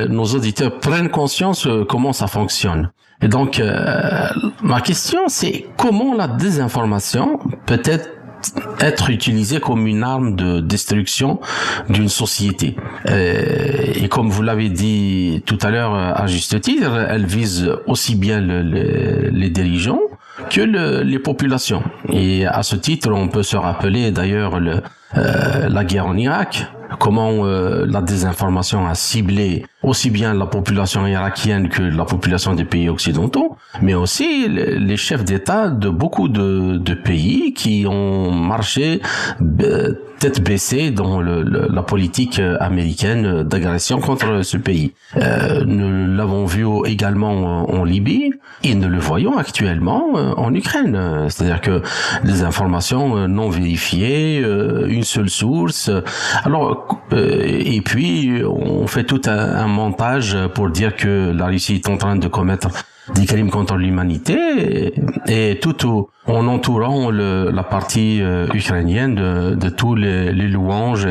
nos 0.07 0.25
auditeurs 0.25 0.79
prennent 0.79 1.09
conscience 1.09 1.67
euh, 1.67 1.85
comment 1.87 2.11
ça 2.11 2.27
fonctionne. 2.27 2.91
Et 3.21 3.29
donc, 3.29 3.61
ma 4.61 4.81
question, 4.81 5.21
c'est 5.27 5.67
comment 5.77 6.13
la 6.13 6.27
désinformation 6.27 7.39
peut 7.65 7.81
être 7.85 8.09
être 8.79 9.09
utilisée 9.09 9.59
comme 9.59 9.87
une 9.87 10.03
arme 10.03 10.35
de 10.35 10.59
destruction 10.59 11.39
d'une 11.89 12.09
société. 12.09 12.75
Euh, 13.09 13.93
et 13.95 14.07
comme 14.09 14.29
vous 14.29 14.41
l'avez 14.41 14.69
dit 14.69 15.43
tout 15.45 15.57
à 15.61 15.69
l'heure 15.69 15.93
à 15.93 16.27
juste 16.27 16.59
titre, 16.61 17.07
elle 17.09 17.25
vise 17.25 17.71
aussi 17.87 18.15
bien 18.15 18.41
le, 18.41 18.61
le, 18.61 19.29
les 19.29 19.49
dirigeants 19.49 19.99
que 20.49 20.61
le, 20.61 21.01
les 21.01 21.19
populations. 21.19 21.83
Et 22.11 22.45
à 22.45 22.63
ce 22.63 22.75
titre, 22.75 23.11
on 23.11 23.27
peut 23.27 23.43
se 23.43 23.57
rappeler 23.57 24.11
d'ailleurs 24.11 24.59
le, 24.59 24.81
euh, 25.17 25.69
la 25.69 25.83
guerre 25.83 26.07
en 26.07 26.17
Irak, 26.17 26.67
comment 26.99 27.45
euh, 27.45 27.85
la 27.87 28.01
désinformation 28.01 28.87
a 28.87 28.95
ciblé 28.95 29.65
aussi 29.83 30.09
bien 30.09 30.33
la 30.33 30.45
population 30.45 31.05
irakienne 31.05 31.69
que 31.69 31.83
la 31.83 32.05
population 32.05 32.53
des 32.53 32.65
pays 32.65 32.89
occidentaux, 32.89 33.57
mais 33.81 33.93
aussi 33.93 34.47
les 34.47 34.97
chefs 34.97 35.23
d'État 35.23 35.69
de 35.69 35.89
beaucoup 35.89 36.27
de, 36.27 36.77
de, 36.77 36.93
pays 36.93 37.53
qui 37.53 37.85
ont 37.87 38.31
marché 38.31 39.01
euh, 39.61 39.93
tête 40.17 40.41
baissée 40.43 40.91
dans 40.91 41.21
le, 41.21 41.43
le, 41.43 41.67
la 41.69 41.83
politique 41.83 42.41
américaine 42.59 43.43
d'agression 43.43 43.99
contre 43.99 44.41
ce 44.43 44.57
pays. 44.57 44.93
Euh, 45.17 45.63
nous 45.65 46.15
l'avons 46.15 46.45
vu 46.45 46.65
également 46.85 47.69
en 47.69 47.83
Libye 47.83 48.31
et 48.63 48.73
nous 48.73 48.89
le 48.89 48.97
voyons 48.97 49.37
actuellement 49.37 50.13
en 50.13 50.53
Ukraine. 50.53 51.27
C'est-à-dire 51.29 51.61
que 51.61 51.81
les 52.23 52.43
informations 52.43 53.27
non 53.27 53.49
vérifiées, 53.49 54.39
une 54.87 55.03
seule 55.05 55.29
source. 55.29 55.89
Alors, 56.43 56.99
et 57.11 57.81
puis 57.81 58.41
on 58.45 58.87
fait 58.87 59.03
tout 59.03 59.21
un, 59.25 59.67
montage 59.67 60.37
pour 60.53 60.69
dire 60.69 60.95
que 60.95 61.31
la 61.31 61.47
Russie 61.47 61.75
est 61.75 61.89
en 61.89 61.97
train 61.97 62.15
de 62.15 62.27
commettre 62.27 62.69
des 63.13 63.25
crimes 63.25 63.51
contre 63.51 63.75
l'humanité 63.75 64.93
et, 65.27 65.59
tout 65.59 66.09
en 66.25 66.47
entourant 66.47 67.11
la 67.11 67.63
partie 67.63 68.21
euh, 68.21 68.47
ukrainienne 68.53 69.15
de, 69.15 69.55
de 69.55 69.69
tous 69.69 69.95
les, 69.95 70.31
louanges. 70.31 71.07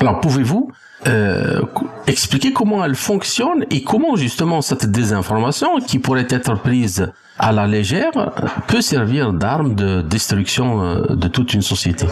Alors 0.00 0.20
pouvez-vous 0.20 0.70
euh, 1.06 1.60
expliquer 2.06 2.52
comment 2.52 2.84
elle 2.84 2.94
fonctionne 2.94 3.66
et 3.70 3.82
comment 3.82 4.16
justement 4.16 4.62
cette 4.62 4.86
désinformation 4.86 5.78
qui 5.80 5.98
pourrait 5.98 6.26
être 6.30 6.54
prise 6.60 7.12
à 7.38 7.52
la 7.52 7.66
légère 7.66 8.32
peut 8.68 8.80
servir 8.80 9.32
d'arme 9.32 9.74
de 9.74 10.02
destruction 10.02 10.82
euh, 10.82 11.14
de 11.14 11.28
toute 11.28 11.52
une 11.52 11.62
société. 11.62 12.06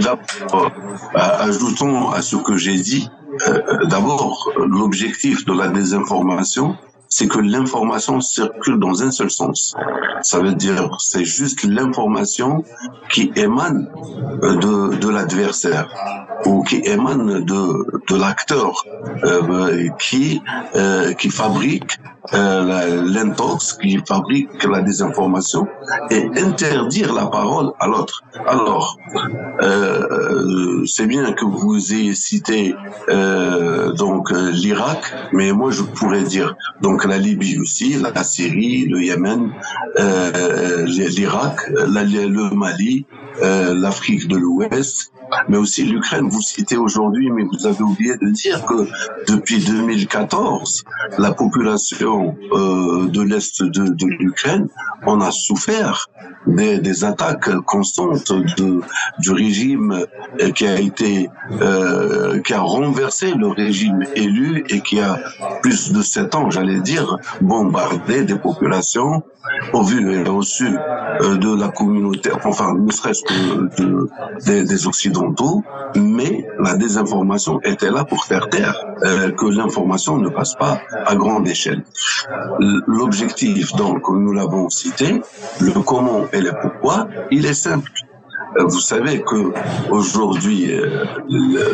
D'abord, 0.00 0.72
ajoutons 1.14 2.10
à 2.10 2.22
ce 2.22 2.36
que 2.36 2.56
j'ai 2.56 2.76
dit, 2.76 3.10
euh, 3.48 3.60
d'abord 3.88 4.50
l'objectif 4.56 5.44
de 5.44 5.52
la 5.52 5.68
désinformation, 5.68 6.76
c'est 7.16 7.28
que 7.28 7.38
l'information 7.38 8.20
circule 8.20 8.78
dans 8.78 9.02
un 9.02 9.10
seul 9.10 9.30
sens. 9.30 9.74
Ça 10.20 10.38
veut 10.38 10.52
dire 10.52 10.96
c'est 10.98 11.24
juste 11.24 11.62
l'information 11.64 12.62
qui 13.08 13.32
émane 13.36 13.88
de, 14.42 14.96
de 14.96 15.08
l'adversaire 15.08 15.88
ou 16.44 16.62
qui 16.62 16.82
émane 16.84 17.42
de, 17.42 17.62
de 18.10 18.16
l'acteur 18.20 18.84
euh, 19.24 19.88
qui, 19.98 20.42
euh, 20.74 21.14
qui 21.14 21.30
fabrique 21.30 21.98
euh, 22.34 23.02
l'intox, 23.04 23.74
qui 23.74 23.98
fabrique 24.06 24.64
la 24.64 24.80
désinformation 24.82 25.66
et 26.10 26.28
interdire 26.36 27.12
la 27.14 27.26
parole 27.26 27.72
à 27.78 27.86
l'autre. 27.86 28.22
Alors, 28.46 28.98
euh, 29.62 30.84
c'est 30.86 31.06
bien 31.06 31.32
que 31.32 31.44
vous 31.44 31.92
ayez 31.92 32.14
cité 32.14 32.74
euh, 33.08 33.92
donc 33.92 34.30
l'Irak, 34.30 35.14
mais 35.32 35.52
moi 35.52 35.70
je 35.70 35.82
pourrais 35.82 36.22
dire 36.22 36.54
donc 36.82 37.04
la 37.04 37.18
Libye 37.18 37.58
aussi, 37.58 37.94
la 37.94 38.24
Syrie, 38.24 38.86
le 38.86 39.02
Yémen, 39.02 39.52
l'Irak, 40.86 41.68
le 41.70 42.54
Mali, 42.54 43.06
l'Afrique 43.42 44.28
de 44.28 44.36
l'Ouest 44.36 45.12
mais 45.48 45.56
aussi 45.56 45.84
l'Ukraine. 45.84 46.28
Vous 46.28 46.40
citez 46.40 46.76
aujourd'hui, 46.76 47.30
mais 47.30 47.44
vous 47.44 47.66
avez 47.66 47.82
oublié 47.82 48.16
de 48.16 48.28
dire 48.30 48.64
que 48.64 48.88
depuis 49.28 49.64
2014, 49.64 50.84
la 51.18 51.32
population 51.32 52.36
euh, 52.52 53.08
de 53.08 53.22
l'Est 53.22 53.62
de, 53.62 53.88
de 53.88 54.06
l'Ukraine 54.06 54.68
en 55.04 55.20
a 55.20 55.30
souffert 55.30 56.08
des, 56.46 56.78
des, 56.78 57.04
attaques 57.04 57.54
constantes 57.64 58.32
de, 58.32 58.80
du 59.18 59.30
régime 59.32 60.06
qui 60.54 60.66
a 60.66 60.80
été, 60.80 61.28
euh, 61.60 62.40
qui 62.40 62.54
a 62.54 62.60
renversé 62.60 63.32
le 63.32 63.48
régime 63.48 64.04
élu 64.14 64.64
et 64.68 64.80
qui 64.80 65.00
a 65.00 65.18
plus 65.62 65.92
de 65.92 66.02
sept 66.02 66.34
ans, 66.34 66.50
j'allais 66.50 66.80
dire, 66.80 67.18
bombardé 67.40 68.24
des 68.24 68.36
populations 68.36 69.22
au 69.72 69.82
vu 69.82 70.14
et 70.14 70.28
au 70.28 70.42
su 70.42 70.66
euh, 70.66 71.36
de 71.36 71.58
la 71.58 71.68
communauté, 71.68 72.30
enfin, 72.44 72.74
ne 72.74 72.90
serait-ce 72.90 73.22
que 73.24 73.82
de, 73.82 74.08
des, 74.44 74.64
des, 74.64 74.86
Occidentaux, 74.86 75.64
mais 75.94 76.46
la 76.58 76.76
désinformation 76.76 77.60
était 77.62 77.90
là 77.90 78.04
pour 78.04 78.24
faire 78.24 78.48
taire 78.48 78.76
euh, 79.04 79.30
que 79.30 79.46
l'information 79.46 80.18
ne 80.18 80.28
passe 80.28 80.54
pas 80.54 80.80
à 81.06 81.14
grande 81.16 81.48
échelle. 81.48 81.82
L'objectif, 82.86 83.72
donc, 83.74 84.08
nous 84.08 84.32
l'avons 84.32 84.68
cité, 84.70 85.20
le 85.60 85.72
comment 85.82 86.22
et 86.32 86.40
le 86.40 86.52
pourquoi, 86.60 87.08
il 87.30 87.46
est 87.46 87.54
simple. 87.54 87.90
Euh, 88.58 88.64
vous 88.64 88.80
savez 88.80 89.20
que 89.22 89.52
aujourd'hui, 89.90 90.72
euh, 90.72 91.04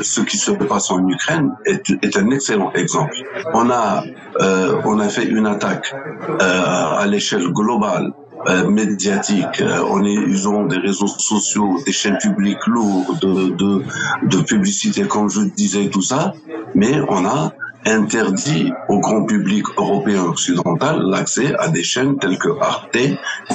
ce 0.03 0.21
qui 0.21 0.37
se 0.37 0.51
passe 0.53 0.91
en 0.91 1.07
Ukraine 1.09 1.53
est, 1.65 2.17
un 2.17 2.31
excellent 2.31 2.73
exemple. 2.73 3.15
On 3.55 3.71
a, 3.71 4.05
euh, 4.41 4.81
on 4.85 4.99
a 4.99 5.09
fait 5.09 5.25
une 5.25 5.47
attaque 5.47 5.95
euh, 5.95 6.99
à 6.99 7.07
l'échelle 7.07 7.49
globale 7.49 8.13
euh, 8.49 8.69
médiatique. 8.69 9.63
on 9.89 10.05
est, 10.05 10.15
ils 10.15 10.49
ont 10.49 10.67
des 10.67 10.79
réseaux 10.79 11.07
sociaux, 11.07 11.79
des 11.87 11.93
chaînes 11.93 12.19
publiques 12.19 12.67
lourdes 12.67 13.21
de, 13.21 13.51
de, 13.51 13.83
de 14.25 14.43
publicité, 14.43 15.03
comme 15.03 15.29
je 15.31 15.41
disais, 15.41 15.89
tout 15.89 16.03
ça. 16.03 16.33
Mais 16.75 17.01
on 17.09 17.25
a 17.27 17.53
interdit 17.87 18.73
au 18.89 19.01
grand 19.01 19.25
public 19.25 19.65
européen 19.77 20.23
occidental 20.23 21.03
l'accès 21.03 21.55
à 21.59 21.69
des 21.69 21.83
chaînes 21.83 22.19
telles 22.19 22.39
que 22.39 22.49
Arte 22.61 22.97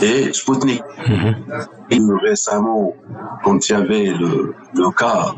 et 0.01 0.33
Sputnik. 0.33 0.81
Mmh. 1.07 1.31
Et 1.91 1.99
récemment, 2.21 2.93
quand 3.43 3.69
il 3.69 3.71
y 3.71 3.75
avait 3.75 4.13
le, 4.13 4.53
le 4.73 4.91
cas, 4.91 5.33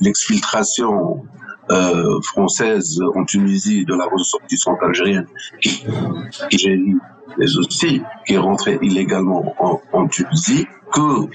l'exfiltration 0.00 1.24
euh, 1.70 2.20
française 2.22 3.00
en 3.14 3.24
Tunisie 3.24 3.84
de 3.84 3.94
la 3.94 4.04
ressortissante 4.04 4.78
algérienne, 4.82 5.26
qui, 5.60 5.84
qui 6.50 6.58
j'ai 6.58 6.76
lu, 6.76 7.00
mais 7.38 7.56
aussi 7.56 8.02
qui 8.24 8.34
est 8.34 8.38
rentrée 8.38 8.78
illégalement 8.82 9.54
en, 9.58 9.80
en 9.92 10.06
Tunisie, 10.06 10.66
que 10.92 11.26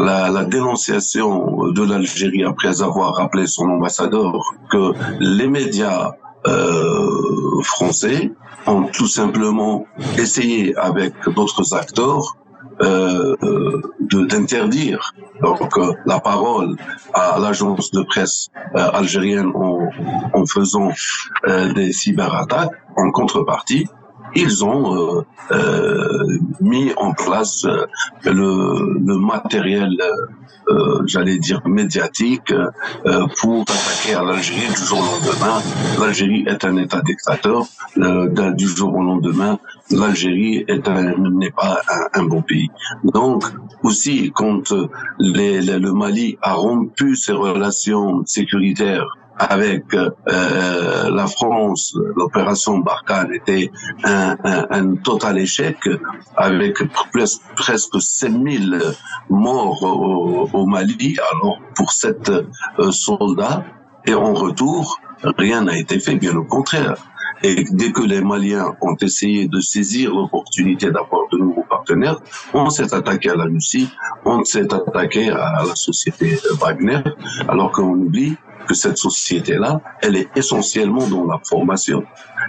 la, 0.00 0.30
la 0.30 0.44
dénonciation 0.44 1.68
de 1.72 1.82
l'Algérie 1.82 2.44
après 2.44 2.82
avoir 2.82 3.14
rappelé 3.14 3.46
son 3.46 3.68
ambassadeur 3.68 4.32
que 4.70 4.92
les 5.20 5.48
médias 5.48 6.12
euh, 6.46 7.62
français 7.62 8.32
ont 8.66 8.84
tout 8.84 9.08
simplement 9.08 9.86
essayé 10.18 10.76
avec 10.76 11.14
d'autres 11.34 11.74
acteurs 11.74 12.36
euh, 12.80 13.34
d'interdire 14.10 15.12
donc 15.42 15.76
euh, 15.78 15.92
la 16.06 16.20
parole 16.20 16.76
à 17.12 17.38
l'agence 17.40 17.90
de 17.90 18.02
presse 18.02 18.48
euh, 18.76 18.90
algérienne 18.92 19.50
en, 19.54 19.88
en 20.32 20.46
faisant 20.46 20.90
euh, 21.46 21.72
des 21.72 21.92
cyberattaques 21.92 22.70
en 22.96 23.10
contrepartie 23.10 23.88
ils 24.34 24.64
ont 24.64 25.24
euh, 25.50 26.38
mis 26.60 26.92
en 26.96 27.12
place 27.12 27.66
le, 28.24 28.98
le 29.04 29.18
matériel 29.18 29.96
euh, 30.70 31.02
j'allais 31.06 31.38
dire 31.38 31.62
médiatique, 31.66 32.52
euh, 32.52 33.26
pour 33.40 33.62
attaquer 33.62 34.14
à 34.14 34.22
l'Algérie 34.22 34.68
du 34.68 34.84
jour 34.84 34.98
au 34.98 35.02
lendemain. 35.02 35.62
L'Algérie 35.98 36.44
est 36.46 36.62
un 36.64 36.76
État 36.76 37.00
dictateur. 37.00 37.64
Euh, 37.96 38.52
du 38.52 38.68
jour 38.68 38.94
au 38.94 39.02
lendemain, 39.02 39.58
l'Algérie 39.90 40.64
n'est 40.68 41.50
pas 41.50 41.80
un, 42.12 42.24
bon 42.24 42.42
pays. 42.42 42.68
Donc, 43.02 43.44
aussi, 43.82 44.30
quand 44.34 44.74
les, 45.18 45.62
le 45.62 45.92
Mali 45.92 46.36
a 46.42 46.54
rompu 46.54 47.16
ses 47.16 47.32
relations 47.32 48.22
sécuritaires 48.26 49.17
avec 49.38 49.84
euh, 49.94 50.10
la 51.10 51.26
France, 51.26 51.96
l'opération 52.16 52.78
Barkhane 52.78 53.32
était 53.32 53.70
un, 54.04 54.36
un, 54.44 54.66
un, 54.70 54.96
total 54.96 55.38
échec, 55.38 55.76
avec 56.36 56.82
presque, 57.12 57.40
presque 57.56 58.00
5000 58.00 58.80
morts 59.30 59.82
au, 59.82 60.48
au, 60.52 60.66
Mali, 60.66 61.16
alors 61.32 61.58
pour 61.76 61.92
sept 61.92 62.30
euh, 62.30 62.90
soldats, 62.90 63.64
et 64.06 64.14
en 64.14 64.34
retour, 64.34 65.00
rien 65.36 65.62
n'a 65.62 65.78
été 65.78 66.00
fait, 66.00 66.16
bien 66.16 66.34
au 66.36 66.44
contraire. 66.44 66.96
Et 67.42 67.64
dès 67.70 67.92
que 67.92 68.02
les 68.02 68.20
Maliens 68.20 68.74
ont 68.80 68.96
essayé 68.96 69.46
de 69.46 69.60
saisir 69.60 70.12
l'opportunité 70.12 70.90
d'avoir 70.90 71.28
de 71.30 71.38
nouveaux 71.38 71.64
partenaires, 71.68 72.18
on 72.52 72.68
s'est 72.68 72.92
attaqué 72.92 73.30
à 73.30 73.36
la 73.36 73.44
Russie, 73.44 73.88
on 74.24 74.42
s'est 74.44 74.72
attaqué 74.74 75.30
à 75.30 75.62
la 75.64 75.76
société 75.76 76.36
Wagner, 76.60 77.00
alors 77.48 77.70
qu'on 77.70 77.90
oublie 77.90 78.36
que 78.68 78.74
cette 78.74 78.98
société-là, 78.98 79.80
elle 80.02 80.16
est 80.16 80.28
essentiellement 80.36 81.06
dans 81.08 81.24
la 81.24 81.40
formation 81.42 82.04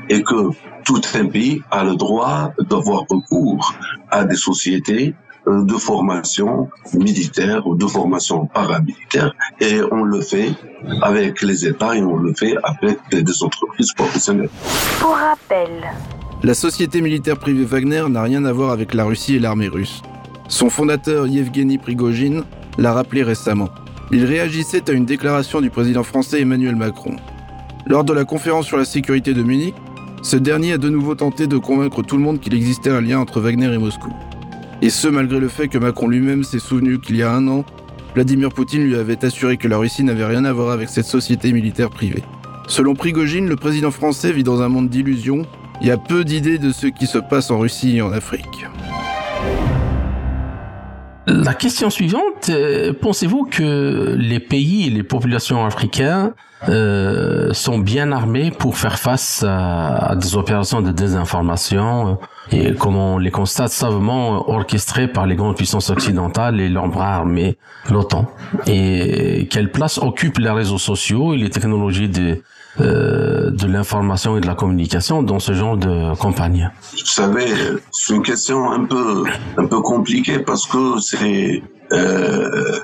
et 0.10 0.22
que 0.22 0.50
tout 0.84 1.02
un 1.16 1.26
pays 1.26 1.64
a 1.72 1.84
le 1.84 1.96
droit 1.96 2.52
d'avoir 2.70 3.06
recours 3.10 3.74
à 4.12 4.26
des 4.26 4.36
sociétés 4.36 5.16
de 5.48 5.74
formation 5.74 6.70
militaire 6.94 7.66
ou 7.66 7.76
de 7.76 7.88
formation 7.88 8.46
paramilitaire 8.46 9.34
et 9.60 9.80
on 9.92 10.04
le 10.04 10.22
fait 10.22 10.52
avec 11.02 11.42
les 11.42 11.66
États 11.66 11.96
et 11.96 12.04
on 12.04 12.18
le 12.18 12.34
fait 12.34 12.56
avec 12.64 13.00
des 13.12 13.44
entreprises 13.44 13.94
professionnelles. 13.94 14.50
Pour 15.00 15.16
rappel, 15.16 15.70
la 16.44 16.54
société 16.54 17.02
militaire 17.02 17.38
privée 17.38 17.66
Wagner 17.66 18.06
n'a 18.10 18.22
rien 18.22 18.46
à 18.46 18.52
voir 18.52 18.72
avec 18.72 18.94
la 18.94 19.06
Russie 19.06 19.36
et 19.36 19.40
l'armée 19.40 19.70
russe. 19.70 20.02
Son 20.48 20.70
fondateur 20.70 21.28
Yevgeny 21.28 21.78
Prigogine 21.78 22.44
l'a 22.78 22.94
rappelé 22.94 23.24
récemment. 23.24 23.70
Il 24.12 24.26
réagissait 24.26 24.89
à 24.89 24.93
une 24.93 25.05
déclaration 25.05 25.62
du 25.62 25.70
président 25.70 26.03
français 26.03 26.41
Emmanuel 26.41 26.76
Macron. 26.76 27.16
Lors 27.86 28.03
de 28.03 28.14
la 28.14 28.26
conférence 28.26 28.66
sur 28.66 28.78
la 28.78 28.86
sécurité 28.86 29.36
de 29.36 29.43
Munich, 29.43 29.76
ce 30.24 30.36
dernier 30.36 30.74
a 30.74 30.78
de 30.80 30.89
nouveau 30.89 31.14
tenté 31.14 31.45
de 31.45 31.57
convaincre 31.57 32.01
tout 32.01 32.18
le 32.18 32.24
monde 32.24 32.39
qu'il 32.39 32.55
existait 32.55 32.89
un 32.89 33.01
lien 33.01 33.20
entre 33.20 33.39
Wagner 33.39 33.72
et 33.72 33.78
Moscou. 33.78 34.12
Et 34.82 34.89
ce, 34.89 35.07
malgré 35.07 35.39
le 35.39 35.47
fait 35.47 35.68
que 35.68 35.78
Macron 35.78 36.07
lui-même 36.07 36.43
s'est 36.43 36.60
souvenu 36.60 36.99
qu'il 36.99 37.18
y 37.18 37.24
a 37.24 37.32
un 37.32 37.47
an, 37.47 37.66
Vladimir 38.16 38.49
Poutine 38.49 38.84
lui 38.84 38.95
avait 38.95 39.24
assuré 39.24 39.57
que 39.57 39.68
la 39.68 39.78
Russie 39.78 40.03
n'avait 40.03 40.26
rien 40.26 40.43
à 40.43 40.53
voir 40.53 40.72
avec 40.72 40.89
cette 40.89 41.05
société 41.05 41.53
militaire 41.53 41.91
privée. 41.91 42.24
Selon 42.68 42.95
Prigogine, 42.95 43.47
le 43.47 43.55
président 43.55 43.91
français 43.91 44.32
vit 44.32 44.43
dans 44.43 44.62
un 44.62 44.70
monde 44.70 44.89
d'illusions 44.89 45.45
il 45.82 45.88
y 45.88 45.91
a 45.91 45.97
peu 45.97 46.26
d'idées 46.26 46.57
de 46.57 46.72
ce 46.72 46.88
qui 46.88 47.07
se 47.07 47.18
passe 47.18 47.51
en 47.51 47.60
Russie 47.60 47.97
et 47.97 48.01
en 48.01 48.12
Afrique. 48.12 48.66
La 51.30 51.54
question 51.54 51.92
suivante, 51.92 52.50
euh, 52.50 52.92
pensez-vous 53.00 53.46
que 53.46 54.16
les 54.18 54.40
pays 54.40 54.88
et 54.88 54.90
les 54.90 55.04
populations 55.04 55.64
africaines 55.64 56.32
euh, 56.68 57.54
sont 57.54 57.78
bien 57.78 58.12
armés 58.12 58.50
pour 58.50 58.78
faire 58.78 58.98
face 58.98 59.46
à, 59.48 60.12
à, 60.12 60.16
des 60.16 60.36
opérations 60.36 60.82
de 60.82 60.92
désinformation 60.92 62.08
euh, 62.08 62.14
et 62.52 62.74
comme 62.74 62.97
on 62.97 63.18
les 63.18 63.32
constate 63.32 63.72
savamment 63.72 64.50
orchestrées 64.50 65.08
par 65.08 65.26
les 65.28 65.36
grandes 65.36 65.56
puissances 65.56 65.89
occidentales 65.89 66.60
et 66.60 66.70
leurs 66.70 66.88
bras 66.88 67.16
armés, 67.16 67.58
l'OTAN. 67.89 68.26
Et 68.68 69.47
quelle 69.52 69.72
place 69.72 69.97
occupent 69.97 70.39
les 70.39 70.50
réseaux 70.50 70.78
sociaux 70.78 71.34
et 71.34 71.38
les 71.38 71.50
technologies 71.50 72.10
de 72.10 72.41
euh, 72.82 73.50
de 73.50 73.68
l'information 73.68 74.38
et 74.38 74.41
de 74.41 74.47
la 74.47 74.56
communication 74.56 75.22
dans 75.22 75.39
ce 75.39 75.54
genre 75.54 75.76
de 75.76 76.16
campagne? 76.18 76.72
Vous 76.91 77.06
savez, 77.06 77.47
c'est 77.91 78.14
une 78.14 78.22
question 78.22 78.72
un 78.72 78.86
peu 78.86 79.26
un 79.58 79.66
peu 79.66 79.82
compliquée 79.82 80.39
parce 80.39 80.66
que 80.66 81.00
c'est 81.00 81.62
euh, 81.91 82.80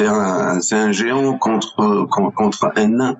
un 0.00 0.60
c'est 0.60 0.76
un 0.76 0.92
géant 0.92 1.38
contre 1.38 2.06
contre 2.08 2.72
un 2.76 2.88
nain 2.88 3.16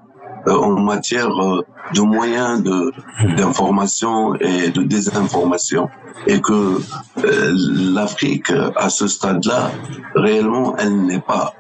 en 0.47 0.80
matière 0.80 1.30
euh, 1.30 1.64
de 1.95 2.01
moyens 2.01 2.62
de 2.62 2.93
d'information 3.36 4.34
et 4.36 4.70
de 4.70 4.82
désinformation. 4.82 5.89
Et 6.26 6.41
que 6.41 6.80
euh, 7.24 7.53
l'Afrique 7.95 8.53
à 8.76 8.91
ce 8.91 9.07
stade-là 9.07 9.70
réellement 10.14 10.76
elle 10.76 11.07
n'est 11.07 11.20
pas 11.20 11.55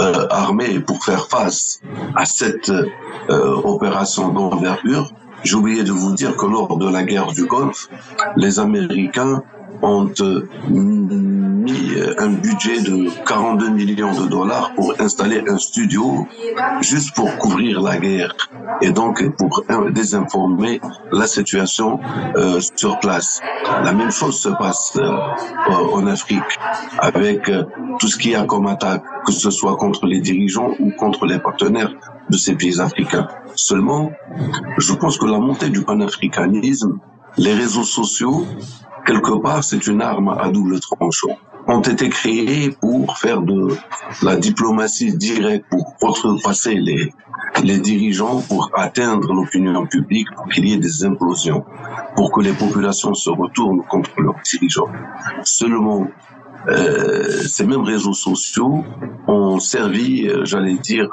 euh, 0.00 0.26
armée 0.30 0.80
pour 0.80 1.04
faire 1.04 1.28
face 1.28 1.80
à 2.16 2.24
cette 2.24 2.70
euh, 2.70 3.54
opération 3.62 4.28
d'envergure 4.28 5.12
j'ai 5.42 5.54
oublié 5.56 5.82
de 5.84 5.92
vous 5.92 6.14
dire 6.14 6.36
que 6.36 6.46
lors 6.46 6.76
de 6.76 6.88
la 6.88 7.02
guerre 7.02 7.32
du 7.32 7.46
Golfe 7.46 7.88
les 8.36 8.58
Américains 8.58 9.42
ont 9.82 10.10
euh, 10.20 10.48
mis 10.68 11.94
un 12.18 12.28
budget 12.28 12.80
de 12.82 13.08
42 13.26 13.70
millions 13.70 14.12
de 14.12 14.26
dollars 14.28 14.72
pour 14.74 14.94
installer 14.98 15.42
un 15.48 15.58
studio 15.58 16.26
juste 16.80 17.14
pour 17.14 17.34
couvrir 17.38 17.80
la 17.80 17.96
guerre 17.98 18.34
et 18.82 18.90
donc 18.90 19.24
pour 19.36 19.64
désinformer 19.90 20.80
la 21.12 21.26
situation 21.26 22.00
euh, 22.36 22.60
sur 22.76 22.98
place. 22.98 23.40
La 23.84 23.92
même 23.92 24.10
chose 24.10 24.38
se 24.38 24.48
passe 24.48 24.96
euh, 24.96 25.82
en 25.94 26.06
Afrique 26.06 26.58
avec 26.98 27.50
tout 27.98 28.08
ce 28.08 28.16
qu'il 28.16 28.32
y 28.32 28.34
a 28.34 28.44
comme 28.44 28.66
attaque, 28.66 29.02
que 29.24 29.32
ce 29.32 29.50
soit 29.50 29.76
contre 29.76 30.06
les 30.06 30.20
dirigeants 30.20 30.74
ou 30.78 30.90
contre 30.90 31.26
les 31.26 31.38
partenaires 31.38 31.92
de 32.30 32.36
ces 32.36 32.54
pays 32.54 32.80
africains. 32.80 33.28
Seulement, 33.54 34.12
je 34.78 34.92
pense 34.94 35.18
que 35.18 35.26
la 35.26 35.38
montée 35.38 35.68
du 35.68 35.82
panafricanisme, 35.82 36.98
les 37.36 37.54
réseaux 37.54 37.84
sociaux, 37.84 38.46
quelque 39.04 39.38
part, 39.40 39.64
c'est 39.64 39.86
une 39.86 40.02
arme 40.02 40.28
à 40.28 40.48
double 40.48 40.80
tranchant 40.80 41.36
ont 41.66 41.80
été 41.80 42.08
créés 42.08 42.70
pour 42.80 43.16
faire 43.18 43.42
de 43.42 43.68
la 44.22 44.36
diplomatie 44.36 45.16
directe, 45.16 45.66
pour 45.70 45.94
outrepasser 46.02 46.74
les, 46.74 47.12
les 47.62 47.78
dirigeants, 47.78 48.40
pour 48.48 48.70
atteindre 48.74 49.32
l'opinion 49.32 49.86
publique, 49.86 50.28
pour 50.34 50.48
qu'il 50.48 50.68
y 50.68 50.72
ait 50.72 50.78
des 50.78 51.04
implosions, 51.04 51.64
pour 52.16 52.32
que 52.32 52.40
les 52.40 52.52
populations 52.52 53.14
se 53.14 53.30
retournent 53.30 53.82
contre 53.88 54.10
leurs 54.20 54.40
dirigeants. 54.44 54.90
Seulement, 55.44 56.08
euh, 56.68 57.42
ces 57.46 57.66
mêmes 57.66 57.84
réseaux 57.84 58.12
sociaux 58.12 58.84
ont 59.26 59.58
servi, 59.60 60.28
euh, 60.28 60.44
j'allais 60.44 60.76
dire, 60.78 61.08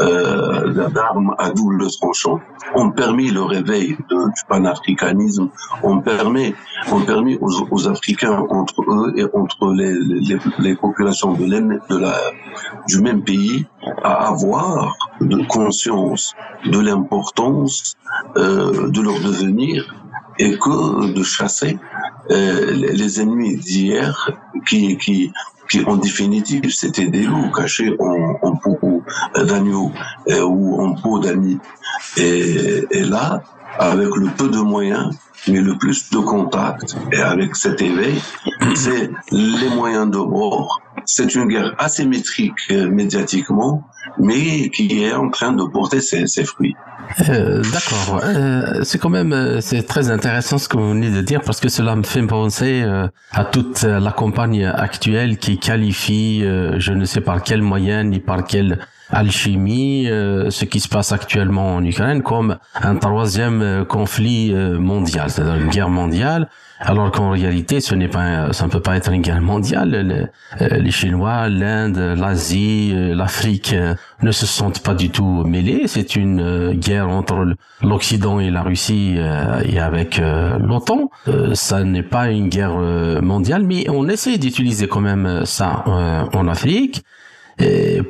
euh, 0.00 0.88
d'armes 0.90 1.34
à 1.38 1.50
double 1.50 1.86
tranchant, 1.90 2.40
ont 2.74 2.90
permis 2.90 3.30
le 3.30 3.42
réveil 3.42 3.96
du 4.10 4.42
panafricanisme, 4.48 5.48
ont 5.82 6.00
permis, 6.00 6.54
ont 6.92 7.00
permis 7.00 7.38
aux, 7.40 7.88
Africains 7.88 8.44
entre 8.50 8.82
eux 8.82 9.12
et 9.16 9.24
entre 9.32 9.72
les, 9.72 10.76
populations 10.76 11.32
de, 11.32 11.98
la, 11.98 12.14
du 12.86 13.00
même 13.00 13.22
pays 13.22 13.66
à 14.02 14.28
avoir 14.28 14.96
de 15.20 15.46
conscience 15.46 16.34
de 16.64 16.78
l'importance 16.78 17.96
euh, 18.36 18.88
de 18.88 19.00
leur 19.00 19.18
devenir 19.20 19.94
et 20.38 20.56
que 20.58 21.12
de 21.12 21.22
chasser 21.22 21.78
euh, 22.30 22.72
les 22.72 23.20
ennemis 23.20 23.56
d'hier 23.56 24.30
qui, 24.66 24.96
qui, 24.98 25.32
qui 25.70 25.84
en 25.84 25.96
définitive 25.96 26.70
c'était 26.70 27.06
des 27.06 27.22
loups 27.22 27.50
cachés 27.50 27.94
en, 27.98 28.38
en 28.42 28.56
d'agneau 29.34 29.92
euh, 30.28 30.42
ou 30.42 30.80
en 30.80 30.94
peau 30.94 31.18
d'ami. 31.18 31.58
Et, 32.16 32.84
là, 33.04 33.42
avec 33.78 34.08
le 34.16 34.28
peu 34.36 34.48
de 34.48 34.58
moyens, 34.58 35.10
mais 35.46 35.60
le 35.60 35.76
plus 35.78 36.10
de 36.10 36.18
contacts, 36.18 36.96
et 37.12 37.20
avec 37.20 37.54
cet 37.54 37.80
éveil, 37.80 38.20
c'est 38.74 39.10
les 39.30 39.68
moyens 39.74 40.10
de 40.10 40.18
bord. 40.18 40.80
C'est 41.04 41.34
une 41.34 41.46
guerre 41.46 41.74
asymétrique 41.78 42.58
euh, 42.70 42.90
médiatiquement, 42.90 43.84
mais 44.18 44.68
qui 44.70 45.04
est 45.04 45.14
en 45.14 45.30
train 45.30 45.52
de 45.52 45.64
porter 45.64 46.00
ses, 46.00 46.26
fruits. 46.44 46.74
Euh, 47.28 47.62
D'accord. 47.72 48.20
C'est 48.82 48.98
quand 48.98 49.08
même 49.08 49.60
c'est 49.60 49.84
très 49.84 50.10
intéressant 50.10 50.58
ce 50.58 50.68
que 50.68 50.76
vous 50.76 50.90
venez 50.90 51.10
de 51.10 51.22
dire 51.22 51.40
parce 51.40 51.60
que 51.60 51.68
cela 51.68 51.96
me 51.96 52.02
fait 52.02 52.26
penser 52.26 52.84
à 53.32 53.44
toute 53.44 53.82
la 53.84 54.12
campagne 54.12 54.66
actuelle 54.66 55.38
qui 55.38 55.58
qualifie, 55.58 56.40
je 56.42 56.92
ne 56.92 57.04
sais 57.04 57.20
par 57.20 57.42
quel 57.42 57.62
moyen 57.62 58.04
ni 58.04 58.18
par 58.18 58.44
quelle 58.44 58.78
alchimie, 59.10 60.06
ce 60.06 60.64
qui 60.64 60.80
se 60.80 60.88
passe 60.88 61.12
actuellement 61.12 61.76
en 61.76 61.84
Ukraine 61.84 62.22
comme 62.22 62.58
un 62.74 62.96
troisième 62.96 63.84
conflit 63.88 64.54
mondial, 64.54 65.30
c'est-à-dire 65.30 65.56
une 65.56 65.70
guerre 65.70 65.90
mondiale 65.90 66.48
alors 66.80 67.10
qu'en 67.10 67.30
réalité, 67.30 67.80
ce 67.80 67.94
n'est 67.94 68.08
pas, 68.08 68.52
ça 68.52 68.66
ne 68.66 68.70
peut 68.70 68.80
pas 68.80 68.96
être 68.96 69.10
une 69.10 69.22
guerre 69.22 69.40
mondiale. 69.40 70.28
Les, 70.60 70.64
euh, 70.64 70.90
Chinois, 70.90 71.48
l'Inde, 71.48 71.98
l'Asie, 72.16 72.92
euh, 72.94 73.14
l'Afrique 73.14 73.72
euh, 73.72 73.94
ne 74.22 74.30
se 74.30 74.46
sentent 74.46 74.80
pas 74.80 74.94
du 74.94 75.10
tout 75.10 75.44
mêlés. 75.44 75.82
C'est 75.86 76.14
une 76.14 76.72
guerre 76.74 77.08
entre 77.08 77.54
l'Occident 77.82 78.38
et 78.38 78.50
la 78.50 78.62
Russie 78.62 79.16
et 79.64 79.78
avec 79.78 80.18
l'OTAN. 80.18 81.10
Ça 81.54 81.84
n'est 81.84 82.02
pas 82.02 82.30
une 82.30 82.48
guerre 82.48 82.76
mondiale, 83.22 83.62
mais 83.64 83.88
on 83.88 84.08
essaie 84.08 84.38
d'utiliser 84.38 84.88
quand 84.88 85.00
même 85.00 85.44
ça 85.44 85.84
en 85.86 86.48
Afrique 86.48 87.04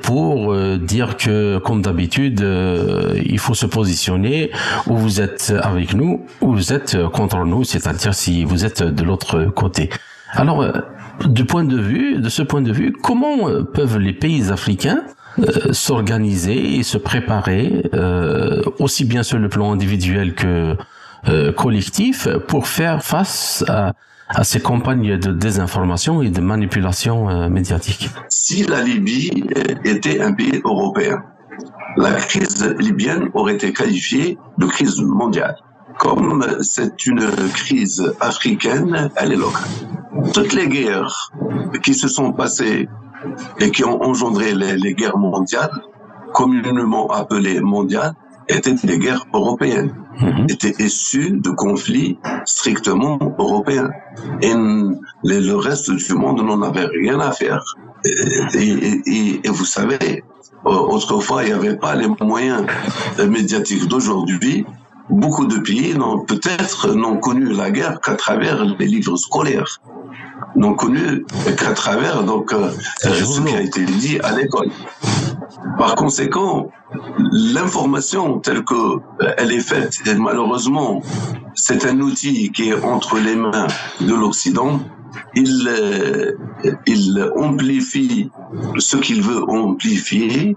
pour 0.02 0.52
euh, 0.52 0.78
dire 0.78 1.16
que, 1.16 1.58
comme 1.58 1.82
d'habitude, 1.82 2.42
euh, 2.42 3.18
il 3.24 3.38
faut 3.38 3.54
se 3.54 3.66
positionner 3.66 4.50
où 4.86 4.96
vous 4.96 5.20
êtes 5.20 5.54
avec 5.62 5.94
nous, 5.94 6.26
ou 6.40 6.52
vous 6.54 6.72
êtes 6.72 6.96
contre 7.08 7.44
nous, 7.44 7.64
c'est-à-dire 7.64 8.14
si 8.14 8.44
vous 8.44 8.64
êtes 8.64 8.82
de 8.82 9.02
l'autre 9.02 9.44
côté. 9.46 9.90
Alors, 10.32 10.62
euh, 10.62 10.72
du 11.24 11.44
point 11.44 11.64
de 11.64 11.78
vue, 11.78 12.20
de 12.20 12.28
ce 12.28 12.42
point 12.42 12.60
de 12.60 12.72
vue, 12.72 12.92
comment 12.92 13.48
peuvent 13.64 13.98
les 13.98 14.12
pays 14.12 14.50
africains 14.50 15.02
s'organiser 15.70 16.78
et 16.78 16.82
se 16.82 16.98
préparer, 16.98 17.84
aussi 18.80 19.04
bien 19.04 19.22
sur 19.22 19.38
le 19.38 19.48
plan 19.48 19.72
individuel 19.72 20.34
que 20.34 20.76
collectif, 21.56 22.28
pour 22.48 22.66
faire 22.66 23.04
face 23.04 23.64
à, 23.68 23.92
à 24.28 24.44
ces 24.44 24.60
campagnes 24.60 25.18
de 25.18 25.32
désinformation 25.32 26.22
et 26.22 26.30
de 26.30 26.40
manipulation 26.40 27.28
euh, 27.28 27.48
médiatique. 27.48 28.10
Si 28.28 28.64
la 28.64 28.82
Libye 28.82 29.44
était 29.84 30.20
un 30.20 30.32
pays 30.32 30.60
européen, 30.64 31.22
la 31.96 32.12
crise 32.12 32.76
libyenne 32.78 33.30
aurait 33.34 33.54
été 33.54 33.72
qualifiée 33.72 34.38
de 34.58 34.66
crise 34.66 35.00
mondiale. 35.00 35.56
Comme 35.98 36.46
c'est 36.60 37.06
une 37.06 37.28
crise 37.54 38.14
africaine, 38.20 39.10
elle 39.16 39.32
est 39.32 39.36
locale. 39.36 39.68
Toutes 40.32 40.52
les 40.52 40.68
guerres 40.68 41.32
qui 41.82 41.94
se 41.94 42.06
sont 42.06 42.32
passées 42.32 42.88
et 43.58 43.70
qui 43.70 43.84
ont 43.84 44.00
engendré 44.02 44.54
les, 44.54 44.76
les 44.76 44.94
guerres 44.94 45.18
mondiales, 45.18 45.72
communément 46.32 47.08
appelées 47.10 47.60
mondiales, 47.60 48.14
étaient 48.48 48.74
des 48.74 48.98
guerres 48.98 49.26
européennes, 49.32 49.94
mhm. 50.20 50.46
étaient 50.48 50.74
issues 50.78 51.32
de 51.32 51.50
conflits 51.50 52.18
strictement 52.44 53.18
européens. 53.38 53.90
Et 54.42 54.52
le 55.24 55.54
reste 55.54 55.90
du 55.90 56.14
monde 56.14 56.42
n'en 56.42 56.62
avait 56.62 56.86
rien 56.86 57.20
à 57.20 57.32
faire. 57.32 57.62
Et, 58.54 59.40
et, 59.44 59.48
vous 59.48 59.64
savez, 59.64 60.24
autrefois, 60.64 61.42
il 61.42 61.48
n'y 61.48 61.52
avait 61.52 61.76
pas 61.76 61.94
les 61.94 62.08
moyens 62.20 62.64
médiatiques 63.18 63.86
d'aujourd'hui. 63.88 64.64
Beaucoup 65.10 65.46
de 65.46 65.58
pays 65.58 65.94
n'ont 65.94 66.20
peut-être 66.20 66.94
n'ont 66.94 67.16
connu 67.16 67.52
la 67.54 67.70
guerre 67.70 67.98
qu'à 68.00 68.14
travers 68.14 68.62
les 68.78 68.86
livres 68.86 69.16
scolaires 69.16 69.80
n'ont 70.56 70.74
connu 70.74 71.24
qu'à 71.56 71.72
travers 71.72 72.24
donc 72.24 72.52
euh, 72.52 72.70
ce 73.02 73.40
qui 73.40 73.54
a 73.54 73.60
été 73.60 73.84
dit 73.84 74.18
à 74.20 74.34
l'école. 74.36 74.70
Par 75.76 75.94
conséquent, 75.94 76.70
l'information 77.32 78.38
telle 78.38 78.64
que 78.64 78.74
euh, 78.74 79.34
est 79.36 79.60
faite, 79.60 80.00
malheureusement, 80.16 81.02
c'est 81.54 81.86
un 81.86 82.00
outil 82.00 82.50
qui 82.52 82.70
est 82.70 82.84
entre 82.84 83.18
les 83.18 83.36
mains 83.36 83.66
de 84.00 84.14
l'Occident. 84.14 84.80
Il, 85.34 85.68
euh, 85.68 86.32
il 86.86 87.32
amplifie 87.36 88.30
ce 88.78 88.96
qu'il 88.96 89.22
veut 89.22 89.42
amplifier 89.48 90.56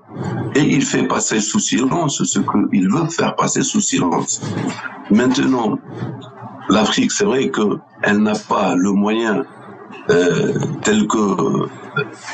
et 0.55 0.61
il 0.61 0.83
fait 0.83 1.07
passer 1.07 1.39
sous 1.39 1.59
silence 1.59 2.21
ce 2.23 2.39
qu'il 2.39 2.89
veut 2.89 3.07
faire 3.07 3.35
passer 3.35 3.63
sous 3.63 3.81
silence. 3.81 4.41
Maintenant, 5.09 5.79
l'Afrique, 6.69 7.11
c'est 7.11 7.25
vrai 7.25 7.49
qu'elle 7.49 8.17
n'a 8.17 8.35
pas 8.47 8.75
le 8.75 8.91
moyen 8.91 9.43
euh, 10.09 10.53
tel 10.83 11.07
que 11.07 11.67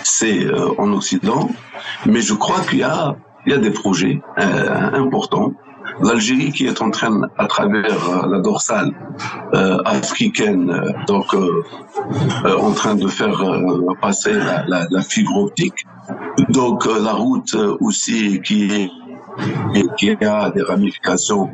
c'est 0.03 0.45
euh, 0.45 0.70
en 0.78 0.91
Occident, 0.93 1.49
mais 2.05 2.22
je 2.22 2.34
crois 2.34 2.62
qu'il 2.62 2.80
y 2.80 2.84
a, 2.84 3.16
des 3.45 3.72
projets 3.72 4.22
euh, 4.39 4.91
importants. 4.93 5.53
L'Algérie 6.01 6.51
qui 6.51 6.68
est 6.68 6.82
en 6.82 6.91
train, 6.91 7.22
à 7.38 7.47
travers 7.47 8.28
la 8.28 8.39
dorsale 8.39 8.91
africaine, 9.86 10.93
donc 11.08 11.34
en 12.43 12.72
train 12.74 12.93
de 12.95 13.08
faire 13.08 13.41
passer 14.01 14.34
la, 14.68 15.01
fibre 15.01 15.38
optique. 15.38 15.88
Donc 16.49 16.86
la 16.86 17.14
route 17.14 17.55
aussi 17.80 18.41
qui 18.41 18.91
a 20.22 20.49
des 20.51 20.62
ramifications 20.62 21.49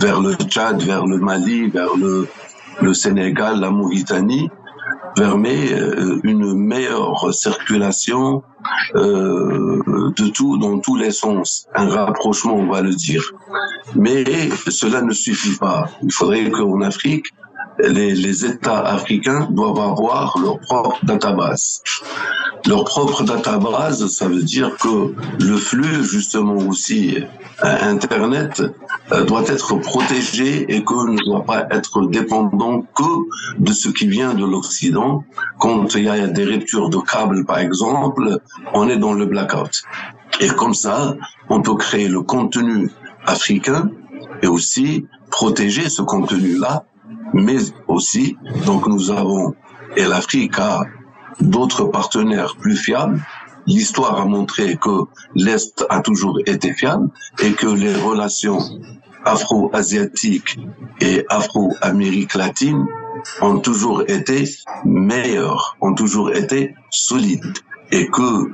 vers 0.00 0.20
le 0.20 0.34
Tchad, 0.34 0.82
vers 0.82 1.06
le 1.06 1.18
Mali, 1.18 1.70
vers 1.70 1.96
le, 1.96 2.28
le 2.82 2.92
Sénégal, 2.92 3.60
la 3.60 3.70
Mauritanie 3.70 4.50
permet 5.16 5.72
euh, 5.72 6.20
une 6.22 6.54
meilleure 6.54 7.34
circulation 7.34 8.42
euh, 8.94 9.80
de 10.16 10.28
tout 10.28 10.58
dans 10.58 10.78
tous 10.78 10.96
les 10.96 11.10
sens, 11.10 11.66
un 11.74 11.88
rapprochement, 11.88 12.54
on 12.54 12.70
va 12.70 12.82
le 12.82 12.94
dire. 12.94 13.24
Mais 13.94 14.24
cela 14.68 15.00
ne 15.02 15.12
suffit 15.12 15.56
pas. 15.56 15.90
Il 16.02 16.12
faudrait 16.12 16.50
qu'en 16.50 16.82
Afrique, 16.82 17.26
les, 17.78 18.14
les, 18.14 18.44
États 18.44 18.80
africains 18.80 19.48
doivent 19.50 19.78
avoir 19.78 20.38
leur 20.38 20.58
propre 20.60 20.98
database. 21.04 21.82
Leur 22.66 22.84
propre 22.84 23.22
database, 23.22 24.06
ça 24.08 24.26
veut 24.26 24.42
dire 24.42 24.76
que 24.76 25.14
le 25.40 25.56
flux, 25.56 26.04
justement 26.04 26.56
aussi, 26.56 27.18
Internet, 27.62 28.62
euh, 29.12 29.24
doit 29.24 29.44
être 29.46 29.76
protégé 29.76 30.66
et 30.74 30.84
que 30.84 31.10
ne 31.10 31.24
doit 31.24 31.44
pas 31.44 31.66
être 31.70 32.06
dépendant 32.06 32.82
que 32.94 33.60
de 33.60 33.72
ce 33.72 33.88
qui 33.88 34.08
vient 34.08 34.34
de 34.34 34.44
l'Occident. 34.44 35.22
Quand 35.60 35.94
il 35.94 36.04
y 36.04 36.08
a 36.08 36.26
des 36.26 36.44
ruptures 36.44 36.90
de 36.90 36.98
câbles, 36.98 37.44
par 37.44 37.58
exemple, 37.58 38.40
on 38.74 38.88
est 38.88 38.98
dans 38.98 39.14
le 39.14 39.26
blackout. 39.26 39.84
Et 40.40 40.48
comme 40.48 40.74
ça, 40.74 41.14
on 41.48 41.62
peut 41.62 41.76
créer 41.76 42.08
le 42.08 42.22
contenu 42.22 42.90
africain 43.24 43.90
et 44.42 44.48
aussi 44.48 45.06
protéger 45.30 45.88
ce 45.88 46.02
contenu-là, 46.02 46.84
mais 47.32 47.58
aussi, 47.86 48.36
donc 48.66 48.86
nous 48.88 49.10
avons, 49.10 49.54
et 49.96 50.04
l'Afrique 50.04 50.58
a 50.58 50.84
d'autres 51.40 51.84
partenaires 51.84 52.56
plus 52.56 52.76
fiables, 52.76 53.20
l'histoire 53.66 54.20
a 54.20 54.24
montré 54.24 54.76
que 54.76 55.04
l'Est 55.34 55.84
a 55.88 56.00
toujours 56.00 56.38
été 56.46 56.72
fiable 56.72 57.08
et 57.40 57.52
que 57.52 57.66
les 57.66 57.94
relations 57.94 58.60
afro-asiatiques 59.24 60.58
et 61.00 61.24
afro-amérique 61.28 62.34
latine 62.34 62.86
ont 63.40 63.58
toujours 63.58 64.02
été 64.08 64.48
meilleures, 64.84 65.76
ont 65.80 65.94
toujours 65.94 66.30
été 66.32 66.74
solides 66.90 67.58
et 67.90 68.06
que 68.08 68.50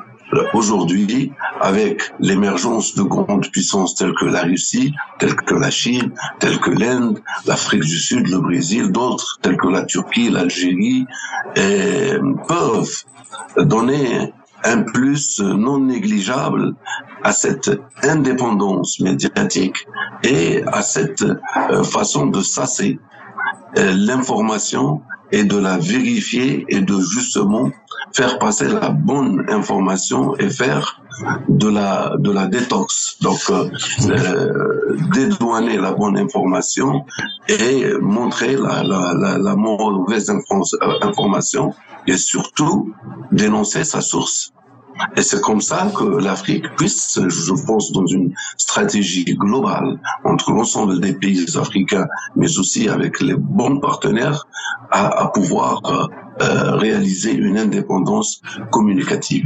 aujourd'hui, 0.55 1.33
avec 1.61 2.13
l'émergence 2.21 2.95
de 2.95 3.03
grandes 3.03 3.51
puissances 3.51 3.95
telles 3.95 4.15
que 4.15 4.27
la 4.27 4.43
Russie, 4.43 4.95
telles 5.19 5.37
que 5.37 5.55
la 5.55 5.71
Chine, 5.71 6.13
telles 6.39 6.59
que 6.59 6.71
l'Inde, 6.71 7.21
l'Afrique 7.47 7.83
du 7.83 7.99
Sud, 7.99 8.29
le 8.29 8.39
Brésil, 8.39 8.91
d'autres 8.91 9.39
telles 9.43 9.57
que 9.57 9.69
la 9.69 9.83
Turquie, 9.83 10.31
l'Algérie, 10.31 11.07
peuvent 12.49 13.05
donner 13.57 14.33
un 14.65 14.83
plus 14.83 15.41
non 15.41 15.81
négligeable 15.81 16.75
à 17.23 17.33
cette 17.33 17.71
indépendance 18.03 19.01
médiatique 19.01 19.87
et 20.23 20.63
à 20.67 20.83
cette 20.83 21.23
euh, 21.23 21.83
façon 21.85 22.27
de 22.27 22.41
sasser 22.41 22.99
euh, 23.79 23.93
l'information 23.97 25.03
et 25.31 25.45
de 25.45 25.57
la 25.57 25.79
vérifier 25.79 26.65
et 26.69 26.81
de 26.81 27.01
justement 27.01 27.71
faire 28.15 28.39
passer 28.39 28.69
la 28.69 28.91
bonne 28.91 29.45
information 29.49 30.37
et 30.37 30.51
faire 30.51 31.03
de 31.49 31.69
la 31.69 32.17
de 32.19 32.31
la 32.31 32.47
détox. 32.47 33.19
Donc 33.21 33.41
euh, 33.51 33.71
euh 34.09 34.97
dédouaner 35.13 35.79
la 35.79 35.93
bonne 35.93 36.17
information 36.19 37.05
et 37.49 37.93
montrer 38.01 38.57
la 38.57 38.83
la, 38.83 39.15
la, 39.15 39.39
la 39.39 39.57
mauvaise 39.57 40.31
information 41.03 41.75
et 42.07 42.17
surtout 42.17 42.93
dénoncer 43.31 43.85
sa 43.85 44.01
source 44.01 44.53
et 45.17 45.23
c'est 45.23 45.41
comme 45.41 45.61
ça 45.61 45.91
que 45.97 46.05
l'Afrique 46.05 46.65
puisse, 46.77 47.19
je 47.21 47.67
pense, 47.67 47.93
dans 47.93 48.07
une 48.07 48.33
stratégie 48.57 49.25
globale 49.25 49.99
entre 50.25 50.53
l'ensemble 50.53 51.01
des 51.01 51.13
pays 51.13 51.47
africains, 51.57 52.07
mais 52.37 52.59
aussi 52.59 52.89
avec 52.89 53.21
les 53.21 53.35
bons 53.35 53.79
partenaires, 53.81 54.47
à, 54.91 55.29
pouvoir 55.29 55.81
euh, 55.87 56.07
euh, 56.43 56.77
réaliser 56.77 57.33
une 57.33 57.59
indépendance 57.59 58.43
communicative. 58.71 59.45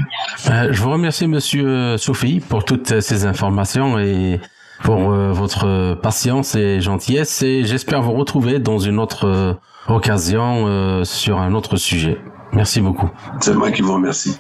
Euh, 0.50 0.68
je 0.72 0.82
vous 0.82 0.90
remercie, 0.90 1.26
Monsieur 1.26 1.96
Sophie, 1.98 2.40
pour 2.40 2.64
toutes 2.64 3.00
ces 3.00 3.26
informations 3.26 3.98
et 3.98 4.40
pour 4.82 5.10
votre 5.10 5.94
patience 5.94 6.54
et 6.54 6.80
gentillesse. 6.80 7.42
Et 7.42 7.64
j'espère 7.64 8.02
vous 8.02 8.12
retrouver 8.12 8.58
dans 8.58 8.78
une 8.78 8.98
autre 8.98 9.56
occasion 9.88 11.02
sur 11.04 11.38
un 11.38 11.54
autre 11.54 11.76
sujet. 11.76 12.18
Merci 12.52 12.80
beaucoup. 12.80 13.08
C'est 13.40 13.54
moi 13.54 13.70
qui 13.70 13.82
vous 13.82 13.94
remercie. 13.94 14.36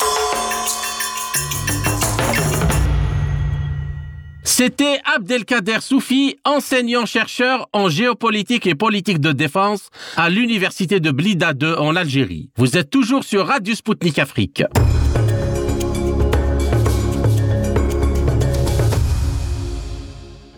C'était 4.58 5.00
Abdelkader 5.04 5.82
Soufi, 5.82 6.38
enseignant-chercheur 6.46 7.68
en 7.74 7.90
géopolitique 7.90 8.66
et 8.66 8.74
politique 8.74 9.20
de 9.20 9.32
défense 9.32 9.90
à 10.16 10.30
l'université 10.30 10.98
de 10.98 11.10
Blida 11.10 11.52
2 11.52 11.74
en 11.74 11.94
Algérie. 11.94 12.48
Vous 12.56 12.78
êtes 12.78 12.88
toujours 12.88 13.22
sur 13.22 13.48
Radio 13.48 13.74
Sputnik 13.74 14.18
Afrique. 14.18 14.62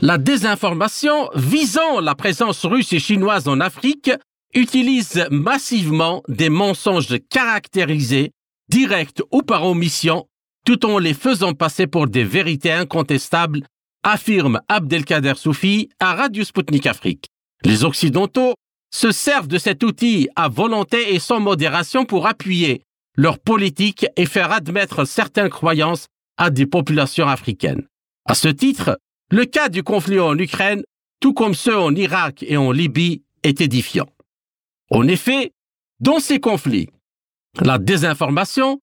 La 0.01 0.17
désinformation 0.17 1.29
visant 1.35 1.99
la 1.99 2.15
présence 2.15 2.65
russe 2.65 2.93
et 2.93 3.01
chinoise 3.01 3.49
en 3.49 3.59
Afrique 3.59 4.13
utilise 4.55 5.27
massivement 5.33 6.23
des 6.29 6.51
mensonges 6.51 7.17
caractérisés, 7.29 8.31
directs 8.69 9.23
ou 9.33 9.43
par 9.43 9.67
omission, 9.67 10.29
tout 10.65 10.87
en 10.87 11.01
les 11.01 11.15
faisant 11.15 11.53
passer 11.53 11.89
pour 11.89 12.07
des 12.07 12.23
vérités 12.23 12.71
incontestables 12.71 13.63
affirme 14.09 14.61
Abdelkader 14.69 15.35
Soufi 15.37 15.91
à 16.01 16.15
Radio 16.15 16.43
Sputnik 16.43 16.87
Afrique. 16.87 17.29
Les 17.65 17.85
Occidentaux 17.85 18.55
se 18.91 19.13
servent 19.13 19.49
de 19.49 19.59
cet 19.59 19.85
outil 19.85 20.29
à 20.35 20.49
volonté 20.49 21.15
et 21.15 21.19
sans 21.19 21.41
modération 21.41 22.07
pour 22.07 22.27
appuyer 22.27 22.83
leur 23.17 23.39
politique 23.39 24.07
et 24.17 24.27
faire 24.27 24.51
admettre 24.51 25.05
certaines 25.05 25.51
croyances 25.51 26.07
à 26.39 26.51
des 26.51 26.67
populations 26.67 27.29
africaines. 27.29 27.87
À 28.25 28.35
ce 28.35 28.49
titre, 28.49 28.99
le 29.31 29.45
cas 29.45 29.69
du 29.69 29.83
conflit 29.83 30.21
en 30.21 30.39
Ukraine, 30.39 30.83
tout 31.21 31.35
comme 31.35 31.55
ceux 31.55 31.77
en 31.77 31.95
Irak 31.95 32.45
et 32.47 32.57
en 32.57 32.73
Libye, 32.73 33.23
est 33.43 33.61
édifiant. 33.61 34.09
En 34.91 35.07
effet, 35.07 35.53
dans 36.01 36.21
ces 36.21 36.41
conflits, 36.41 36.89
la 37.61 37.79
désinformation 37.79 38.81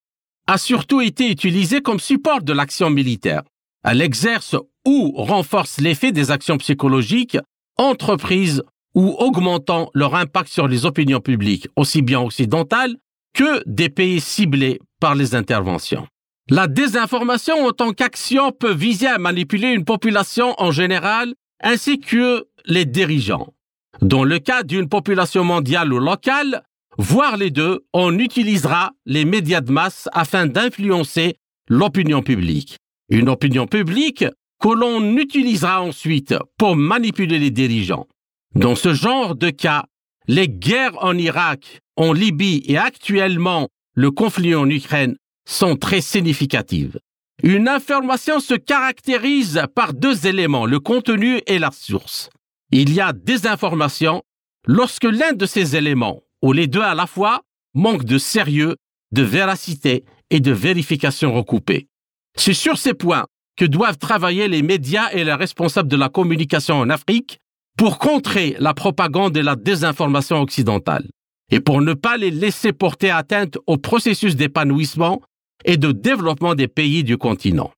a 0.48 0.58
surtout 0.58 1.02
été 1.02 1.32
utilisée 1.32 1.82
comme 1.82 2.00
support 2.00 2.44
de 2.44 2.54
l'action 2.54 2.90
militaire. 2.90 3.42
Elle 3.84 4.02
exerce 4.02 4.56
ou 4.86 5.12
renforce 5.16 5.80
l'effet 5.80 6.12
des 6.12 6.32
actions 6.32 6.58
psychologiques, 6.58 7.38
entreprises 7.78 8.64
ou 8.94 9.16
augmentant 9.20 9.90
leur 9.94 10.16
impact 10.16 10.50
sur 10.50 10.68
les 10.68 10.86
opinions 10.86 11.20
publiques, 11.20 11.68
aussi 11.76 12.02
bien 12.02 12.22
occidentales 12.22 12.96
que 13.34 13.62
des 13.66 13.90
pays 13.90 14.22
ciblés 14.22 14.80
par 15.02 15.16
les 15.16 15.36
interventions. 15.36 16.08
La 16.50 16.68
désinformation 16.68 17.66
en 17.66 17.72
tant 17.72 17.92
qu'action 17.92 18.52
peut 18.52 18.74
viser 18.74 19.08
à 19.08 19.18
manipuler 19.18 19.74
une 19.74 19.84
population 19.84 20.54
en 20.58 20.72
général 20.72 21.34
ainsi 21.62 22.00
que 22.00 22.46
les 22.66 22.86
dirigeants. 22.86 23.54
Dans 24.02 24.24
le 24.24 24.40
cas 24.40 24.64
d'une 24.64 24.88
population 24.88 25.44
mondiale 25.44 25.92
ou 25.92 26.00
locale, 26.00 26.64
voire 26.98 27.38
les 27.38 27.50
deux, 27.50 27.86
on 27.94 28.20
utilisera 28.20 28.92
les 29.06 29.26
médias 29.26 29.62
de 29.62 29.72
masse 29.72 30.08
afin 30.14 30.46
d'influencer 30.46 31.36
l'opinion 31.68 32.22
publique. 32.22 32.78
Une 33.10 33.30
opinion 33.30 33.68
publique 33.68 34.26
que 34.62 34.70
l'on 34.70 35.18
utilisera 35.18 35.82
ensuite 35.82 36.36
pour 36.58 36.76
manipuler 36.76 37.40
les 37.40 37.52
dirigeants. 37.52 38.08
Dans 38.56 38.76
ce 38.76 38.94
genre 38.94 39.36
de 39.36 39.50
cas, 39.50 39.86
les 40.28 40.48
guerres 40.48 40.98
en 41.04 41.18
Irak, 41.18 41.82
en 41.98 42.14
Libye 42.14 42.64
et 42.66 42.78
actuellement 42.78 43.70
le 43.94 44.12
conflit 44.12 44.56
en 44.56 44.70
Ukraine 44.70 45.16
sont 45.46 45.76
très 45.76 46.02
significatives. 46.02 47.00
Une 47.44 47.68
information 47.68 48.40
se 48.40 48.54
caractérise 48.54 49.62
par 49.76 49.94
deux 49.94 50.26
éléments, 50.26 50.66
le 50.66 50.80
contenu 50.80 51.42
et 51.48 51.60
la 51.60 51.72
source. 51.72 52.30
Il 52.72 52.94
y 52.94 53.02
a 53.02 53.14
des 53.14 53.46
informations 53.46 54.24
lorsque 54.66 55.04
l'un 55.04 55.34
de 55.34 55.46
ces 55.46 55.76
éléments, 55.76 56.24
ou 56.42 56.54
les 56.54 56.68
deux 56.68 56.82
à 56.82 56.96
la 56.96 57.08
fois, 57.08 57.42
manque 57.74 58.06
de 58.06 58.18
sérieux, 58.18 58.76
de 59.12 59.22
véracité 59.22 60.06
et 60.30 60.40
de 60.40 60.52
vérification 60.52 61.34
recoupée. 61.34 61.88
C'est 62.36 62.54
sur 62.54 62.78
ces 62.78 62.94
points 62.94 63.26
que 63.56 63.66
doivent 63.66 63.98
travailler 63.98 64.48
les 64.48 64.62
médias 64.62 65.10
et 65.12 65.24
les 65.24 65.34
responsables 65.34 65.90
de 65.90 65.96
la 65.96 66.10
communication 66.10 66.76
en 66.76 66.90
Afrique 66.90 67.40
pour 67.78 67.98
contrer 68.00 68.56
la 68.60 68.74
propagande 68.74 69.36
et 69.38 69.44
la 69.44 69.56
désinformation 69.56 70.42
occidentale 70.42 71.06
et 71.52 71.60
pour 71.60 71.82
ne 71.82 71.94
pas 71.94 72.18
les 72.18 72.32
laisser 72.32 72.74
porter 72.74 73.12
atteinte 73.12 73.58
au 73.68 73.78
processus 73.78 74.36
d'épanouissement 74.36 75.22
et 75.64 75.78
de 75.78 75.92
développement 75.92 76.56
des 76.56 76.68
pays 76.68 77.04
du 77.04 77.18
continent. 77.18 77.72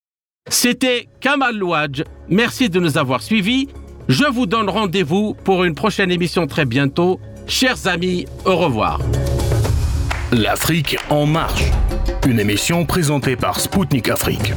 C'était 0.50 1.08
Kamal 1.20 1.58
Louadj. 1.58 2.04
Merci 2.30 2.70
de 2.70 2.80
nous 2.80 2.98
avoir 2.98 3.22
suivis. 3.22 3.68
Je 4.08 4.24
vous 4.24 4.46
donne 4.46 4.70
rendez-vous 4.70 5.36
pour 5.44 5.66
une 5.66 5.76
prochaine 5.76 6.12
émission 6.12 6.48
très 6.48 6.66
bientôt. 6.66 7.20
Chers 7.48 7.88
amis, 7.88 8.26
au 8.46 8.56
revoir. 8.56 9.00
L'Afrique 10.32 10.98
en 11.10 11.26
marche. 11.26 11.64
Une 12.26 12.40
émission 12.40 12.86
présentée 12.86 13.36
par 13.36 13.60
Spoutnik 13.60 14.10
Afrique. 14.10 14.54